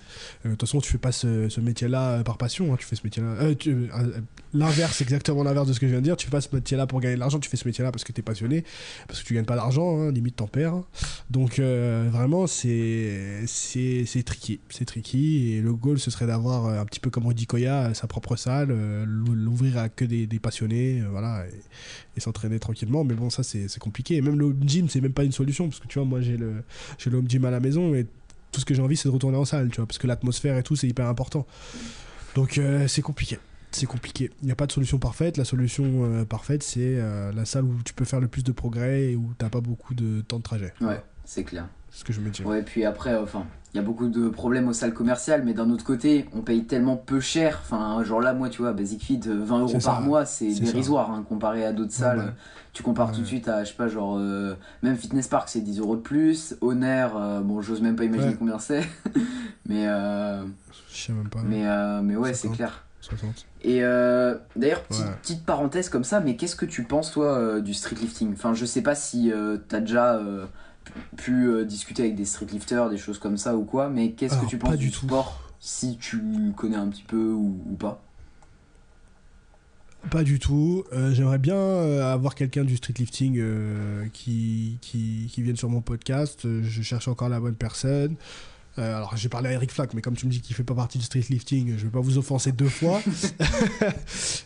[0.45, 2.73] Euh, De toute façon, tu fais pas ce, ce métier-là euh, par passion.
[2.73, 2.77] hein.
[2.77, 3.29] Tu fais ce métier-là.
[3.29, 4.19] euh, euh,
[4.53, 6.17] l'inverse, exactement l'inverse de ce que je viens de dire.
[6.17, 7.39] Tu fais pas ce métier-là pour gagner de l'argent.
[7.39, 8.65] Tu fais ce métier-là parce que tu es passionné.
[9.07, 10.01] Parce que tu gagnes pas d'argent.
[10.01, 10.11] hein.
[10.11, 10.73] Limite, t'en perds.
[10.73, 10.85] hein.
[11.29, 13.45] Donc, vraiment, c'est
[14.25, 14.59] tricky.
[14.69, 15.53] C'est tricky.
[15.53, 18.69] Et le goal, ce serait d'avoir un petit peu comme Rudy Koya, sa propre salle,
[19.05, 21.01] l'ou- l'ouvrir à que des, passionnés.
[21.09, 21.45] voilà.
[22.15, 23.03] Et s'entraîner tranquillement.
[23.03, 24.15] Mais bon, ça, c'est compliqué.
[24.15, 25.67] Et même le home gym, c'est même pas une solution.
[25.67, 26.63] Parce que tu vois, moi, j'ai le,
[27.05, 27.93] le home gym à la maison.
[27.95, 28.05] Et
[28.51, 29.69] tout ce que j'ai envie, c'est de retourner en salle.
[29.69, 31.45] Tu vois, parce que l'atmosphère et tout, c'est hyper important.
[32.35, 33.39] Donc, euh, c'est compliqué.
[33.71, 34.31] C'est compliqué.
[34.41, 35.37] Il n'y a pas de solution parfaite.
[35.37, 38.51] La solution euh, parfaite, c'est euh, la salle où tu peux faire le plus de
[38.51, 40.73] progrès et où t'as pas beaucoup de temps de trajet.
[41.29, 41.67] C'est clair.
[41.91, 42.43] C'est ce que je me dis.
[42.43, 45.53] Ouais, puis après, euh, enfin, il y a beaucoup de problèmes aux salles commerciales, mais
[45.53, 47.59] d'un autre côté, on paye tellement peu cher.
[47.61, 50.49] Enfin, genre là, moi, tu vois, Basic Fit, euh, 20 euros C'est par mois, c'est
[50.59, 52.19] dérisoire hein, comparé à d'autres salles.
[52.19, 52.25] ouais.
[52.73, 55.61] Tu compares tout de suite à, je sais pas, genre, euh, même Fitness Park, c'est
[55.61, 56.55] 10 euros de plus.
[56.61, 58.35] Honor, euh, bon, j'ose même pas imaginer Ouais.
[58.37, 58.87] combien c'est.
[59.67, 60.43] mais, euh,
[60.91, 61.41] Je sais même pas.
[61.43, 62.55] mais, euh, mais ouais, c'est 50.
[62.57, 62.83] clair.
[63.01, 63.45] 60.
[63.63, 65.11] Et euh, d'ailleurs, petite, Ouais.
[65.21, 68.33] petite parenthèse comme ça, mais qu'est-ce que tu penses toi euh, du street lifting?
[68.33, 70.45] Enfin, je sais pas si euh, t'as déjà euh,
[71.17, 74.37] pu- euh, discuter avec des street lifters, des choses comme ça ou quoi, mais qu'est-ce
[74.37, 75.05] que tu penses du tout.
[75.05, 76.21] sport si tu
[76.55, 78.01] connais un petit peu ou, ou pas?
[80.09, 80.85] Pas du tout.
[80.93, 85.67] Euh, J'aimerais bien euh, avoir quelqu'un du street lifting euh, qui, qui, qui vienne sur
[85.69, 86.47] mon podcast.
[86.61, 88.15] Je cherche encore la bonne personne.
[88.79, 90.73] Euh, alors, j'ai parlé à Eric Flack, mais comme tu me dis qu'il fait pas
[90.73, 93.01] partie du street lifting, je vais pas vous offenser deux fois.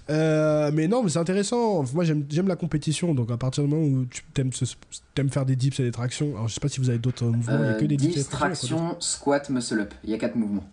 [0.09, 1.83] Euh, mais non, mais c'est intéressant.
[1.93, 3.13] Moi, j'aime la compétition.
[3.13, 6.47] Donc, à partir du moment où tu aimes, faire des dips et des tractions, alors
[6.49, 8.13] je sais pas si vous avez d'autres mouvements, il y a euh, que des dips
[8.27, 9.93] quoi d'autre Distraction, squat, muscle up.
[10.03, 10.67] Il y a quatre mouvements.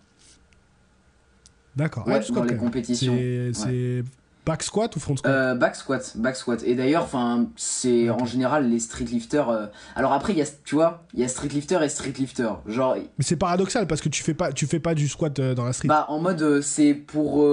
[1.75, 2.05] D'accord.
[2.07, 3.15] Ouais, Ah, dans les compétitions.
[3.17, 4.03] C'est c'est
[4.45, 6.63] back squat ou front squat Euh, back squat, back squat.
[6.63, 9.49] Et d'ailleurs, enfin, c'est en général les street lifters.
[9.49, 12.13] euh, Alors après, il y a, tu vois, il y a street lifter et street
[12.17, 12.49] lifter.
[12.67, 15.53] Genre, Mais c'est paradoxal parce que tu fais pas, tu fais pas du squat euh,
[15.53, 15.87] dans la street.
[15.87, 17.45] Bah en mode c'est pour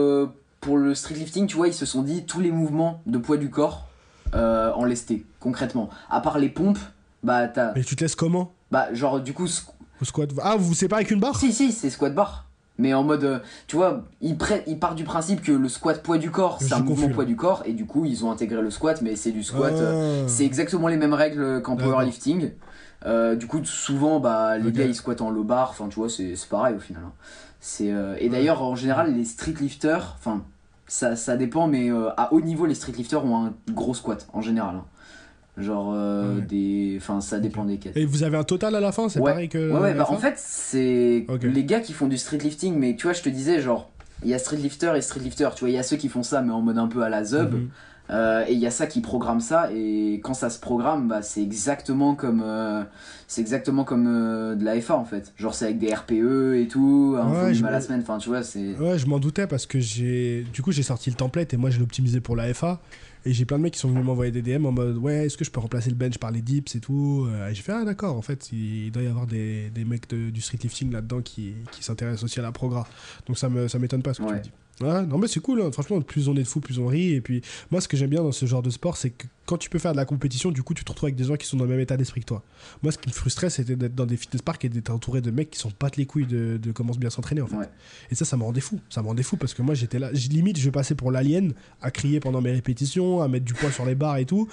[0.61, 3.37] pour le street lifting tu vois ils se sont dit tous les mouvements de poids
[3.37, 3.87] du corps
[4.33, 6.79] en lesté concrètement à part les pompes
[7.23, 9.71] bah t'as Mais tu te laisses comment bah genre du coup squ-
[10.03, 12.48] Au squat Ah, vous c'est pas avec une barre si si c'est squat bar
[12.79, 16.19] mais en mode euh, tu vois ils ils partent du principe que le squat poids
[16.19, 18.71] du corps c'est un mouvement poids du corps et du coup ils ont intégré le
[18.71, 20.29] squat mais c'est du squat euh, Ah.
[20.29, 22.53] c'est exactement les mêmes règles qu'en powerlifting.
[23.07, 25.71] Euh, du coup, souvent, bah, les gars ils squattent en low bar.
[25.71, 27.03] Enfin, tu vois, c'est c'est pareil au final.
[27.07, 27.13] hein.
[27.61, 30.43] C'est euh, et d'ailleurs, en général, les street lifters, enfin,
[30.89, 34.41] ça, ça dépend, mais à haut niveau, les street lifters ont un gros squat en
[34.41, 34.75] général.
[34.77, 34.85] hein.
[35.59, 36.43] Genre, euh, Ouais.
[36.43, 36.95] des.
[37.01, 37.97] Enfin, ça dépend des quêtes.
[37.97, 39.31] Et vous avez un total à la fin, c'est Ouais.
[39.33, 39.73] pareil que.
[39.73, 43.05] Ouais, ouais, bah en fait, c'est les gars qui font du street lifting, mais tu
[43.05, 43.91] vois, je te disais, genre,
[44.25, 46.09] il y a street lifter et street lifter, tu vois, il y a ceux qui
[46.09, 47.69] font ça, mais en mode un peu à la zub, Mhm.
[48.11, 51.23] euh, et il y a ça qui programme ça, et quand ça se programme, bah,
[51.23, 52.83] c'est exactement comme, euh,
[53.27, 54.05] c'est exactement comme
[54.57, 55.33] de la FA en fait.
[55.37, 58.29] Genre, c'est avec des RPE et tout, un Ouais, je à la semaine, enfin, tu
[58.29, 58.75] vois, c'est.
[58.79, 60.45] Ouais, je m'en doutais parce que j'ai.
[60.53, 62.81] Du coup, j'ai sorti le template et moi, je l'ai optimisé pour la FA.
[63.25, 65.37] Et j'ai plein de mecs qui sont venus m'envoyer des DM en mode Ouais, est-ce
[65.37, 67.27] que je peux remplacer le bench par les dips et tout?
[67.29, 70.09] Euh, Et j'ai fait Ah, d'accord, en fait, il doit y avoir des, des mecs
[70.09, 72.87] de- du street lifting là-dedans qui, qui s'intéressent aussi à la progra.
[73.27, 74.51] Donc ça me ça m'étonne pas ce que tu me dis.
[74.81, 75.73] Ouais, non, mais c'est cool, hein.
[75.73, 77.15] franchement, plus on est de fous, plus on rit.
[77.15, 79.57] Et puis, moi, ce que j'aime bien dans ce genre de sport, c'est que quand
[79.57, 81.47] tu peux faire de la compétition, du coup, tu te retrouves avec des gens qui
[81.47, 82.43] sont dans le même état d'esprit que toi.
[82.83, 85.31] Moi, ce qui me frustrait, c'était d'être dans des fitness parks et d'être entouré de
[85.31, 87.57] mecs qui sont pas les couilles de, de comment bien s'entraîner, en fait.
[87.57, 87.69] Ouais.
[88.11, 88.79] Et ça, ça me rendait fou.
[88.91, 90.13] Ça me rendait fou parce que moi, j'étais là.
[90.13, 93.87] Limite, je passais pour l'alien à crier pendant mes répétitions, à mettre du poids sur
[93.87, 94.49] les barres et tout.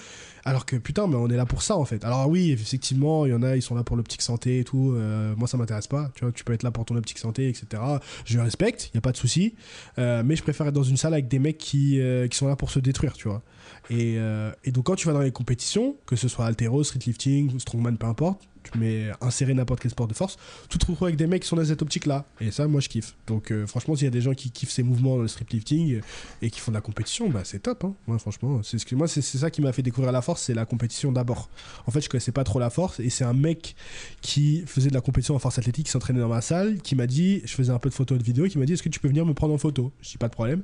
[0.47, 2.05] Alors que putain, mais on est là pour ça en fait.
[2.05, 4.93] Alors oui, effectivement, il y en a, ils sont là pour l'optique santé et tout.
[4.95, 6.11] Euh, moi, ça m'intéresse pas.
[6.13, 7.81] Tu vois, tu peux être là pour ton optique santé, etc.
[8.25, 9.55] Je respecte, il y a pas de souci.
[9.97, 12.47] Euh, mais je préfère être dans une salle avec des mecs qui, euh, qui sont
[12.47, 13.41] là pour se détruire, tu vois.
[13.89, 14.17] Et,
[14.63, 17.97] et donc quand tu vas dans les compétitions, que ce soit altéro, street lifting, strongman,
[17.97, 20.37] peu importe, tu mets insérer n'importe quel sport de force,
[20.69, 22.25] tu te retrouves avec des mecs qui sont dans cette optique-là.
[22.39, 23.15] Et ça, moi, je kiffe.
[23.27, 25.45] Donc euh, franchement, s'il y a des gens qui kiffent ces mouvements dans le street
[25.51, 26.01] lifting euh,
[26.41, 27.83] et qui font de la compétition, bah c'est top.
[27.83, 27.93] Hein.
[28.07, 30.53] Moi, franchement, c'est ce que moi, c'est ça qui m'a fait découvrir la force, c'est
[30.53, 31.49] la compétition d'abord.
[31.87, 33.75] En fait, je connaissais pas trop la force et c'est un mec
[34.21, 37.07] qui faisait de la compétition en force athlétique, qui s'entraînait dans ma salle, qui m'a
[37.07, 38.89] dit, je faisais un peu de photos et de vidéos, qui m'a dit, est-ce que
[38.89, 39.91] tu peux venir me prendre en photo?
[40.01, 40.61] Je dis pas de problème.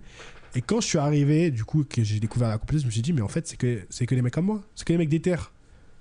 [0.55, 3.01] Et quand je suis arrivé, du coup, que j'ai découvert la compétition, je me suis
[3.01, 4.97] dit, mais en fait, c'est que, c'est que les mecs comme moi, c'est que les
[4.97, 5.51] mecs des terres.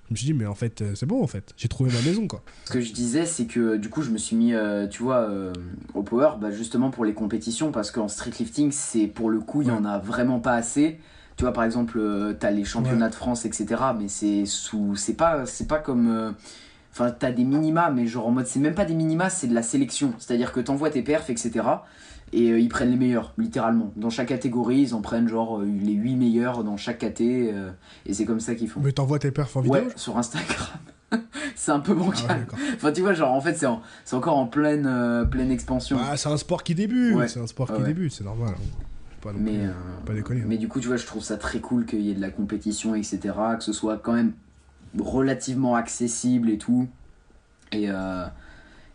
[0.07, 1.53] Je me suis dit, mais en fait, euh, c'est bon, en fait.
[1.55, 2.43] J'ai trouvé ma maison, quoi.
[2.65, 5.19] Ce que je disais, c'est que du coup, je me suis mis, euh, tu vois,
[5.19, 5.53] euh,
[5.93, 9.61] au power, bah, justement pour les compétitions, parce qu'en street lifting, c'est pour le coup,
[9.61, 10.99] il y en a vraiment pas assez.
[11.37, 13.81] Tu vois, par exemple, euh, t'as les championnats de France, etc.
[13.97, 16.35] Mais c'est sous, c'est pas, c'est pas comme,
[16.91, 19.55] enfin, t'as des minima, mais genre en mode, c'est même pas des minima, c'est de
[19.55, 20.13] la sélection.
[20.19, 21.61] C'est-à-dire que t'envoies tes perfs, etc.
[22.33, 23.91] Et euh, ils prennent les meilleurs, littéralement.
[23.97, 27.51] Dans chaque catégorie, ils en prennent genre euh, les 8 meilleurs dans chaque caté.
[27.53, 27.71] euh,
[28.05, 28.79] et c'est comme ça qu'ils font.
[28.81, 30.67] Mais t'envoies tes perfs en vidéo Ouais, sur Instagram.
[31.55, 32.47] c'est un peu Ah ouais, bancal.
[32.75, 35.97] Enfin, tu vois, genre, en fait, c'est en- c'est encore en pleine, euh, pleine expansion.
[35.97, 37.27] Bah, c'est un sport qui débute, Ouais.
[37.27, 37.87] c'est un sport Ouais, qui ouais.
[37.89, 38.51] débute, c'est normal.
[38.57, 38.61] hein.
[39.21, 39.71] Pas mais, plus- euh,
[40.05, 40.41] pas déconner.
[40.41, 40.45] hein.
[40.47, 42.31] mais du coup, tu vois, je trouve ça très cool qu'il y ait de la
[42.31, 43.19] compétition, etc.
[43.57, 44.31] Que ce soit quand même
[44.97, 46.87] relativement accessible et tout.
[47.71, 48.25] Et, euh,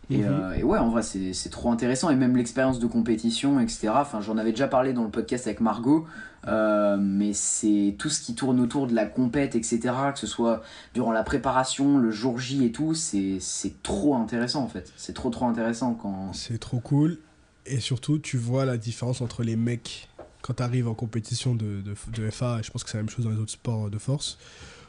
[0.09, 0.23] et, Mhm.
[0.25, 2.09] euh, et ouais, en vrai, c'est trop intéressant.
[2.09, 3.89] Et même l'expérience de compétition, etc.
[3.95, 6.05] Enfin, j'en avais déjà parlé dans le podcast avec Margot.
[6.47, 9.79] euh, mais c'est tout ce qui tourne autour de la compète, etc.
[10.13, 10.61] Que ce soit
[10.93, 12.93] durant la préparation, le jour J et tout.
[12.93, 14.93] C'est c'est trop intéressant, en fait.
[14.95, 16.31] C'est trop, trop intéressant quand.
[16.31, 17.17] C'est trop cool.
[17.65, 20.07] Et surtout, tu vois la différence entre les mecs
[20.41, 23.03] quand tu arrives en compétition de, de, de FA, et je pense que c'est la
[23.03, 24.37] même chose dans les autres sports de force,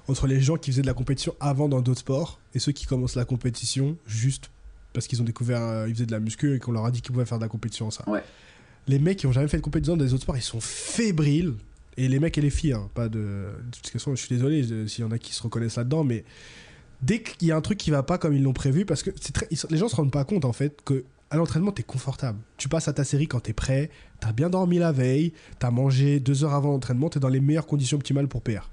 [0.07, 2.87] entre les gens qui faisaient de la compétition avant dans d'autres sports et ceux qui
[2.87, 4.51] commencent la compétition juste
[4.93, 7.01] parce qu'ils ont découvert, euh, ils faisaient de la muscu et qu'on leur a dit
[7.03, 8.09] qu'ils pouvaient faire de la compétition en ça.
[8.09, 8.23] Ouais.
[8.87, 11.55] Les mecs qui ont jamais fait de compétition dans les autres sports, ils sont fébriles.
[11.97, 13.19] Et les mecs et les filles, hein, pas de.
[13.19, 16.05] De toute façon, je suis désolé euh, s'il y en a qui se reconnaissent là-dedans,
[16.05, 16.25] mais
[17.03, 19.11] dès qu'il y a un truc qui va pas comme ils l'ont prévu, parce que
[19.21, 21.83] c'est très, ils- les gens se rendent pas compte en fait que à l'entraînement t'es
[21.83, 22.39] confortable.
[22.57, 26.21] Tu passes à ta série quand t'es prêt, t'as bien dormi la veille, t'as mangé
[26.21, 28.71] deux heures avant l'entraînement, t'es dans les meilleures conditions optimales pour PR.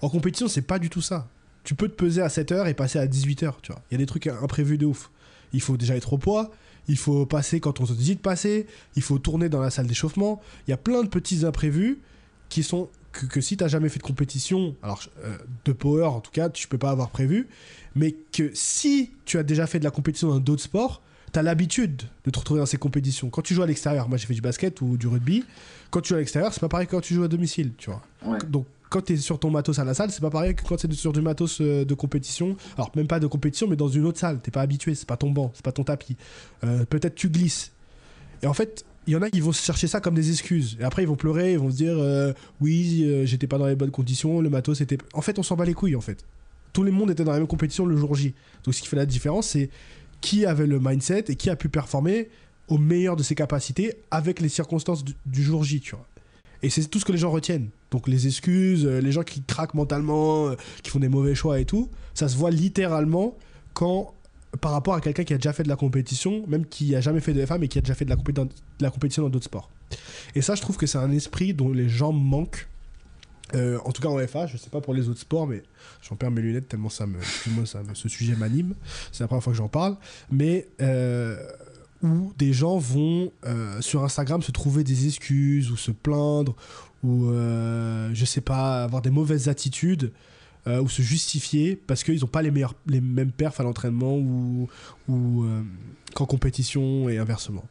[0.00, 1.28] En compétition, c'est pas du tout ça.
[1.64, 3.82] Tu peux te peser à 7 heures et passer à 18 heures, tu vois.
[3.90, 5.10] Il y a des trucs imprévus de ouf.
[5.54, 6.50] Il faut déjà être au poids,
[6.88, 9.86] il faut passer quand on te dit de passer, il faut tourner dans la salle
[9.86, 10.40] d'échauffement.
[10.66, 12.00] Il y a plein de petits imprévus
[12.48, 16.20] qui sont que, que si t'as jamais fait de compétition, alors euh, de power en
[16.20, 17.48] tout cas, tu peux pas avoir prévu,
[17.94, 21.00] mais que si tu as déjà fait de la compétition dans d'autres sports,
[21.32, 23.30] tu as l'habitude de te retrouver dans ces compétitions.
[23.30, 25.44] Quand tu joues à l'extérieur, moi j'ai fait du basket ou du rugby,
[25.90, 27.90] quand tu joues à l'extérieur, c'est pas pareil que quand tu joues à domicile, tu
[27.90, 28.02] vois.
[28.24, 28.38] Ouais.
[28.48, 30.82] Donc quand tu es sur ton matos à la salle, c'est pas pareil que quand
[30.84, 32.56] es sur du matos euh, de compétition.
[32.76, 34.40] Alors même pas de compétition, mais dans une autre salle.
[34.40, 36.16] T'es pas habitué, c'est pas ton banc, c'est pas ton tapis.
[36.64, 37.72] Euh, Peut-être tu glisses.
[38.42, 40.76] Et en fait, il y en a qui vont chercher ça comme des excuses.
[40.80, 43.66] Et après, ils vont pleurer, ils vont se dire euh, oui, euh, j'étais pas dans
[43.66, 44.98] les bonnes conditions, le matos était.
[45.12, 46.24] En fait, on s'en bat les couilles en fait.
[46.72, 48.34] Tout le monde était dans la même compétition le jour J.
[48.64, 49.70] Donc ce qui fait la différence, c'est
[50.20, 52.28] qui avait le mindset et qui a pu performer
[52.68, 56.06] au meilleur de ses capacités avec les circonstances du, du jour J, tu vois.
[56.64, 57.68] Et c'est tout ce que les gens retiennent.
[57.90, 61.60] Donc les excuses, euh, les gens qui craquent mentalement, euh, qui font des mauvais choix
[61.60, 63.36] et tout, ça se voit littéralement
[63.74, 64.14] quand
[64.62, 67.20] par rapport à quelqu'un qui a déjà fait de la compétition, même qui a jamais
[67.20, 68.10] fait de FA, mais qui a déjà fait de
[68.80, 69.68] la, compétition dans d'autres sports.
[70.34, 72.66] Et ça, je trouve que c'est un esprit dont les gens manquent.
[73.54, 75.64] Euh, en tout cas en FA, je sais pas pour les autres sports, mais
[76.08, 78.74] j'en perds mes lunettes tellement ça me, excuse-moi, ça me- ce sujet m'anime.
[79.12, 79.96] C'est la première fois que j'en parle.
[80.30, 80.68] Mais
[82.04, 86.54] où des gens vont euh, sur Instagram se trouver des excuses ou se plaindre
[87.02, 90.12] ou euh, je sais pas avoir des mauvaises attitudes
[90.66, 94.16] euh, ou se justifier parce qu'ils n'ont pas les, meilleurs, les mêmes perfs à l'entraînement
[94.16, 94.68] ou,
[95.08, 95.46] ou
[96.14, 97.64] qu'en compétition et inversement.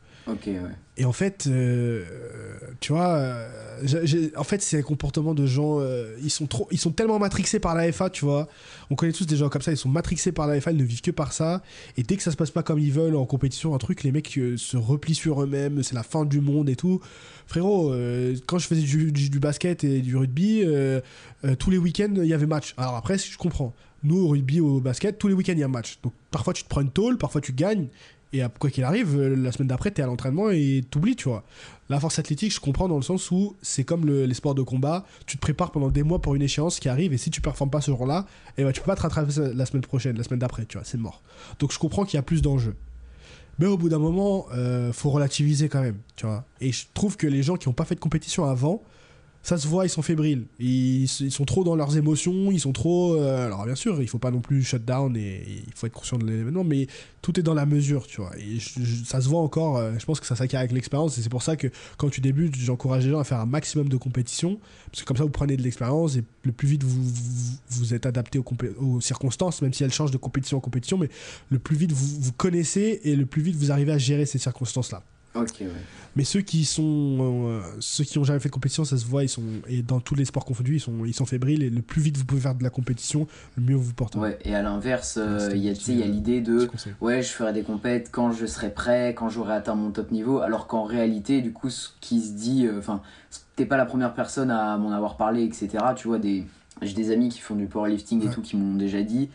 [0.95, 2.05] Et en fait, euh,
[2.79, 5.79] tu vois, euh, en fait, c'est un comportement de gens.
[5.79, 8.47] euh, ils sont trop, ils sont tellement matrixés par la FA, tu vois.
[8.89, 9.71] On connaît tous des gens comme ça.
[9.71, 10.71] Ils sont matrixés par la FA.
[10.71, 11.61] Ils ne vivent que par ça.
[11.97, 14.11] Et dès que ça se passe pas comme ils veulent en compétition, un truc, les
[14.11, 15.81] mecs se replient sur eux-mêmes.
[15.83, 17.01] C'est la fin du monde et tout.
[17.47, 17.93] Frérot,
[18.45, 20.63] quand je faisais du, basket et du rugby,
[21.59, 22.73] tous les week-ends il y avait match.
[22.77, 23.73] Alors après, je comprends.
[24.03, 25.97] Nous, au rugby, au basket, tous les week-ends il y a match.
[26.03, 27.87] Donc parfois tu te prends une tôle, parfois tu gagnes.
[28.33, 31.29] Et à- quoi qu'il arrive, euh, la semaine d'après, t'es à l'entraînement et t'oublies, tu
[31.29, 31.43] vois.
[31.89, 34.63] La force athlétique, je comprends dans le sens où c'est comme le- les sports de
[34.63, 35.05] combat.
[35.27, 37.69] Tu te prépares pendant des mois pour une échéance qui arrive et si tu performes
[37.69, 38.25] pas ce jour-là,
[38.57, 40.85] eh ben, tu peux pas te rattraper la semaine prochaine, la semaine d'après, tu vois,
[40.85, 41.21] c'est mort.
[41.59, 42.75] Donc je comprends qu'il y a plus d'enjeux.
[43.59, 46.43] Mais au bout d'un moment, euh, faut relativiser quand même, tu vois.
[46.59, 48.81] Et je trouve que les gens qui n'ont pas fait de compétition avant,
[49.43, 50.45] ça se voit, ils sont fébriles.
[50.57, 53.15] Ils, sont trop dans leurs émotions, ils sont trop.
[53.15, 55.93] euh, alors bien sûr, il faut pas non plus shut down et il faut être
[55.93, 56.87] conscient de l'événement, mais
[57.21, 58.31] tout est dans la mesure, tu vois.
[59.05, 59.77] Ça se voit encore.
[59.77, 61.67] euh, je pense que ça s'acquiert avec l'expérience et c'est pour ça que
[61.97, 64.59] quand tu débutes, j'encourage les gens à faire un maximum de compétitions
[64.91, 67.03] parce que comme ça vous prenez de l'expérience et le plus vite vous
[67.69, 68.45] vous, êtes adapté aux,
[68.79, 71.09] aux circonstances, même si elles changent de compétition en compétition, mais
[71.49, 74.37] le plus vite vous vous connaissez et le plus vite vous arrivez à gérer ces
[74.37, 75.03] circonstances-là.
[75.35, 75.67] Ok, ouais.
[76.15, 79.23] Mais ceux qui sont euh, ceux qui ont jamais fait de compétition, ça se voit,
[79.23, 81.81] ils sont et dans tous les sports confondus, ils sont ils sont fébriles et le
[81.81, 83.27] plus vite vous pouvez faire de la compétition,
[83.57, 84.19] le mieux vous vous portez.
[84.19, 86.69] Ouais, et à l'inverse, euh, il y a, il y a l'idée de
[87.01, 90.39] ouais, je ferai des compètes quand je serai prêt, quand j'aurai atteint mon top niveau,
[90.39, 93.01] alors qu'en réalité, du coup, ce qui se dit, euh, enfin,
[93.55, 95.69] t'es pas la première personne à m'en avoir parlé, etc.
[95.95, 96.45] Tu vois, des,
[96.83, 99.29] j'ai des amis qui font du powerlifting et tout qui m'ont déjà dit.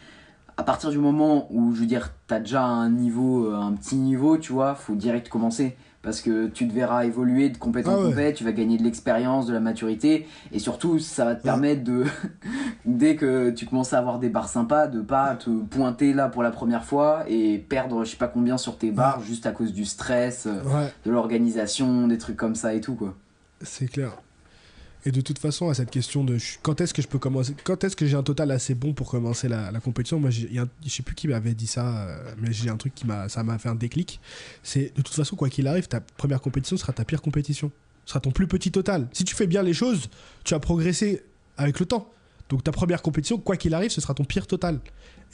[0.56, 4.38] À partir du moment où, je veux dire, t'as déjà un niveau, un petit niveau,
[4.38, 5.76] tu vois, faut direct commencer.
[6.08, 8.08] Parce que tu te verras évoluer de compète en Ah ouais.
[8.08, 11.84] compète, tu vas gagner de l'expérience, de la maturité, et surtout, ça va te permettre
[11.84, 12.04] de,
[12.86, 16.42] dès que tu commences à avoir des barres sympas, de pas te pointer là pour
[16.42, 19.74] la première fois et perdre je sais pas combien sur tes barres juste à cause
[19.74, 23.14] du stress, euh, Ouais, de l'organisation, des trucs comme ça et tout quoi.
[23.60, 24.12] c'est clair.
[25.06, 27.84] Et de toute façon, à cette question de quand est-ce que je peux commencer, quand
[27.84, 30.68] est-ce que j'ai un total assez bon pour commencer la, compétition, moi, y a un-
[30.84, 33.68] je sais plus qui m'avait dit ça, euh, mais j'ai un truc qui m'a, fait
[33.68, 34.20] un déclic.
[34.62, 37.70] C'est de toute façon, quoi qu'il arrive, ta première compétition sera ta pire compétition,
[38.06, 39.08] sera ton plus petit total.
[39.12, 40.08] Si tu fais bien les choses,
[40.44, 41.22] tu vas progresser
[41.56, 42.10] avec le temps.
[42.48, 44.80] Donc ta première compétition, quoi qu'il arrive, ce sera ton pire total.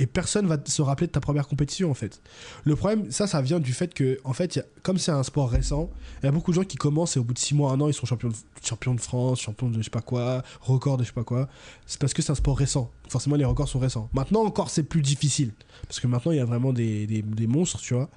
[0.00, 2.20] Et personne va se rappeler de ta première compétition en fait.
[2.64, 5.88] Le problème, ça, ça vient du fait que, en fait, comme c'est un sport récent,
[6.22, 7.80] il y a beaucoup de gens qui commencent et au bout de 6 mois, 1
[7.80, 11.08] an, ils sont champions de, France, champions de je sais pas quoi, records de je
[11.08, 11.48] sais pas quoi.
[11.86, 12.90] C'est parce que c'est un sport récent.
[13.08, 14.08] Forcément, les records sont récents.
[14.12, 15.52] Maintenant encore, c'est plus difficile.
[15.86, 18.10] Parce que maintenant, il y a vraiment des, monstres, tu vois.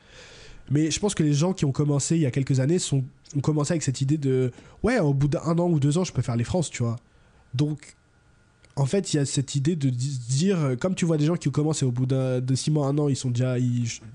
[0.71, 3.39] Mais je pense que les gens qui ont commencé il y a quelques années ont
[3.41, 4.51] commencé avec cette idée de
[4.83, 6.97] ouais, au bout d'un an ou deux ans, je peux faire les France, tu vois.
[7.53, 7.95] Donc,
[8.77, 11.25] en fait, il y a cette idée de di- dire, euh, comme tu vois des
[11.25, 13.55] gens qui commencent et au bout de six mois, un an, ils sont déjà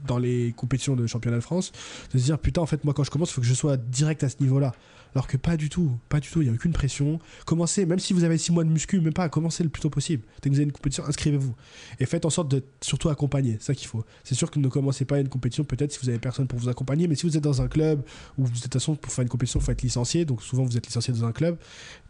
[0.07, 1.73] dans les compétitions de championnat de France,
[2.15, 3.77] de se dire putain, en fait, moi quand je commence, il faut que je sois
[3.77, 4.73] direct à ce niveau-là.
[5.15, 7.19] Alors que pas du tout, pas du tout, il n'y a aucune pression.
[7.45, 9.91] Commencez, même si vous avez six mois de muscu, même pas, commencez le plus tôt
[9.91, 10.25] possible.
[10.41, 11.55] Dès que vous avez une compétition, inscrivez-vous.
[12.01, 14.05] Et faites en sorte de surtout accompagner, c'est ça qu'il faut.
[14.25, 16.69] C'est sûr que ne commencez pas une compétition, peut-être si vous avez personne pour vous
[16.71, 18.03] accompagner, mais si vous êtes dans un club
[18.39, 20.43] ou vous êtes de toute façon pour faire une compétition, il faut être licencié, donc
[20.43, 21.59] souvent vous êtes licencié dans un club,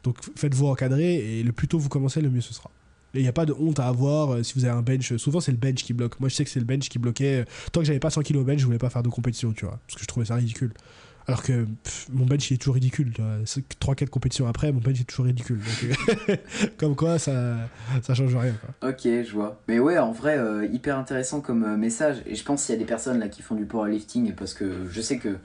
[0.05, 2.71] donc faites-vous encadrer et le plus tôt vous commencez, le mieux ce sera.
[3.15, 5.15] Et il n'y a pas de honte à avoir euh, si vous avez un bench.
[5.17, 6.19] Souvent, c'est le bench qui bloque.
[6.19, 7.41] Moi, je sais que c'est le bench qui bloquait.
[7.43, 9.67] euh, Tant que j'avais pas 100 kg bench, je voulais pas faire de compétition, tu
[9.67, 9.79] vois.
[9.87, 10.73] Parce que je trouvais ça ridicule.
[11.29, 13.13] Alors que pff, mon bench, il est toujours ridicule.
[13.45, 15.59] 3-4 compétitions après, mon bench est toujours ridicule.
[15.59, 15.91] Donc,
[16.29, 16.37] euh,
[16.79, 17.57] comme quoi, ça,
[18.03, 18.55] ça change rien.
[18.81, 18.91] Quoi.
[18.91, 19.61] Ok, je vois.
[19.69, 22.17] Mais ouais, en vrai, euh, hyper intéressant comme euh, message.
[22.27, 24.87] Et je pense qu'il y a des personnes là qui font du powerlifting parce que
[24.91, 25.37] je sais que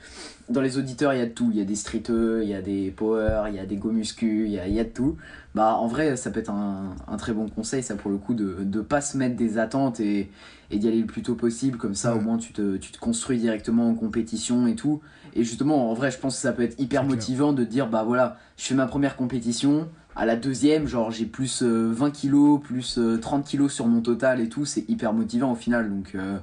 [0.49, 1.49] dans les auditeurs, il y a de tout.
[1.51, 3.91] Il y a des streeteux, il y a des power, il y a des go
[3.91, 5.17] muscu, il y a, il y a de tout.
[5.55, 8.33] Bah, en vrai, ça peut être un, un très bon conseil, ça pour le coup,
[8.33, 10.29] de ne pas se mettre des attentes et,
[10.69, 11.77] et d'y aller le plus tôt possible.
[11.77, 12.19] Comme ça, Ouais.
[12.19, 15.01] au moins, tu te, tu te construis directement en compétition et tout.
[15.37, 17.09] Et justement, en vrai, je pense que ça peut être hyper clair.
[17.15, 19.87] motivant de dire, bah voilà, je fais ma première compétition.
[20.15, 24.01] À la deuxième, genre j'ai plus euh, 20 kilos, plus euh, 30 kilos sur mon
[24.01, 25.89] total et tout, c'est hyper motivant au final.
[25.89, 26.37] Donc, euh,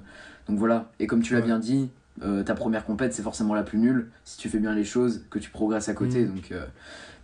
[0.49, 0.93] donc voilà.
[1.01, 1.47] Et comme tu l'as Ouais.
[1.47, 1.91] bien dit,
[2.23, 5.23] euh, ta première compète c'est forcément la plus nulle si tu fais bien les choses,
[5.29, 6.25] que tu progresses à côté.
[6.25, 6.29] Mm.
[6.29, 6.57] Donc il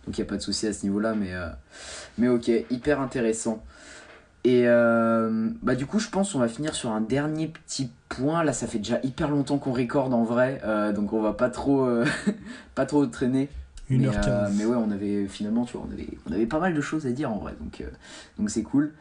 [0.05, 1.13] donc n'y a pas de souci à ce niveau-là.
[1.15, 1.47] Mais, euh,
[2.17, 3.63] mais ok, hyper intéressant.
[4.43, 8.43] Et euh, bah du coup, je pense qu'on va finir sur un dernier petit point.
[8.43, 11.49] Là, ça fait déjà hyper longtemps qu'on recorde en vrai, euh, donc on va pas
[11.49, 12.05] trop, euh,
[12.75, 13.49] pas trop traîner.
[13.89, 14.29] Mais, 1h15.
[14.29, 16.81] euh, mais ouais, on avait finalement, tu vois, on avait, on avait pas mal de
[16.81, 17.83] choses à dire en vrai, donc
[18.39, 18.93] donc c'est cool.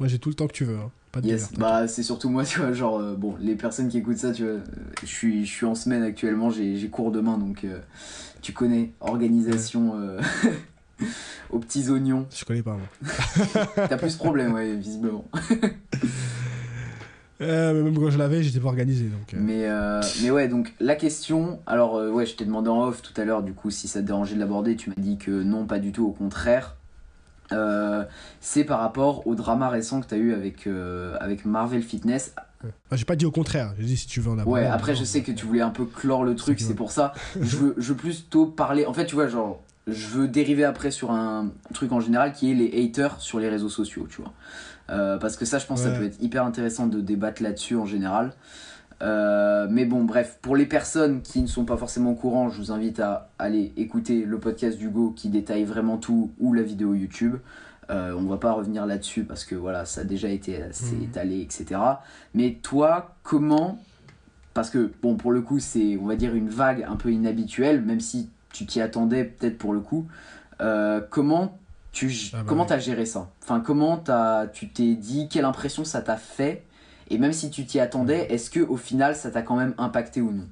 [0.00, 0.76] Moi, j'ai tout le temps que tu veux.
[0.76, 0.90] hein.
[1.12, 4.18] Pas de Yes, bah c'est surtout moi, tu vois, genre, bon, les personnes qui écoutent
[4.18, 4.60] ça, tu vois,
[5.02, 7.64] je suis, je suis en semaine actuellement, j'ai cours demain, donc
[8.42, 9.94] tu connais, organisation,
[11.50, 12.26] aux petits oignons.
[12.34, 13.66] Je connais pas, moi.
[13.74, 15.24] T'as plus de problème, ouais, visiblement.
[17.42, 19.04] Euh, mais même quand je l'avais, j'étais pas organisé.
[19.04, 19.36] Donc, euh.
[19.38, 23.12] Mais, euh, mais ouais, donc la question, alors ouais, je t'ai demandé en off tout
[23.20, 25.66] à l'heure, du coup, si ça te dérangeait de l'aborder, tu m'as dit que non,
[25.66, 26.76] pas du tout, au contraire.
[28.40, 30.66] C'est par rapport au drama récent que tu as eu avec,
[31.20, 32.34] avec Marvel Fitness.
[32.90, 34.62] Ah, j'ai pas dit au contraire, j'ai dit si tu veux en aborder.
[34.62, 37.12] Ouais, après, je sais que tu voulais un peu clore le truc, C'est pour ça.
[37.38, 38.86] Je veux, je veux plutôt parler.
[38.86, 42.50] En fait, tu vois, genre, je veux dériver après sur un truc en général qui
[42.50, 44.32] est les haters sur les réseaux sociaux, tu vois.
[44.90, 47.76] Euh, parce que ça, je pense que ça peut être hyper intéressant de débattre là-dessus
[47.76, 48.32] en général.
[49.02, 52.58] Euh, mais bon, bref, pour les personnes qui ne sont pas forcément au courant, je
[52.58, 56.94] vous invite à aller écouter le podcast d'Hugo qui détaille vraiment tout ou la vidéo
[56.94, 57.36] YouTube.
[57.90, 61.02] Euh, on va pas revenir là-dessus parce que voilà, ça a déjà été assez Mhm.
[61.04, 61.80] étalé, etc.
[62.34, 63.78] Mais toi, comment
[64.54, 67.82] Parce que bon, pour le coup, c'est on va dire une vague un peu inhabituelle,
[67.82, 70.06] même si tu t'y attendais peut-être pour le coup.
[70.60, 71.58] Euh, comment
[71.92, 73.30] tu Ah bah comment t'as géré ça?
[73.42, 76.64] Enfin, comment t'as tu t'es dit quelle impression ça t'a fait?
[77.08, 80.20] Et même si tu t'y attendais, est-ce que au final, ça t'a quand même impacté
[80.20, 80.48] ou non?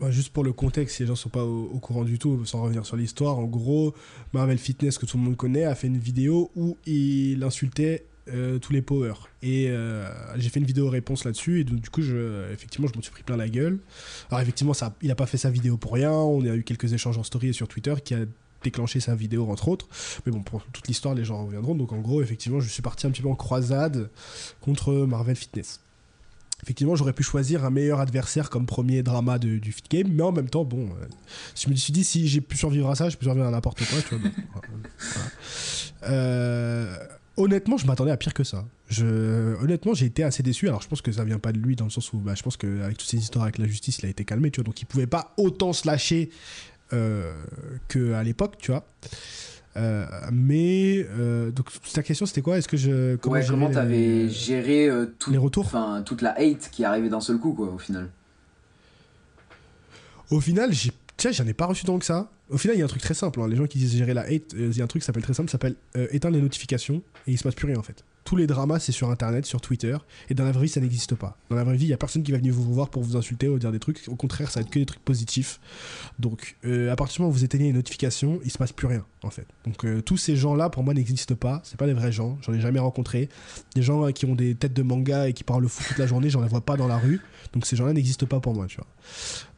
[0.00, 2.44] Bah, juste pour le contexte, si les gens sont pas au, au courant du tout,
[2.44, 3.94] sans revenir sur l'histoire, en gros,
[4.32, 8.58] Marvel Fitness, que tout le monde connaît, a fait une vidéo où il insultait euh,
[8.58, 9.28] tous les powers.
[9.42, 12.94] Et euh, j'ai fait une vidéo réponse là-dessus, et donc, du coup, je, effectivement, je
[12.94, 13.78] m'en suis pris plein la gueule.
[14.30, 16.92] Alors, effectivement, ça, il a pas fait sa vidéo pour rien, on a eu quelques
[16.92, 18.20] échanges en story et sur Twitter qui a
[18.62, 19.88] déclenché sa vidéo, entre autres.
[20.24, 21.74] Mais bon, pour toute l'histoire, les gens reviendront.
[21.74, 24.10] Donc, en gros, effectivement, je suis parti un petit peu en croisade
[24.60, 25.80] contre Marvel Fitness.
[26.64, 30.32] Effectivement, j'aurais pu choisir un meilleur adversaire comme premier drama du fit game, mais en
[30.32, 31.06] même temps, bon, euh,
[31.54, 33.84] je me suis dit si j'ai pu survivre à ça, je peux survivre à n'importe
[33.84, 34.30] quoi, tu vois.
[34.54, 35.26] voilà.
[36.04, 36.96] Euh,
[37.36, 38.64] honnêtement, je m'attendais à pire que ça.
[38.88, 40.68] Je, honnêtement, j'ai été assez déçu.
[40.68, 42.42] Alors, je pense que ça vient pas de lui dans le sens où, bah, je
[42.42, 44.64] pense qu'avec toutes ces histoires avec la justice, il a été calmé, tu vois.
[44.64, 46.30] Donc, il pouvait pas autant se lâcher
[46.92, 47.32] euh,
[47.88, 48.84] qu'à l'époque, tu vois.
[49.76, 52.58] Euh, mais euh, donc ta question c'était quoi?
[52.58, 55.64] Est-ce que je Comment, ouais, comment les- t'avais géré euh, tout- les retours?
[55.66, 58.08] enfin, toute la hate qui arrivait d'un seul coup, quoi, au final?
[60.30, 62.30] Au final, j'ai, tiens, j'en ai pas reçu tant que ça.
[62.50, 63.40] Au final, il y a un truc très simple.
[63.40, 63.48] hein.
[63.48, 65.22] Les gens qui disent gérer la hate, euh, il y a un truc qui s'appelle
[65.22, 68.04] très simple, s'appelle euh, éteindre les notifications et il se passe plus rien en fait.
[68.24, 69.96] Tous les dramas, c'est sur internet, sur Twitter,
[70.28, 71.36] et dans la vraie vie, ça n'existe pas.
[71.50, 73.16] Dans la vraie vie, il y a personne qui va venir vous voir pour vous
[73.16, 74.02] insulter ou dire des trucs.
[74.08, 75.60] Au contraire, ça va être que des trucs positifs.
[76.18, 78.86] Donc, euh, à partir du moment où vous éteignez les notifications, il se passe plus
[78.86, 79.46] rien en fait.
[79.64, 81.60] Donc, euh, tous ces gens-là, pour moi, n'existent pas.
[81.64, 82.38] C'est pas des vrais gens.
[82.42, 83.28] J'en ai jamais rencontré.
[83.74, 86.06] Des gens euh, qui ont des têtes de manga et qui parlent fou toute la
[86.06, 87.20] journée, j'en les vois pas dans la rue.
[87.52, 88.86] Donc, ces gens-là n'existent pas pour moi, tu vois.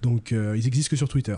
[0.02, 1.36] Donc, euh, ils existent que sur Twitter.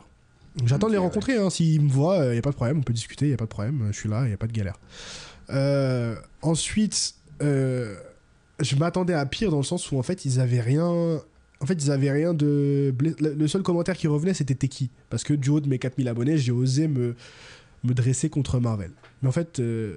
[0.64, 1.36] J'attends de les rencontrer.
[1.36, 1.50] Hein.
[1.50, 2.78] S'ils me voient, il n'y a pas de problème.
[2.78, 3.88] On peut discuter, il n'y a pas de problème.
[3.90, 4.76] Je suis là, il n'y a pas de galère.
[5.50, 7.94] Euh, ensuite, euh,
[8.60, 11.20] je m'attendais à pire dans le sens où en fait, ils avaient rien.
[11.60, 12.94] En fait, ils avaient rien de.
[13.20, 16.08] Le seul commentaire qui revenait, c'était T'es qui Parce que du haut de mes 4000
[16.08, 17.14] abonnés, j'ai osé me,
[17.84, 18.90] dresser contre Marvel.
[19.22, 19.96] Mais en fait, euh,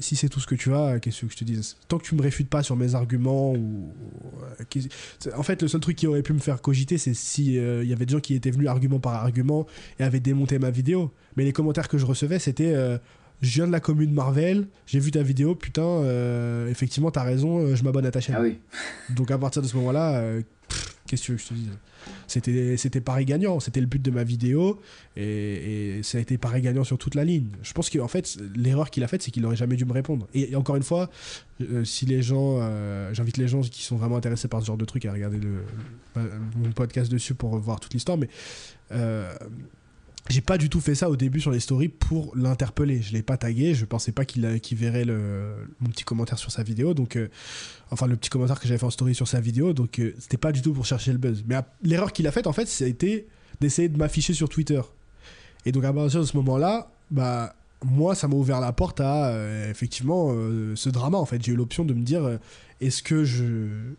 [0.00, 1.76] si c'est tout ce que tu as, qu'est-ce que je te dise?
[1.86, 3.92] Tant que tu me réfutes pas sur mes arguments ou.
[4.60, 7.88] euh, En fait, le seul truc qui aurait pu me faire cogiter, c'est si il
[7.88, 9.66] y avait des gens qui étaient venus argument par argument
[10.00, 11.12] et avaient démonté ma vidéo.
[11.36, 12.74] Mais les commentaires que je recevais, c'était.
[13.42, 17.58] Je viens de la commune Marvel, j'ai vu ta vidéo, putain, euh, effectivement, t'as raison,
[17.58, 18.36] euh, je m'abonne à ta chaîne.
[18.38, 18.58] Ah oui.
[19.14, 20.42] Donc à partir de ce moment-là, euh,
[21.06, 21.70] qu'est-ce que tu veux que je te dise?
[22.26, 24.80] C'était c'était pareil gagnant, c'était le but de ma vidéo
[25.16, 27.46] et, et ça a été pareil gagnant sur toute la ligne.
[27.62, 30.26] Je pense qu'en fait, l'erreur qu'il a faite, c'est qu'il aurait jamais dû me répondre.
[30.34, 31.10] Et, et encore une fois,
[31.60, 34.76] euh, si les gens, euh, j'invite les gens qui sont vraiment intéressés par ce genre
[34.76, 35.64] de truc à regarder le,
[36.56, 38.28] mon podcast dessus pour voir toute l'histoire, mais
[38.92, 39.32] euh,
[40.28, 43.02] j'ai pas du tout fait ça au début sur les stories pour l'interpeller.
[43.02, 44.46] Je l'ai pas tagué, je pensais pas qu'il
[44.76, 47.28] verrait le, mon petit commentaire sur sa vidéo, donc euh,
[47.90, 50.36] enfin le petit commentaire que j'avais fait en story sur sa vidéo, donc euh, c'était
[50.36, 51.44] pas du tout pour chercher le buzz.
[51.46, 53.26] Mais l'erreur qu'il a faite en fait, été
[53.60, 54.80] d'essayer de m'afficher sur Twitter.
[55.66, 57.54] Et donc à partir de ce moment-là, bah
[57.84, 61.42] moi ça m'a ouvert la porte à euh, effectivement euh, ce drama en fait.
[61.42, 62.38] J'ai eu l'option de me dire
[62.80, 63.94] est-ce que je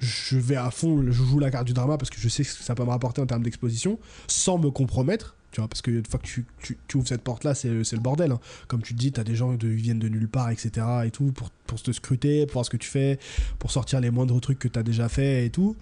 [0.00, 2.58] je vais à fond, je joue la carte du drama parce que je sais ce
[2.58, 3.98] que ça peut me rapporter en termes d'exposition,
[4.28, 7.54] sans me compromettre, tu vois, parce que une fois que tu, tu, ouvres cette porte-là,
[7.54, 8.32] c'est le bordel.
[8.32, 8.40] hein.
[8.66, 10.86] Comme tu te dis, t'as des gens ils viennent de nulle part, etc.
[11.04, 13.18] et tout, pour, pour te scruter, pour voir ce que tu fais,
[13.58, 15.76] pour sortir les moindres trucs que t'as déjà fait et tout.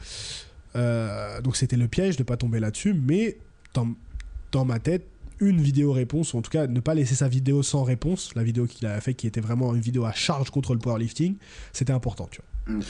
[0.76, 3.38] Euh, donc c'était le piège de pas tomber là-dessus, mais
[3.74, 3.88] dans,
[4.52, 5.06] dans ma tête,
[5.40, 8.42] une vidéo réponse, ou en tout cas ne pas laisser sa vidéo sans réponse, la
[8.42, 11.36] vidéo qu'il a fait qui était vraiment une vidéo à charge contre le powerlifting,
[11.72, 12.55] c'était important, tu vois.
[12.68, 12.80] Ouais.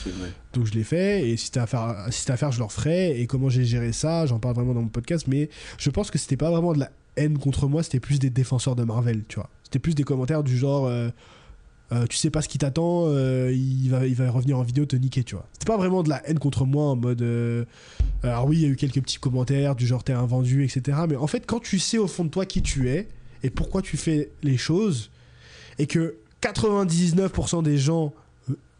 [0.53, 3.19] Donc je l'ai fait, et si c'était à faire, si à faire, je le referai.
[3.19, 6.17] Et comment j'ai géré ça, j'en parle vraiment dans mon podcast, mais je pense que
[6.17, 9.35] c'était pas vraiment de la haine contre moi, c'était plus des défenseurs de Marvel, tu
[9.35, 9.49] vois.
[9.63, 11.09] C'était plus des commentaires du genre, euh,
[11.91, 14.85] euh, tu sais pas ce qui t'attend, euh, il, va, il va revenir en vidéo
[14.85, 15.45] te niquer, tu vois.
[15.53, 17.21] C'était pas vraiment de la haine contre moi en mode.
[17.21, 17.65] euh,
[18.23, 20.97] alors oui, il y a eu quelques petits commentaires du genre t'es un vendu, etc.
[21.07, 23.07] Mais en fait, quand tu sais au fond de toi qui tu es,
[23.43, 25.11] et pourquoi tu fais les choses,
[25.79, 28.13] et que 99% des gens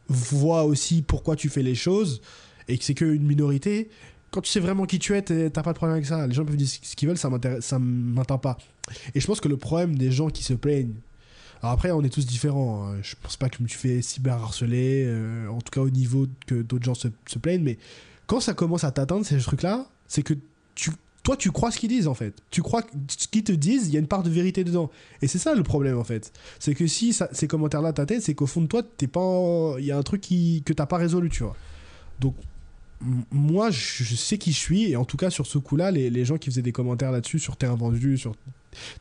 [0.09, 2.21] voient aussi pourquoi tu fais les choses,
[2.67, 3.89] et que c'est qu'une minorité,
[4.31, 6.27] quand tu sais vraiment qui tu es, t'as pas de problème avec ça.
[6.27, 7.73] Les gens peuvent dire ce qu'ils veulent, ça m'intéresse
[8.41, 8.57] pas.
[9.15, 10.93] Et je pense que le problème des gens qui se plaignent,
[11.61, 12.87] alors après, on est tous différents.
[12.87, 12.97] Hein.
[13.01, 16.27] Je pense pas que je me suis fait cyber-harceler, euh, en tout cas au niveau
[16.45, 17.77] que d'autres gens se, se, plaignent, mais
[18.27, 20.33] quand ça commence à t'atteindre, ces trucs-là, c'est que
[20.75, 20.91] tu,
[21.27, 22.33] toi, tu crois ce qu'ils disent, en fait.
[22.51, 24.89] Tu crois ce qu'ils te disent, il y a une part de vérité dedans.
[25.21, 26.31] Et c'est ça le problème, en fait.
[26.57, 28.81] C'est que si ces commentaires-là t'atteignent, c'est qu'au fond de toi,
[29.77, 31.53] il y a un truc qui, que t'as pas résolu, tu vois.
[32.21, 32.33] Donc,
[33.29, 36.37] moi, je sais qui je suis, et en tout cas, sur ce coup-là, les, gens
[36.37, 38.33] qui faisaient des commentaires là-dessus, sur T'es vendu, sur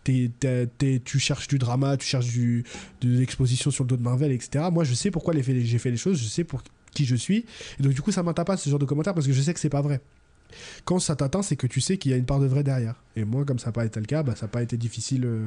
[0.03, 2.65] tu cherches du drama, tu cherches de
[3.03, 4.65] l'exposition sur le dos de Marvel, etc.
[4.73, 7.45] Moi, je sais pourquoi j'ai fait les choses, je sais pour qui je suis,
[7.79, 9.55] et donc du coup, ça m'atteint pas ce genre de commentaires parce que je sais
[9.55, 10.01] que c'est pas vrai.
[10.85, 12.95] Quand ça t'atteint, c'est que tu sais qu'il y a une part de vrai derrière.
[13.17, 15.25] Et moi, comme ça n'a pas été le cas, bah, ça n'a pas été difficile
[15.25, 15.45] euh,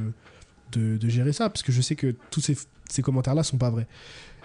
[0.72, 3.88] de, gérer ça, parce que je sais que tous ces, commentaires-là sont pas vrais.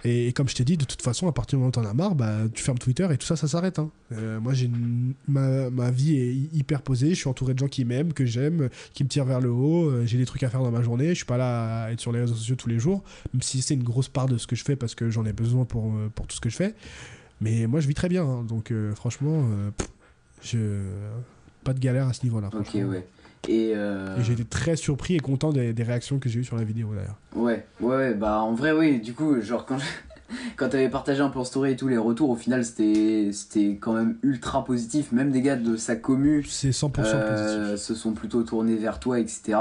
[0.06, 1.94] Et, comme je t'ai dit, de toute façon, à partir du moment où t'en as
[1.94, 3.78] marre, bah, tu fermes Twitter et tout ça, ça s'arrête.
[3.78, 3.90] Hein.
[4.12, 4.70] Euh, moi, j'ai
[5.26, 7.10] ma, vie est hyper posée.
[7.10, 9.88] Je suis entouré de gens qui m'aiment, que j'aime, qui me tirent vers le haut.
[9.88, 11.08] Euh, j'ai des trucs à faire dans ma journée.
[11.08, 13.02] Je suis pas là à être sur les réseaux sociaux tous les jours,
[13.32, 15.32] même si c'est une grosse part de ce que je fais parce que j'en ai
[15.32, 16.74] besoin pour, pour tout ce que je fais.
[17.40, 18.24] Mais moi, je vis très bien.
[18.24, 18.44] Hein.
[18.46, 19.48] donc, franchement,
[20.44, 20.58] je...
[21.64, 22.50] pas de galère à ce niveau-là.
[22.52, 23.06] Ok, ouais.
[23.50, 26.64] Euh, et, j'ai été très surpris et content des, réactions que j'ai eues sur la
[26.64, 27.18] vidéo d'ailleurs.
[27.34, 29.78] Ouais, ouais, bah en vrai, oui, du coup, genre quand,
[30.56, 33.92] quand t'avais partagé un peu en story et tous les retours, au final c'était quand
[33.92, 35.12] même ultra positif.
[35.12, 37.86] Même des gars de sa commu c'est 100% euh, positif.
[37.86, 39.58] se sont plutôt tournés vers toi, etc.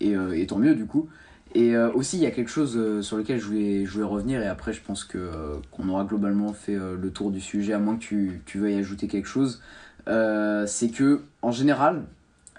[0.00, 1.08] Et, euh, et tant mieux du coup.
[1.52, 4.46] Et aussi, il y a quelque chose sur lequel je voulais, je voulais revenir, et
[4.46, 5.32] après, je pense que
[5.72, 9.08] qu'on aura globalement fait le tour du sujet, à moins que tu, tu veuilles ajouter
[9.08, 9.60] quelque chose.
[10.06, 12.04] C'est que, en général,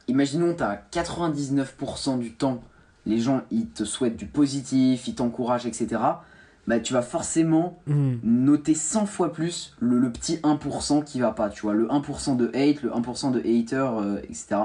[0.07, 2.61] imaginons, tu as 99% du temps,
[3.05, 5.99] les gens, ils te souhaitent du positif, ils t'encouragent, etc.
[6.67, 8.19] Bah, tu vas forcément mhm.
[8.23, 12.47] noter 100 fois plus le, petit 1% qui va pas, tu vois, le 1% de
[12.49, 14.57] hate, le 1% de hater, euh, etc.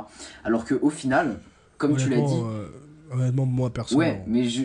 [0.44, 1.38] Alors qu'au final,
[1.78, 2.34] comme tu l'as dit...
[2.34, 2.68] Euh,
[3.10, 3.96] Honnêtement, moi, perso.
[3.96, 4.62] Ouais, mais je.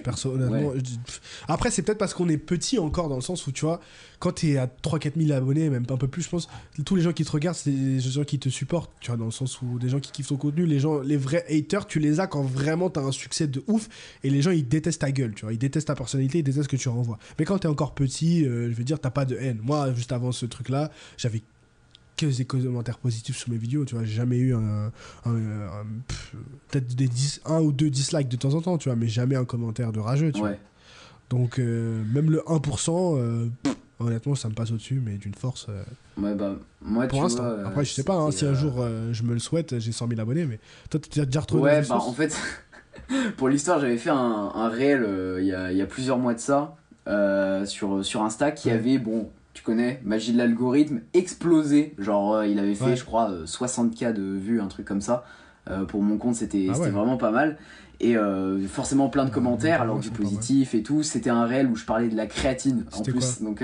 [1.47, 3.79] Après, c'est peut-être parce qu'on est petit encore, dans le sens où, tu vois,
[4.19, 6.49] quand t'es à 3-4 000 abonnés, même un peu plus, je pense,
[6.85, 9.25] tous les gens qui te regardent, c'est des gens qui te supportent, tu vois, dans
[9.25, 11.99] le sens où des gens qui kiffent ton contenu, les gens, les vrais haters, tu
[11.99, 13.89] les as quand vraiment t'as un succès de ouf,
[14.23, 16.63] et les gens, ils détestent ta gueule, tu vois, ils détestent ta personnalité, ils détestent
[16.63, 17.19] ce que tu renvoies.
[17.37, 19.59] Mais quand t'es encore petit, euh, je veux dire, t'as pas de haine.
[19.61, 21.41] Moi, juste avant ce truc-là, j'avais
[22.17, 24.03] que des commentaires positifs sur mes vidéos, tu vois.
[24.03, 24.91] J'ai jamais eu un,
[26.67, 29.35] peut-être des 10, un ou deux dislikes de temps en temps, tu vois, mais jamais
[29.35, 30.55] un commentaire de rageux, tu vois.
[31.31, 33.47] Donc, euh, même le 1%, euh,
[33.99, 35.67] honnêtement, ça me passe au-dessus, mais d'une force.
[35.69, 35.83] Euh,
[36.17, 37.45] ouais, bah, moi, pour l'instant.
[37.65, 40.19] Après, je sais pas, hein, si un jour je me le souhaite, j'ai 100 000
[40.19, 40.59] abonnés, mais
[40.89, 42.37] toi, tu as déjà retrouvé Ouais, bah, en fait,
[43.37, 45.07] pour l'histoire, j'avais fait un, un réel
[45.39, 46.75] il y, a, y, a, plusieurs mois de ça.
[47.65, 51.93] sur, sur Insta qui avait bon tu connais, magie de l'algorithme, explosé.
[51.97, 55.25] Genre, euh, il avait fait, je crois, 60k euh, de vues, un truc comme ça.
[55.69, 57.57] Euh, pour mon compte, c'était ah vraiment pas mal.
[58.03, 58.15] Et
[58.67, 61.03] forcément plein de commentaires, alors du positif et tout.
[61.03, 63.43] C'était un réel où je parlais de la créatine en plus.
[63.43, 63.63] Donc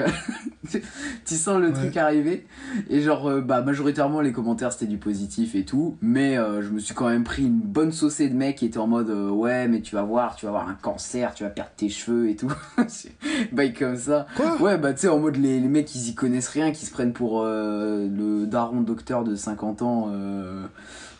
[1.25, 2.45] tu sens le truc arriver.
[2.87, 5.97] Et genre, bah majoritairement les commentaires c'était du positif et tout.
[6.01, 8.85] Mais je me suis quand même pris une bonne saucée de mecs qui étaient en
[8.85, 11.89] mode ouais, mais tu vas voir, tu vas avoir un cancer, tu vas perdre tes
[11.89, 12.53] cheveux et tout.
[13.51, 14.27] Bye comme ça.
[14.59, 16.91] ouais, bah tu sais, en mode les, les, mecs ils y connaissent rien, qui se
[16.91, 20.11] prennent pour le daron docteur de 50 ans.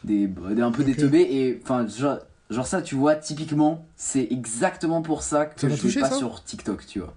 [0.03, 0.29] Des,
[0.61, 1.35] un peu okay.
[1.35, 1.85] et enfin
[2.49, 6.85] genre, ça, tu vois, typiquement, c'est exactement pour ça que je suis pas sur TikTok,
[6.85, 7.13] tu vois.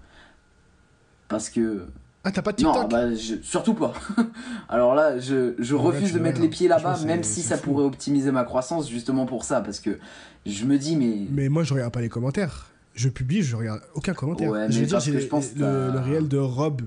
[1.27, 1.87] Parce que...
[2.23, 3.07] Ah, t'as pas de TikTok Non, bah,
[3.41, 3.93] surtout pas.
[4.69, 8.31] Alors là, je, je refuse de mettre les pieds là-bas, même si ça pourrait optimiser
[8.31, 9.97] ma croissance, justement pour ça, parce que
[10.45, 11.27] je me dis, mais...
[11.31, 12.67] Mais moi, je regarde pas les commentaires.
[12.93, 14.51] Je publie, je regarde aucun commentaire.
[14.51, 16.81] Ouais, je veux dire, j'ai le, le réel de Rob...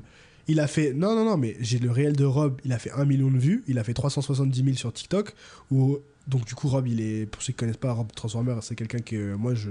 [0.46, 0.92] Il a fait.
[0.92, 2.60] Non, non, non, mais j'ai le réel de Rob.
[2.64, 3.64] Il a fait 1 million de vues.
[3.66, 5.34] Il a fait 370 000 sur TikTok.
[5.70, 8.74] Où donc du coup Rob il est pour ceux qui connaissent pas Rob Transformer c'est
[8.74, 9.70] quelqu'un que moi je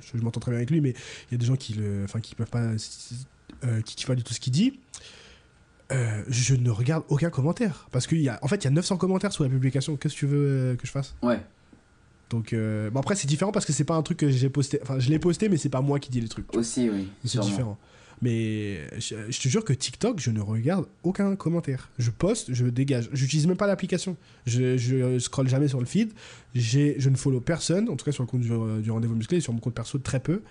[0.00, 2.20] je, m'entends très bien avec lui mais il y a des gens qui le enfin
[2.20, 2.76] qui peuvent pas
[3.64, 4.80] euh, qui kiffent pas du tout ce qu'il dit.
[5.92, 8.70] Euh, je ne regarde aucun commentaire parce qu'il y a en fait il y a
[8.70, 9.96] 900 commentaires sous la publication.
[9.96, 11.14] Qu'est-ce que tu veux euh, que je fasse?
[11.22, 11.40] Ouais.
[12.30, 14.98] Donc bon après c'est différent parce que c'est pas un truc que j'ai posté enfin
[14.98, 17.76] je l'ai posté mais c'est pas moi qui dis les trucs aussi oui c'est différent
[18.22, 21.90] mais je, te jure que TikTok, je ne regarde aucun commentaire.
[21.98, 23.08] Je poste, je dégage.
[23.12, 24.16] J'utilise même pas l'application.
[24.46, 26.12] Je, je scrolle jamais sur le feed.
[26.54, 29.52] Je ne follow personne, en tout cas sur le compte du, rendez-vous musclé et sur
[29.52, 30.42] mon compte perso très peu.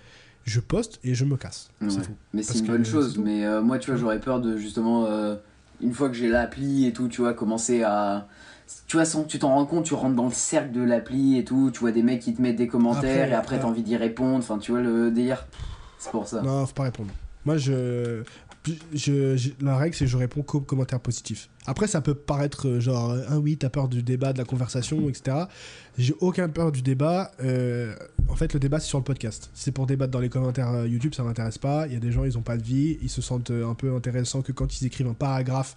[0.44, 1.70] Je poste et je me casse.
[2.34, 3.16] Mais c'est une bonne chose.
[3.16, 5.36] Mais euh, moi, tu vois, j'aurais peur de justement, euh,
[5.80, 8.28] une fois que j'ai l'appli et tout, tu vois, commencer à
[8.86, 11.38] tu vois, sans que tu t'en rends compte, tu rentres dans le cercle de l'appli
[11.38, 13.66] et tout, tu vois des mecs qui te mettent des commentaires Après, et après t'as
[13.66, 15.46] envie d'y répondre, enfin tu vois le délire.
[15.98, 16.42] C'est pour ça.
[16.42, 17.10] Non, faut pas répondre.
[17.44, 18.22] Moi, je,
[18.94, 21.48] je, la règle, c'est que je réponds qu'aux commentaires positifs.
[21.66, 25.08] Après, ça peut paraître euh, genre, ah oui, t'as peur du débat, de la conversation,
[25.08, 25.44] etc.
[25.96, 27.30] J'ai aucun peur du débat.
[27.42, 27.94] Euh,
[28.28, 29.50] en fait, le débat, c'est sur le podcast.
[29.54, 31.86] C'est pour débattre dans les commentaires YouTube, ça m'intéresse pas.
[31.86, 33.94] Il y a des gens, ils ont pas de vie, ils se sentent un peu
[33.94, 35.76] intéressants que quand ils écrivent un paragraphe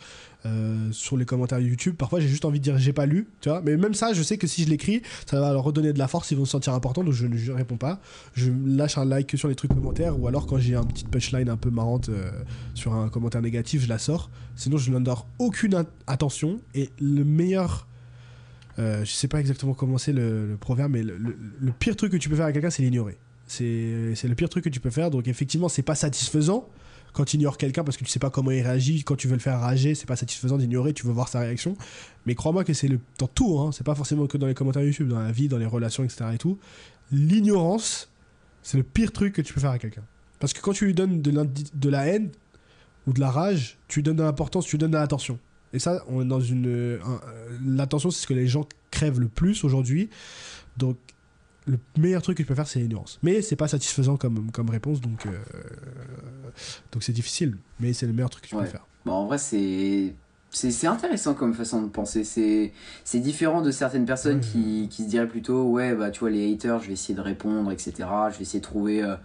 [0.92, 1.96] sur les commentaires YouTube.
[1.96, 3.62] Parfois, j'ai juste envie de dire, j'ai pas lu, tu vois.
[3.66, 6.08] Mais même ça, je sais que si je l'écris, ça va leur redonner de la
[6.08, 8.00] force, ils vont se sentir importants, donc je ne réponds pas.
[8.36, 11.50] Je lâche un like sur les trucs commentaires, ou alors quand j'ai une petite punchline
[11.50, 12.12] un peu marrante
[12.76, 14.30] sur un commentaire négatif, je la sors.
[14.56, 15.16] Sinon, je ne donne
[16.08, 16.60] attention.
[16.74, 17.88] Et le meilleur.
[18.80, 22.30] euh, je sais pas exactement comment c'est le, proverbe, mais le, pire truc que tu
[22.30, 23.18] peux faire à quelqu'un, c'est l'ignorer.
[23.48, 23.64] C'est
[24.24, 25.12] le pire truc que tu peux faire.
[25.12, 26.68] Donc, effectivement, c'est pas satisfaisant
[27.16, 29.04] quand tu ignores quelqu'un parce que tu sais pas comment il réagit.
[29.04, 31.76] Quand tu veux le faire rager, c'est pas satisfaisant d'ignorer, tu veux voir sa réaction.
[32.26, 35.08] Mais crois-moi que c'est dans tout, hein, c'est pas forcément que dans les commentaires YouTube,
[35.08, 36.26] dans la vie, dans les relations, etc.
[36.34, 36.60] et tout.
[37.12, 38.12] L'ignorance,
[38.62, 40.04] c'est le pire truc que tu peux faire à quelqu'un.
[40.40, 41.32] Parce que quand tu lui donnes de,
[41.74, 42.32] de la haine
[43.08, 45.40] ou de la rage, tu lui donnes de l'importance, tu lui donnes de l'attention.
[45.76, 46.66] Et ça, on est dans une.
[47.04, 50.10] un- euh, L'attention, c'est ce que les gens crèvent le plus aujourd'hui.
[50.78, 50.98] Donc,
[51.68, 53.20] le meilleur truc que tu peux faire, c'est l'ignorance.
[53.24, 55.26] Mais c'est pas satisfaisant comme, comme réponse, donc.
[55.26, 55.32] euh,
[56.92, 57.58] donc c'est difficile.
[57.80, 58.64] Mais c'est le meilleur truc que tu Ouais.
[58.64, 58.86] peux faire.
[59.06, 60.14] Bon, en vrai, c'est.
[60.52, 62.24] C'est intéressant comme façon de penser.
[62.24, 62.72] C'est
[63.04, 64.42] c'est différent de certaines personnes Ouais.
[64.54, 67.20] qui, qui se diraient plutôt Ouais, bah tu vois, les haters, je vais essayer de
[67.20, 67.94] répondre, etc.
[68.32, 69.16] Je vais essayer de trouver euh,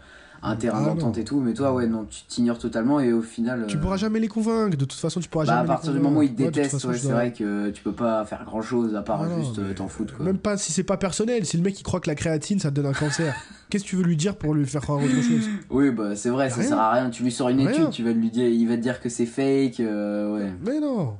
[0.42, 1.40] un terrain Ah, d'entente et tout.
[1.40, 3.64] Mais toi, ouais, non, tu t'ignores totalement et au final.
[3.68, 4.76] Tu euh, pourras jamais les convaincre.
[4.76, 6.08] De toute façon, tu pourras Bah, jamais à les partir du convaincre.
[6.10, 8.24] moment où ils te Ouais, détestent, ouais, je c'est dois- vrai que tu peux pas
[8.24, 10.16] faire grand chose à part Ah juste euh, mais- t'en foutre.
[10.16, 10.24] Quoi.
[10.26, 11.44] Même pas si c'est pas personnel.
[11.46, 13.34] Si le mec il croit que la créatine ça te donne un cancer,
[13.70, 15.48] qu'est-ce que tu veux lui dire pour lui faire croire autre chose?
[15.70, 16.68] Oui, bah c'est vrai, ça Rien.
[16.68, 17.10] sert à rien.
[17.10, 17.70] Tu lui sors une Rien.
[17.72, 19.80] étude, tu vas lui dire, il va te dire que c'est fake.
[19.80, 20.52] euh, ouais.
[20.64, 21.14] Mais non.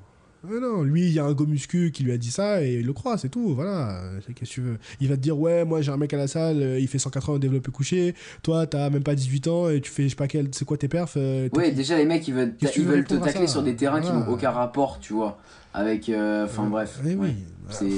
[0.48, 2.76] Mais non, lui, il y a un go muscu qui lui a dit ça et
[2.80, 3.54] il le croit, c'est tout.
[3.54, 4.00] Voilà,
[4.34, 4.78] qu'est-ce que tu veux.
[5.00, 6.98] Il va te dire, ouais, moi j'ai un mec à la salle, euh, il fait
[6.98, 8.14] 180 au développé couché.
[8.42, 10.76] Toi, t'as même pas 18 ans et tu fais, je sais pas quel, c'est quoi
[10.78, 12.68] tes perfs euh, Ouais, déjà les mecs ils veulent, ils
[13.04, 15.38] te tacler sur des terrains qui n'ont aucun rapport, tu vois.
[15.72, 16.08] Avec.
[16.08, 16.98] euh, Enfin bref.
[17.06, 17.28] Eh oui.
[17.68, 17.90] ouais.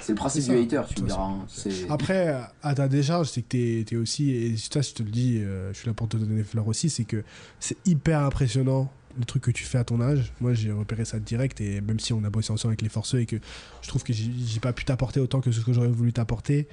[0.00, 1.22] C'est le principe du hater, tu me diras.
[1.22, 1.46] hein.
[1.88, 5.38] Après, à ta décharge, c'est que t'es es aussi, et ça je te le dis,
[5.38, 7.22] euh, je suis là pour te donner des fleurs aussi, c'est que
[7.60, 8.90] c'est hyper impressionnant
[9.20, 10.32] le truc que tu fais à ton âge.
[10.40, 13.20] Moi j'ai repéré ça direct, et même si on a bossé ensemble avec les forceux
[13.20, 13.36] et que
[13.82, 16.66] je trouve que j'ai pas pu t'apporter autant que ce que j'aurais voulu t'apporter,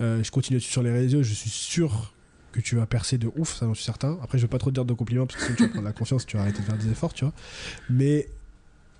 [0.00, 2.12] euh, je continue sur les réseaux, je suis sûr
[2.52, 4.18] que tu vas percer de ouf, ça j'en suis certain.
[4.22, 5.84] Après, je veux pas trop te dire de compliments parce que sinon tu vas prendre
[5.86, 7.32] la confiance, tu vas arrêter de faire des efforts, tu vois.
[7.88, 8.28] Mais,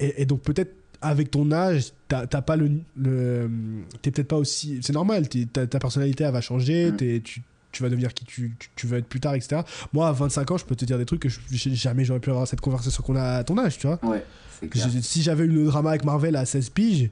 [0.00, 2.70] et, et donc peut-être avec ton âge, t'as pas le.
[2.96, 3.50] le
[4.02, 4.78] t'es peut-être pas aussi.
[4.82, 6.96] C'est normal, ta, ta personnalité elle va changer, Mm.
[6.96, 7.42] t'es- tu,
[7.72, 9.62] tu vas devenir qui tu, tu, tu veux être plus tard, etc.
[9.92, 12.30] Moi, à 25 ans, je peux te dire des trucs que je- jamais j'aurais pu
[12.30, 13.98] avoir cette conversation qu'on a à ton âge, tu vois.
[14.04, 14.24] Ouais,
[14.70, 14.88] clair.
[15.02, 17.10] Si j'avais eu le drama avec Marvel à 16 piges,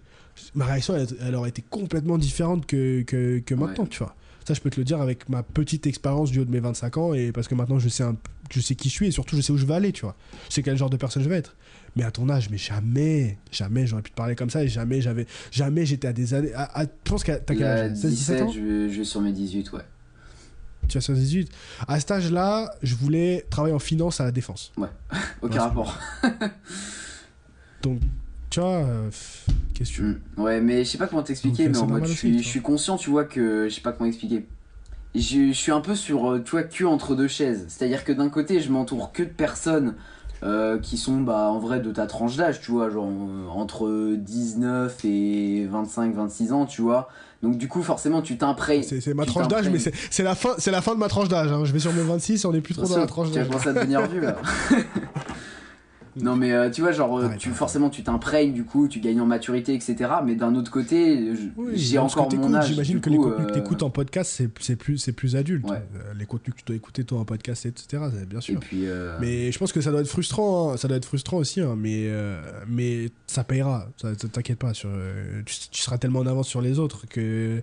[0.55, 3.91] ma réaction, elle, elle aurait été complètement différente que, que, que maintenant, Ouais.
[3.91, 4.15] tu vois.
[4.47, 6.97] Ça, je peux te le dire avec ma petite expérience du haut de mes 25
[6.97, 8.17] ans, et parce que maintenant, je sais, un,
[8.51, 10.17] je sais qui je suis, et surtout, je sais où je vais aller, tu vois.
[10.49, 11.57] Je sais quel genre de personne je vais être.
[11.95, 15.01] Mais à ton âge, mais jamais, jamais j'aurais pu te parler comme ça, et jamais
[15.03, 16.53] j'avais, jamais j'étais à des années.
[16.55, 17.95] À, à- je pense que t'as quel âge?
[17.97, 18.47] 16, 17 ans?
[18.47, 19.83] 17, je je vais sur mes 18, ouais.
[20.91, 21.51] Tu as 18.
[21.89, 24.73] À cet âge-là, je voulais travailler en finance à la défense.
[25.43, 25.99] Aucun Ouais, rapport.
[27.83, 28.01] Donc,
[28.51, 30.43] tu vois, euh, pff, qu'est-ce que tu veux Mm.
[30.43, 32.61] Ouais, mais je sais pas comment t'expliquer, mais en mode, je suis, tu je suis
[32.61, 34.47] conscient, tu vois, que je sais pas comment expliquer.
[35.15, 37.67] Je, je suis un peu sur, euh, tu vois, cul entre deux chaises.
[37.69, 39.95] C'est-à-dire que d'un côté, je m'entoure que de personnes
[40.43, 44.15] euh, qui sont, bah, en vrai, de ta tranche d'âge, tu vois, genre euh, entre
[44.17, 47.09] 19 et 25, 26 ans, tu vois.
[47.43, 48.83] Donc, du coup, forcément, tu t'imprègnes.
[48.83, 51.09] C'est c'est ma tu tranche d'âge, mais c'est la, fin- c'est la fin de ma
[51.09, 51.51] tranche d'âge.
[51.51, 51.65] hein.
[51.65, 53.47] Je vais sur mes 26, on est plus trop dans la tranche Tu d'âge.
[53.49, 54.37] commencer à devenir vieux là.
[56.17, 59.21] non mais euh, tu vois genre euh, tu forcément tu t'imprègnes du coup tu gagnes
[59.21, 63.11] en maturité etc mais d'un autre côté Oui, j'ai que encore mon âge J'imagine que
[63.11, 65.69] les contenus que euh, t'écoutes en podcast, c'est c'est plus, c'est plus adulte.
[65.69, 65.83] Ouais.
[66.19, 68.05] Les contenus que tu dois écouter toi en podcast, etc.
[68.29, 68.61] Bien et sûr.
[68.61, 70.77] puis euh, Mais je pense que ça doit être frustrant, hein.
[70.77, 71.75] ça doit être frustrant aussi, hein.
[71.77, 73.89] mais, euh, mais ça payera,
[74.33, 74.91] t'inquiète pas, sur,
[75.47, 77.63] tu, tu seras tellement en avance sur les autres que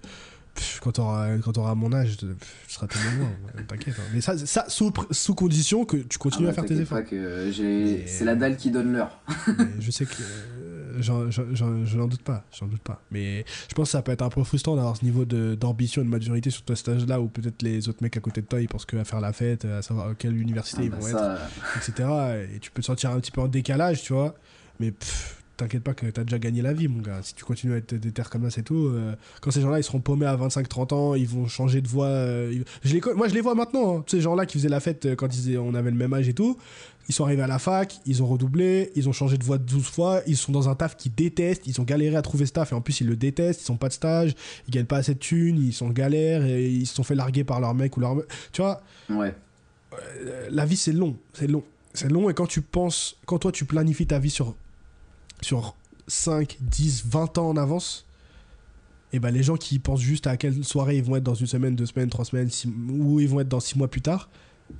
[0.81, 2.25] quand t'auras mon âge, tu
[2.67, 3.95] seras tellement loin, ouais, t'inquiète.
[3.97, 4.03] hein.
[4.13, 6.99] Mais ça, ça sous, sous condition que tu ah continues bah, à faire tes efforts.
[7.09, 9.19] c'est la dalle qui donne l'heure
[9.79, 13.01] je sais que euh, je n'en doute pas, j'en doute pas.
[13.11, 16.05] Mais je pense que ça peut être un peu frustrant d'avoir ce niveau d'ambition et
[16.05, 18.61] de maturité sur toi cet âge-là où peut-être les autres mecs à côté de toi
[18.61, 21.07] ils pensent qu'à faire la fête, à savoir à quelle université Ah ils bah, vont
[21.07, 22.09] ça, être, etc.
[22.55, 24.35] Et tu peux te sentir un petit peu en décalage, tu vois.
[24.79, 27.19] Mais pff, t'inquiète pas que t'as déjà gagné la vie, mon gars.
[27.23, 28.85] Si tu continues à être déter comme ça, c'est tout.
[28.87, 32.05] euh, quand ces gens-là, ils seront paumés à 25-30 ans, ils vont changer de voix.
[32.07, 33.97] euh, ils- je les, moi, je les vois maintenant.
[33.99, 34.03] hein.
[34.07, 36.33] Ces gens-là qui faisaient la fête euh, quand ils, on avait le même âge et
[36.33, 36.57] tout.
[37.09, 39.85] Ils sont arrivés à la fac, ils ont redoublé, ils ont changé de voix 12
[39.87, 42.73] fois, ils sont dans un taf qu'ils détestent, ils ont galéré à trouver ce taf
[42.73, 44.35] et en plus ils le détestent, ils ont pas de stage,
[44.67, 47.15] ils gagnent pas assez de thunes, ils sont en galère et ils se sont fait
[47.15, 48.17] larguer par leur mec ou leur.
[48.51, 49.33] Tu vois, Ouais.
[49.93, 51.63] euh, la vie c'est long, c'est long.
[51.93, 54.55] C'est long et quand tu penses, quand toi tu planifies ta vie sur,
[55.41, 55.75] sur
[56.07, 58.05] 5, 10, 20 ans en avance,
[59.13, 61.47] et ben les gens qui pensent juste à quelle soirée ils vont être dans une
[61.47, 64.29] semaine, deux semaines, trois semaines, six- où ils vont être dans six mois plus tard,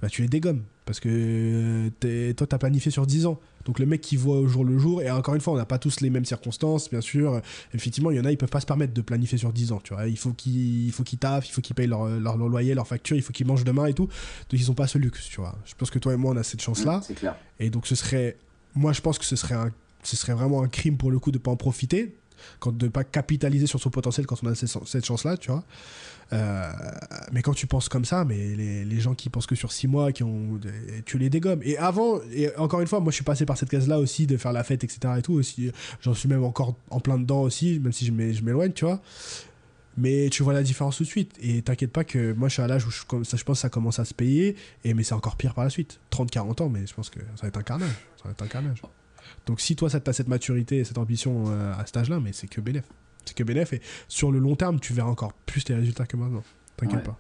[0.02, 0.64] bah tu les dégommes.
[0.86, 3.40] Parce que t'es- toi t'as planifié sur 10 ans.
[3.66, 5.66] Donc le mec qui voit au jour le jour, et encore une fois, on n'a
[5.66, 7.42] pas tous les mêmes circonstances, bien sûr.
[7.74, 9.82] Effectivement, il y en a, ils peuvent pas se permettre de planifier sur 10 ans,
[9.84, 10.08] tu vois.
[10.08, 12.74] Il faut qu'ils il faut qu'ils taffent, il faut qu'ils payent leur, leur, leur loyer,
[12.74, 14.06] leur facture, il faut qu'ils mangent demain et tout.
[14.08, 15.58] Donc ils ont pas ce luxe, tu vois.
[15.66, 17.02] Je pense que toi et moi, on a cette chance-là.
[17.06, 17.36] C'est clair.
[17.60, 18.38] Et donc ce serait,
[18.76, 19.72] moi je pense que ce serait, un-
[20.08, 22.16] ce serait vraiment un crime pour le coup de pas en profiter,
[22.66, 25.66] de pas capitaliser sur son potentiel quand on a cette, chance-là, tu vois.
[26.32, 26.72] Euh,
[27.32, 30.12] mais quand tu penses comme ça, mais les, gens qui pensent que sur 6 mois,
[30.14, 30.60] qui ont,
[31.06, 31.60] tu les dégommes.
[31.64, 34.38] Et avant, et encore une fois, moi je suis passé par cette case-là aussi, de
[34.38, 35.16] faire la fête, etc.
[35.18, 35.42] Et tout.
[36.02, 38.86] J'en suis même encore en plein dedans aussi, même si je m'é- je m'éloigne, tu
[38.86, 39.02] vois.
[39.98, 41.36] Mais tu vois la différence tout de suite.
[41.42, 43.70] Et t'inquiète pas que moi je suis à l'âge où je, je pense que ça
[43.70, 44.56] commence à se payer.
[44.86, 46.00] Et, mais c'est encore pire par la suite.
[46.12, 47.90] 30-40 ans, mais je pense que ça va être un carnage.
[48.18, 48.82] Ça va être un carnage.
[49.48, 52.32] Donc si toi, ça t'as cette maturité et cette ambition euh, à cet âge-là, mais
[52.34, 52.84] c'est que bénéf.
[53.26, 53.74] C'est que bénéf.
[53.74, 56.44] Et sur le long terme, tu verras encore plus les résultats que maintenant.
[56.78, 57.04] T'inquiète Ouais.
[57.06, 57.18] pas.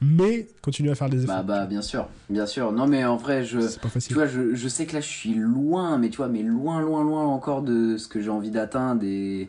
[0.00, 1.44] Mais continue à faire des efforts.
[1.44, 2.08] Bah, bah, bien sûr.
[2.28, 2.72] Bien sûr.
[2.72, 3.60] Non, mais en vrai, je.
[3.60, 4.14] c'est pas Tu facile.
[4.14, 7.02] vois, je, je sais que là, je suis loin, mais tu vois, mais loin, loin,
[7.02, 9.48] loin encore de ce que j'ai envie d'atteindre et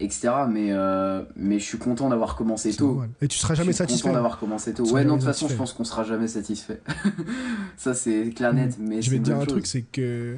[0.00, 0.30] etc.
[0.50, 2.86] Mais, euh, mais je suis content d'avoir commencé tôt.
[2.88, 3.10] normal.
[3.20, 4.02] Et tu seras Je jamais suis satisfait.
[4.02, 4.84] content d'avoir commencé tôt.
[4.84, 6.80] Tu Ouais, non, de toute façon, je pense qu'on sera jamais satisfait.
[7.76, 8.76] Ça, c'est clair net.
[8.80, 10.36] Mais Je vais te dire un truc, c'est que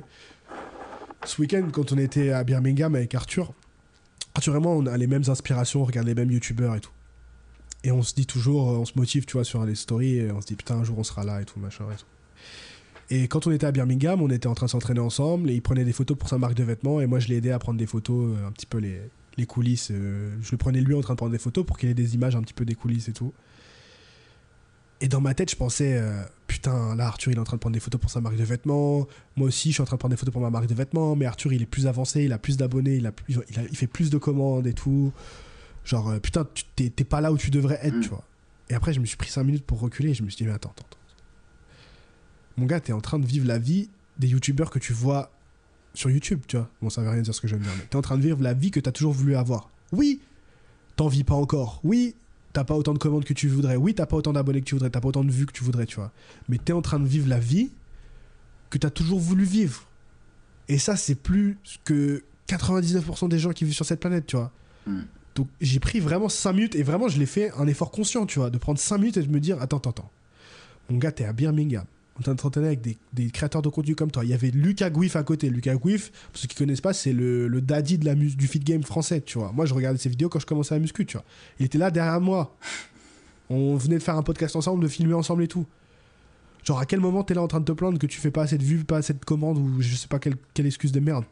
[1.25, 3.53] ce week-end, quand on était à Birmingham avec Arthur,
[4.35, 6.91] Arthur et moi, on a les mêmes inspirations, on regarde les mêmes youtubeurs et tout.
[7.83, 10.33] Et on se dit toujours, euh, on se motive, tu vois, sur les stories, et
[10.33, 12.07] on se dit, putain, un jour on sera là et tout, machin et tout.
[13.11, 15.63] Et quand on était à Birmingham, on était en train de s'entraîner ensemble, et il
[15.63, 17.79] prenait des photos pour sa marque de vêtements, et moi je l'ai aidé à prendre
[17.79, 19.01] des photos, euh, un petit peu les,
[19.37, 19.91] les coulisses.
[19.91, 22.15] euh, je le prenais lui en train de prendre des photos pour qu'il ait des
[22.15, 23.33] images un petit peu des coulisses et tout.
[25.05, 27.61] Et dans ma tête, je pensais, euh, putain, là, Arthur, il est en train de
[27.61, 29.07] prendre des photos pour sa marque de vêtements.
[29.37, 31.15] Moi aussi, je suis en train de prendre des photos pour ma marque de vêtements.
[31.15, 33.65] Mais Arthur, il est plus avancé, il a plus d'abonnés, il, a plus- il, a-
[33.71, 35.13] il fait plus de commandes et tout.
[35.85, 38.01] Genre, euh, putain, tu- t'es pas là où tu devrais être, Mm.
[38.01, 38.25] tu vois.
[38.71, 40.45] Et après, je me suis pris 5 minutes pour reculer et je me suis dit,
[40.49, 40.99] mais attends, attends, attends.
[42.57, 45.31] Mon gars, t'es en train de vivre la vie des youtubeurs que tu vois
[45.93, 46.71] sur YouTube, tu vois.
[46.81, 48.17] Bon, ça veut rien dire ce que je viens de dire, mais t'es en train
[48.17, 49.69] de vivre la vie que t'as toujours voulu avoir.
[49.93, 50.21] Oui,
[50.97, 51.81] t'en vis pas encore.
[51.85, 52.15] Oui,
[52.55, 53.77] t'as pas autant de commandes que tu voudrais.
[53.77, 54.89] Oui, t'as pas autant d'abonnés que tu voudrais.
[54.89, 56.13] T'as pas autant de vues que tu voudrais, tu vois.
[56.49, 57.71] Mais t'es en train de vivre la vie
[58.71, 59.83] que t'as toujours voulu vivre.
[60.69, 64.53] Et ça, c'est plus que 99% des gens qui vivent sur cette planète, tu vois.
[64.87, 65.01] Mm.
[65.35, 68.39] Donc j'ai pris vraiment 5 minutes et vraiment je l'ai fait un effort conscient, tu
[68.39, 70.11] vois, de prendre 5 minutes et de me dire attends, attends, attends.
[70.89, 71.85] Mon gars, t'es à Birmingham.
[72.17, 74.25] En train de avec des, créateurs de contenu comme toi.
[74.25, 75.51] Il y avait Lucas Gouif à côté.
[75.51, 78.85] Lucas Gouif, pour ceux qui connaissent pas, c'est le, daddy de la du fit game
[78.85, 79.51] français, tu vois.
[79.53, 81.25] Moi, je regardais ses vidéos quand je commençais à muscu, tu vois.
[81.59, 82.57] Il était là derrière moi.
[83.51, 85.67] On venait de faire un podcast ensemble, de filmer ensemble et tout.
[86.63, 88.43] Genre, à quel moment t'es là en train de te plaindre que tu fais pas
[88.43, 91.25] assez de vues, pas assez de commandes ou je sais pas quelle, excuse de merde.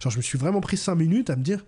[0.00, 1.64] Genre, je me suis vraiment pris 5 minutes à me dire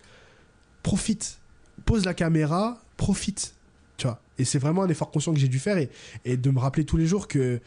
[0.83, 1.41] profite,
[1.85, 3.57] pose la caméra, profite,
[3.97, 4.21] tu vois.
[4.39, 5.77] Et c'est vraiment un effort conscient que j'ai dû faire
[6.25, 7.61] et de me rappeler tous les jours que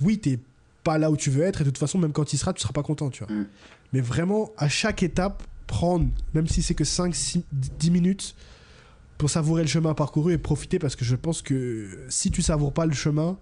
[0.00, 0.38] oui, t'es
[0.82, 2.62] pas là où tu veux être et de toute façon, même quand il sera, tu
[2.62, 3.34] seras pas content, tu vois.
[3.34, 3.46] Mm.
[3.92, 8.34] Mais vraiment, à chaque étape, prendre, même si c'est que 5, 6, 10 minutes,
[9.18, 12.72] pour savourer le chemin parcouru et profiter parce que je pense que si tu savoures
[12.72, 13.36] pas le chemin,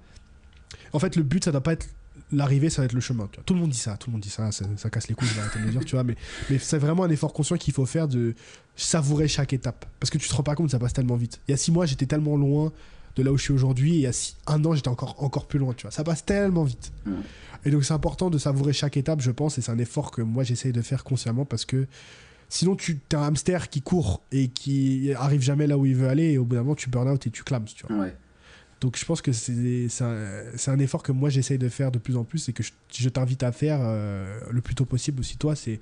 [0.93, 1.89] en fait, le but, ça doit pas être
[2.33, 3.29] l'arrivée, ça va être le chemin.
[3.31, 3.45] tu vois.
[3.45, 5.29] Tout le monde dit ça, tout le monde dit ça, ça, ça casse les couilles,
[5.29, 6.17] je vais arrêter de le dire, tu vois, mais,
[6.51, 8.35] mais c'est vraiment un effort conscient qu'il faut faire de
[8.77, 9.87] savourer chaque étape.
[10.01, 11.41] Parce que tu te rends pas compte, ça passe tellement vite.
[11.47, 12.73] Il y a six mois, j'étais tellement loin
[13.19, 15.23] de là où je suis aujourd'hui, et il y a six- un an, j'étais encore,
[15.23, 15.91] encore plus loin, tu vois.
[15.91, 16.93] Ça passe tellement vite.
[17.65, 20.23] Et donc, c'est important de savourer chaque étape, je pense, et c'est un effort que
[20.23, 21.87] moi, j'essaye de faire consciemment parce que
[22.49, 26.09] sinon, tu es un hamster qui court et qui arrive jamais là où il veut
[26.09, 27.97] aller, et au bout d'un moment, tu burn out et tu clames, tu vois.
[28.05, 28.17] Ouais.
[28.81, 31.99] Donc je pense que c'est c'est un, un effort que moi j'essaye de faire de
[31.99, 35.19] plus en plus et que je, je t'invite à faire euh, le plus tôt possible
[35.19, 35.57] aussi toi.
[35.57, 35.81] C'est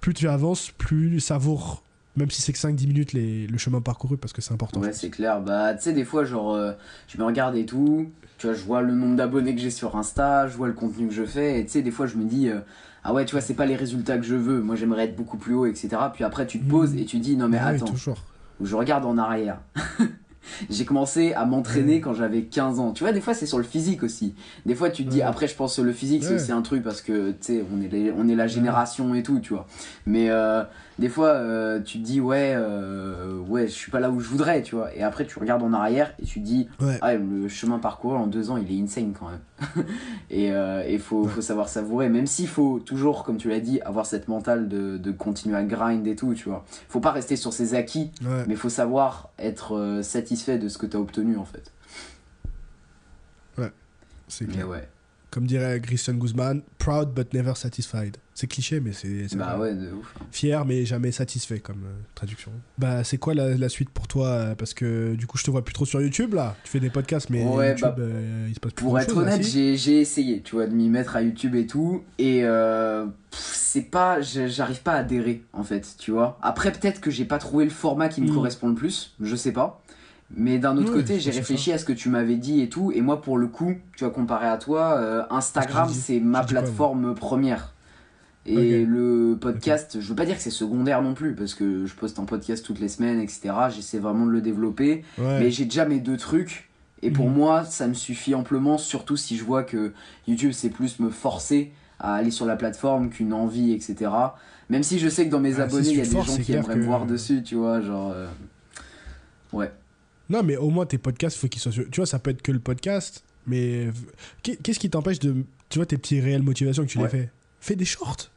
[0.00, 1.82] plus tu avances, plus savoure,
[2.18, 4.80] même si c'est que 5-10 minutes, les, le chemin parcouru parce que c'est important.
[4.80, 5.40] Ouais, c'est clair.
[5.40, 6.72] Bah, tu sais, des fois, genre, euh,
[7.06, 8.10] je me regarde et tout.
[8.38, 11.08] Tu vois, je vois le nombre d'abonnés que j'ai sur Insta, je vois le contenu
[11.08, 11.60] que je fais.
[11.60, 12.60] Et tu sais, des fois, je me dis, euh,
[13.04, 14.60] ah ouais, tu vois, c'est pas les résultats que je veux.
[14.60, 15.88] Moi, j'aimerais être beaucoup plus haut, etc.
[16.14, 16.70] Puis après, tu te Mhm.
[16.70, 18.18] poses et tu dis, non, mais attends, toujours.
[18.62, 19.58] je regarde en arrière.
[20.70, 22.92] J'ai commencé à m'entraîner quand j'avais 15 ans.
[22.92, 24.34] Tu vois, des fois, c'est sur le physique aussi.
[24.66, 25.22] Des fois, tu te dis, Ouais.
[25.24, 26.50] après, je pense que le physique, c'est Ouais.
[26.52, 29.40] un truc parce que, tu sais, on, est les- on est la génération et tout,
[29.40, 29.66] tu vois.
[30.06, 30.62] Mais, euh,
[30.98, 34.28] des fois, euh, tu te dis, ouais, euh, ouais, je suis pas là où je
[34.28, 34.94] voudrais, tu vois.
[34.96, 36.98] Et après, tu regardes en arrière et tu te dis, Ouais.
[37.00, 39.84] ah, le chemin parcouru en deux ans, il est insane quand même.
[40.30, 40.48] et
[40.92, 41.30] il faut, Ouais.
[41.30, 44.96] faut savoir savourer, même s'il faut toujours, comme tu l'as dit, avoir cette mentale de,
[44.98, 46.64] de continuer à grind et tout, tu vois.
[46.88, 48.44] Faut pas rester sur ses acquis, Ouais.
[48.48, 51.70] mais faut savoir être euh, satisfait de ce que tu as obtenu en fait.
[54.30, 54.68] C'est Mais clair.
[54.68, 54.86] ouais,
[55.30, 58.18] Comme dirait Christian Guzman, proud but never satisfied.
[58.40, 59.70] C'est cliché, mais c'est bah vrai.
[59.70, 60.14] ouais, de ouf.
[60.30, 62.52] Fier, mais jamais satisfait comme euh, traduction.
[62.78, 65.50] Bah, c'est quoi la, la suite pour toi euh, Parce que du coup, je te
[65.50, 66.54] vois plus trop sur YouTube là.
[66.62, 69.16] Tu fais des podcasts, mais Ouais, YouTube, bah, euh, il se passe plus Pour être
[69.16, 73.82] honnête, j'ai essayé, tu vois, de m'y mettre à YouTube et tout, et euh, c'est
[73.90, 76.38] pas, j'arrive pas à adhérer en fait, tu vois.
[76.40, 78.34] Après, peut-être que j'ai pas trouvé le format qui me Mm.
[78.34, 79.82] correspond le plus, je sais pas.
[80.30, 82.92] Mais d'un autre Ouais, côté, j'ai réfléchi à ce que tu m'avais dit et tout,
[82.92, 87.16] et moi, pour le coup, tu vois, comparé à toi, euh, Instagram, c'est ma plateforme
[87.16, 87.74] première.
[88.50, 88.88] Et Ok.
[88.88, 92.18] le podcast, je veux pas dire que c'est secondaire non plus, parce que je poste
[92.18, 93.52] un podcast toutes les semaines, etc.
[93.74, 95.04] J'essaie vraiment de le développer.
[95.18, 95.40] Ouais.
[95.40, 96.68] Mais j'ai déjà mes deux trucs.
[97.02, 97.34] Et pour Mhm.
[97.36, 99.92] moi, ça me suffit amplement, surtout si je vois que
[100.26, 101.70] YouTube, c'est plus me forcer
[102.00, 104.10] à aller sur la plateforme qu'une envie, etc.
[104.70, 106.08] Même si je sais que dans mes Ah, si abonnés, il tu y a te
[106.08, 108.12] des forces, gens qui aimeraient que- me voir dessus, tu vois, genre...
[108.14, 108.26] euh,
[109.52, 109.70] Ouais.
[110.30, 111.88] Non, mais au moins tes podcasts, faut qu'ils soient sur...
[111.90, 113.88] Tu vois, ça peut être que le podcast, mais
[114.42, 115.36] Qu'est- qu'est-ce qui t'empêche de.
[115.70, 117.04] Tu vois, tes petits réels motivations que tu Ouais.
[117.04, 117.30] les fais?
[117.60, 118.30] Fais des shorts.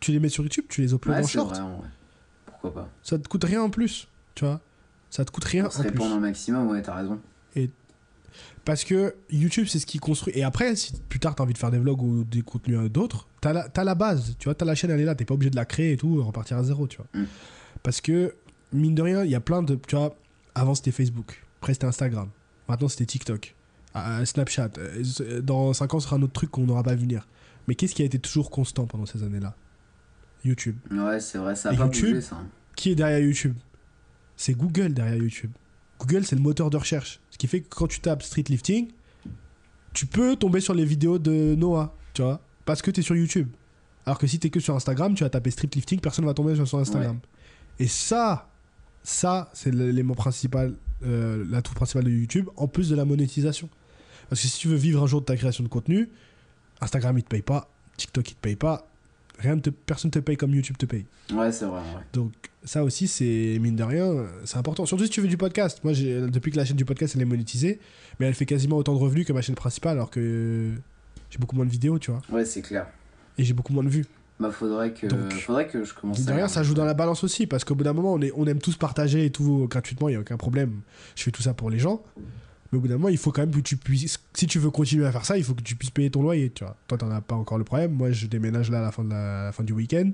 [0.00, 1.56] Tu les mets sur YouTube, tu les uploads Ouais, en short.
[1.56, 1.88] vrai.
[2.46, 2.88] Pourquoi pas.
[3.02, 4.60] Ça te coûte rien en plus, tu vois.
[5.10, 6.02] Ça te coûte rien On en plus.
[6.02, 7.18] un maximum, ouais, t'as raison.
[8.64, 10.36] Parce que YouTube, c'est ce qui construit.
[10.36, 12.88] Et après, si plus tard, t'as envie de faire des vlogs ou des contenus euh,
[12.88, 14.34] d'autres, t'as la, la base.
[14.40, 15.14] Tu vois, t'as la chaîne, elle est là.
[15.14, 17.06] T'es pas obligé de la créer et tout, repartir à zéro, tu vois.
[17.14, 17.26] Mm.
[17.84, 18.34] Parce que,
[18.72, 19.76] mine de rien, il y a plein de.
[19.86, 20.16] Tu vois,
[20.56, 21.42] avant c'était Facebook.
[21.60, 22.28] Après c'était Instagram.
[22.68, 23.54] Maintenant c'était TikTok.
[23.94, 24.70] euh, Snapchat.
[24.78, 27.26] Euh, Dans 5 ans, ce sera un autre truc qu'on n'aura pas vu venir.
[27.68, 29.54] Mais qu'est-ce qui a été toujours constant pendant ces années-là?
[30.46, 30.76] YouTube.
[30.90, 32.42] Ouais, c'est vrai, ça a Et pas YouTube, bougé, ça.
[32.74, 33.54] Qui est derrière YouTube?
[34.36, 35.50] C'est Google derrière YouTube.
[35.98, 37.20] Google, c'est le moteur de recherche.
[37.30, 38.88] Ce qui fait que quand tu tapes street lifting,
[39.92, 43.16] tu peux tomber sur les vidéos de Noah, tu vois, parce que tu es sur
[43.16, 43.48] YouTube.
[44.04, 46.34] Alors que si tu es que sur Instagram, tu vas taper street lifting, personne va
[46.34, 47.18] tomber sur son Instagram.
[47.78, 48.50] Et ça,
[49.02, 50.74] ça, c'est l'élément principal,
[51.04, 53.68] euh, l'atout principal de YouTube, en plus de la monétisation.
[54.28, 56.08] Parce que si tu veux vivre un jour de ta création de contenu,
[56.80, 58.88] Instagram il te paye pas, TikTok il te paye pas,
[59.38, 61.06] rien ne te, personne te paye comme YouTube te paye.
[61.32, 62.02] Ouais, c'est vrai, ouais.
[62.12, 62.32] Donc
[62.64, 64.86] ça aussi, c'est mine de rien, c'est important.
[64.86, 65.80] Surtout si tu veux du podcast.
[65.84, 67.80] Moi, depuis que la chaîne du podcast, elle est monétisée,
[68.18, 70.72] mais elle fait quasiment autant de revenus que ma chaîne principale, alors que
[71.30, 72.22] j'ai beaucoup moins de vidéos, tu vois.
[72.30, 72.86] Ouais, c'est clair.
[73.38, 74.06] Et j'ai beaucoup moins de vues.
[74.38, 76.36] Bah, faudrait que, Donc, faudrait que je commence Mine de à...
[76.36, 78.46] rien, ça joue dans la balance aussi, parce qu'au bout d'un moment, on, est, on
[78.46, 80.80] aime tous partager et tout gratuitement, il n'y a aucun problème.
[81.14, 82.02] Je fais tout ça pour les gens.
[82.76, 84.18] Mais au bout d'un moment, il faut quand même que tu puisses.
[84.34, 86.50] Si tu veux continuer à faire ça, il faut que tu puisses payer ton loyer,
[86.50, 86.76] tu vois.
[86.88, 87.92] Toi, t'en as pas encore le problème.
[87.92, 90.10] Moi, je déménage là à la fin, de la, fin du week-end.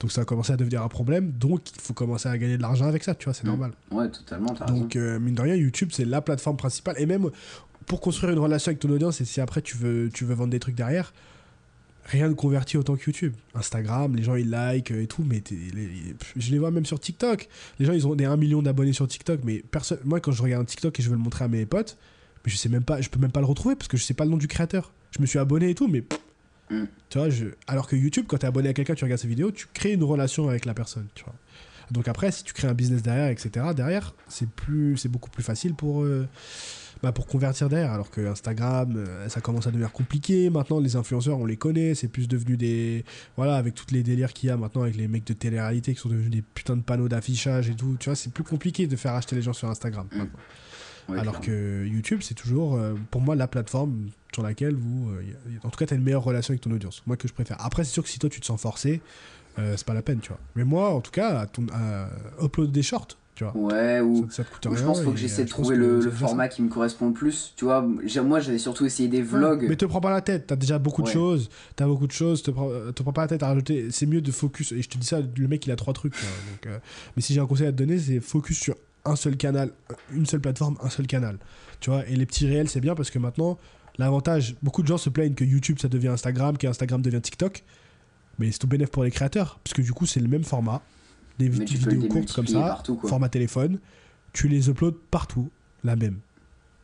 [0.00, 1.32] Donc, ça a commencé à devenir un problème.
[1.32, 3.48] Donc, il faut commencer à gagner de l'argent avec ça, tu vois, c'est Mm.
[3.48, 3.72] normal.
[3.90, 4.54] Ouais, totalement.
[4.66, 6.94] Donc, euh, mine de rien, YouTube, c'est la plateforme principale.
[6.98, 7.28] Et même
[7.86, 10.50] pour construire une relation avec ton audience, et si après tu veux, tu veux vendre
[10.50, 11.12] des trucs derrière,
[12.08, 13.34] rien ne convertit autant que YouTube.
[13.54, 15.42] Instagram, les gens ils like et tout, mais
[16.36, 17.48] je les vois même sur TikTok.
[17.78, 19.98] Les gens ils ont des 1 million d'abonnés sur TikTok, mais personne.
[20.04, 21.98] Moi, quand je regarde un TikTok et je veux le montrer à mes potes,
[22.44, 24.14] mais je sais même pas, je peux même pas le retrouver parce que je sais
[24.14, 24.92] pas le nom du créateur.
[25.10, 26.02] Je me suis abonné et tout, mais.
[27.08, 27.46] Tu vois, je...
[27.66, 30.04] alors que YouTube, quand t'es abonné à quelqu'un, tu regardes ses vidéos, tu crées une
[30.04, 31.34] relation avec la personne, tu vois.
[31.90, 35.42] Donc après, si tu crées un business derrière, etc., derrière, c'est plus, c'est beaucoup plus
[35.42, 36.28] facile pour, euh,
[37.02, 37.92] bah, pour convertir derrière.
[37.92, 40.50] Alors que Instagram, euh, ça commence à devenir compliqué.
[40.50, 41.94] Maintenant, les influenceurs, on les connaît.
[41.94, 43.04] C'est plus devenu des,
[43.36, 46.00] voilà, avec toutes les délires qu'il y a maintenant avec les mecs de télé-réalité qui
[46.00, 47.96] sont devenus des putains de panneaux d'affichage et tout.
[47.98, 50.06] Tu vois, c'est plus compliqué de faire acheter les gens sur Instagram.
[50.12, 50.18] Mm.
[50.18, 50.38] maintenant.
[51.08, 51.60] Ouais, Alors clairement.
[51.60, 55.22] que YouTube, c'est toujours, euh, pour moi, la plateforme sur laquelle vous, euh,
[55.64, 57.02] en tout cas, tu as une meilleure relation avec ton audience.
[57.06, 57.56] Moi, que je préfère.
[57.64, 59.00] Après, c'est sûr que si toi, tu te sens forcé,
[59.58, 60.38] euh, c'est pas la peine, tu vois.
[60.54, 62.10] Mais moi, en tout cas, à ton, à
[62.42, 63.56] upload des shorts, tu vois.
[63.56, 64.26] Ouais, ou...
[64.30, 64.78] Ça, ça te coûte ou rien.
[64.78, 66.10] je pense qu'il faut que j'essaie euh, de trouver que le, ça.
[66.10, 67.52] format qui me correspond le plus.
[67.56, 67.86] Tu vois,
[68.24, 69.64] moi j'avais surtout essayé des vlogs.
[69.68, 71.12] Mais te prends pas la tête, t'as déjà beaucoup de Ouais.
[71.12, 73.92] choses, t'as beaucoup de choses, te prends, te prends pas la tête à rajouter.
[73.92, 74.72] C'est mieux de focus.
[74.72, 76.14] Et je te dis ça, le mec il a trois trucs.
[76.14, 76.78] Donc, euh,
[77.14, 78.74] mais si j'ai un conseil à te donner, c'est focus sur
[79.04, 79.70] un seul canal,
[80.12, 81.38] une seule plateforme, un seul canal.
[81.78, 83.56] Tu vois, et les petits réels, c'est bien parce que maintenant,
[83.98, 87.62] l'avantage, beaucoup de gens se plaignent que YouTube ça devient Instagram, qu'Instagram devient TikTok.
[88.40, 90.82] Mais c'est tout bénéf pour les créateurs, parce que du coup, c'est le même format,
[91.38, 93.78] des vidéos courtes comme ça, partout, format téléphone,
[94.32, 95.50] tu les uploads partout,
[95.84, 96.18] la même.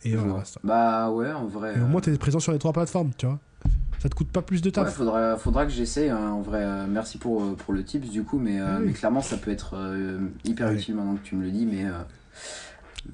[0.05, 0.43] Et voilà.
[0.63, 1.75] Bah ouais, en vrai.
[1.77, 3.39] Et au euh, moins, t'es présent sur les trois plateformes, tu vois.
[4.01, 4.95] Ça te coûte pas plus de Ouais, taf.
[4.95, 6.63] faudra, faudra que j'essaye, hein, en vrai.
[6.63, 8.85] euh, merci pour, euh, pour le tips du coup, mais, euh, Oui.
[8.89, 10.75] mais clairement ça peut être euh, hyper Ouais.
[10.75, 11.93] utile maintenant que tu me le dis, mais, euh,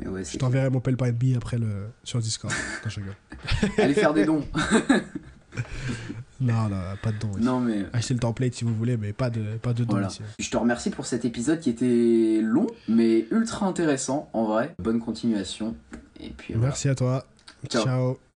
[0.01, 1.87] mais ouais, Je t'enverrai mon Paypal après le...
[2.03, 2.53] sur Discord.
[3.79, 4.45] Allez faire des dons.
[6.41, 7.33] Non, non, pas de don.
[7.33, 7.41] ici.
[7.45, 10.07] Non, mais Achetez le template si vous voulez, mais pas de, pas de don Voilà.
[10.09, 10.23] ici.
[10.39, 14.75] je te remercie pour cet épisode qui était long, mais ultra intéressant en vrai.
[14.79, 15.75] Bonne continuation.
[16.19, 16.69] Et puis voilà.
[16.69, 17.27] Merci à toi.
[17.69, 17.83] Ciao.
[17.85, 18.21] Ciao.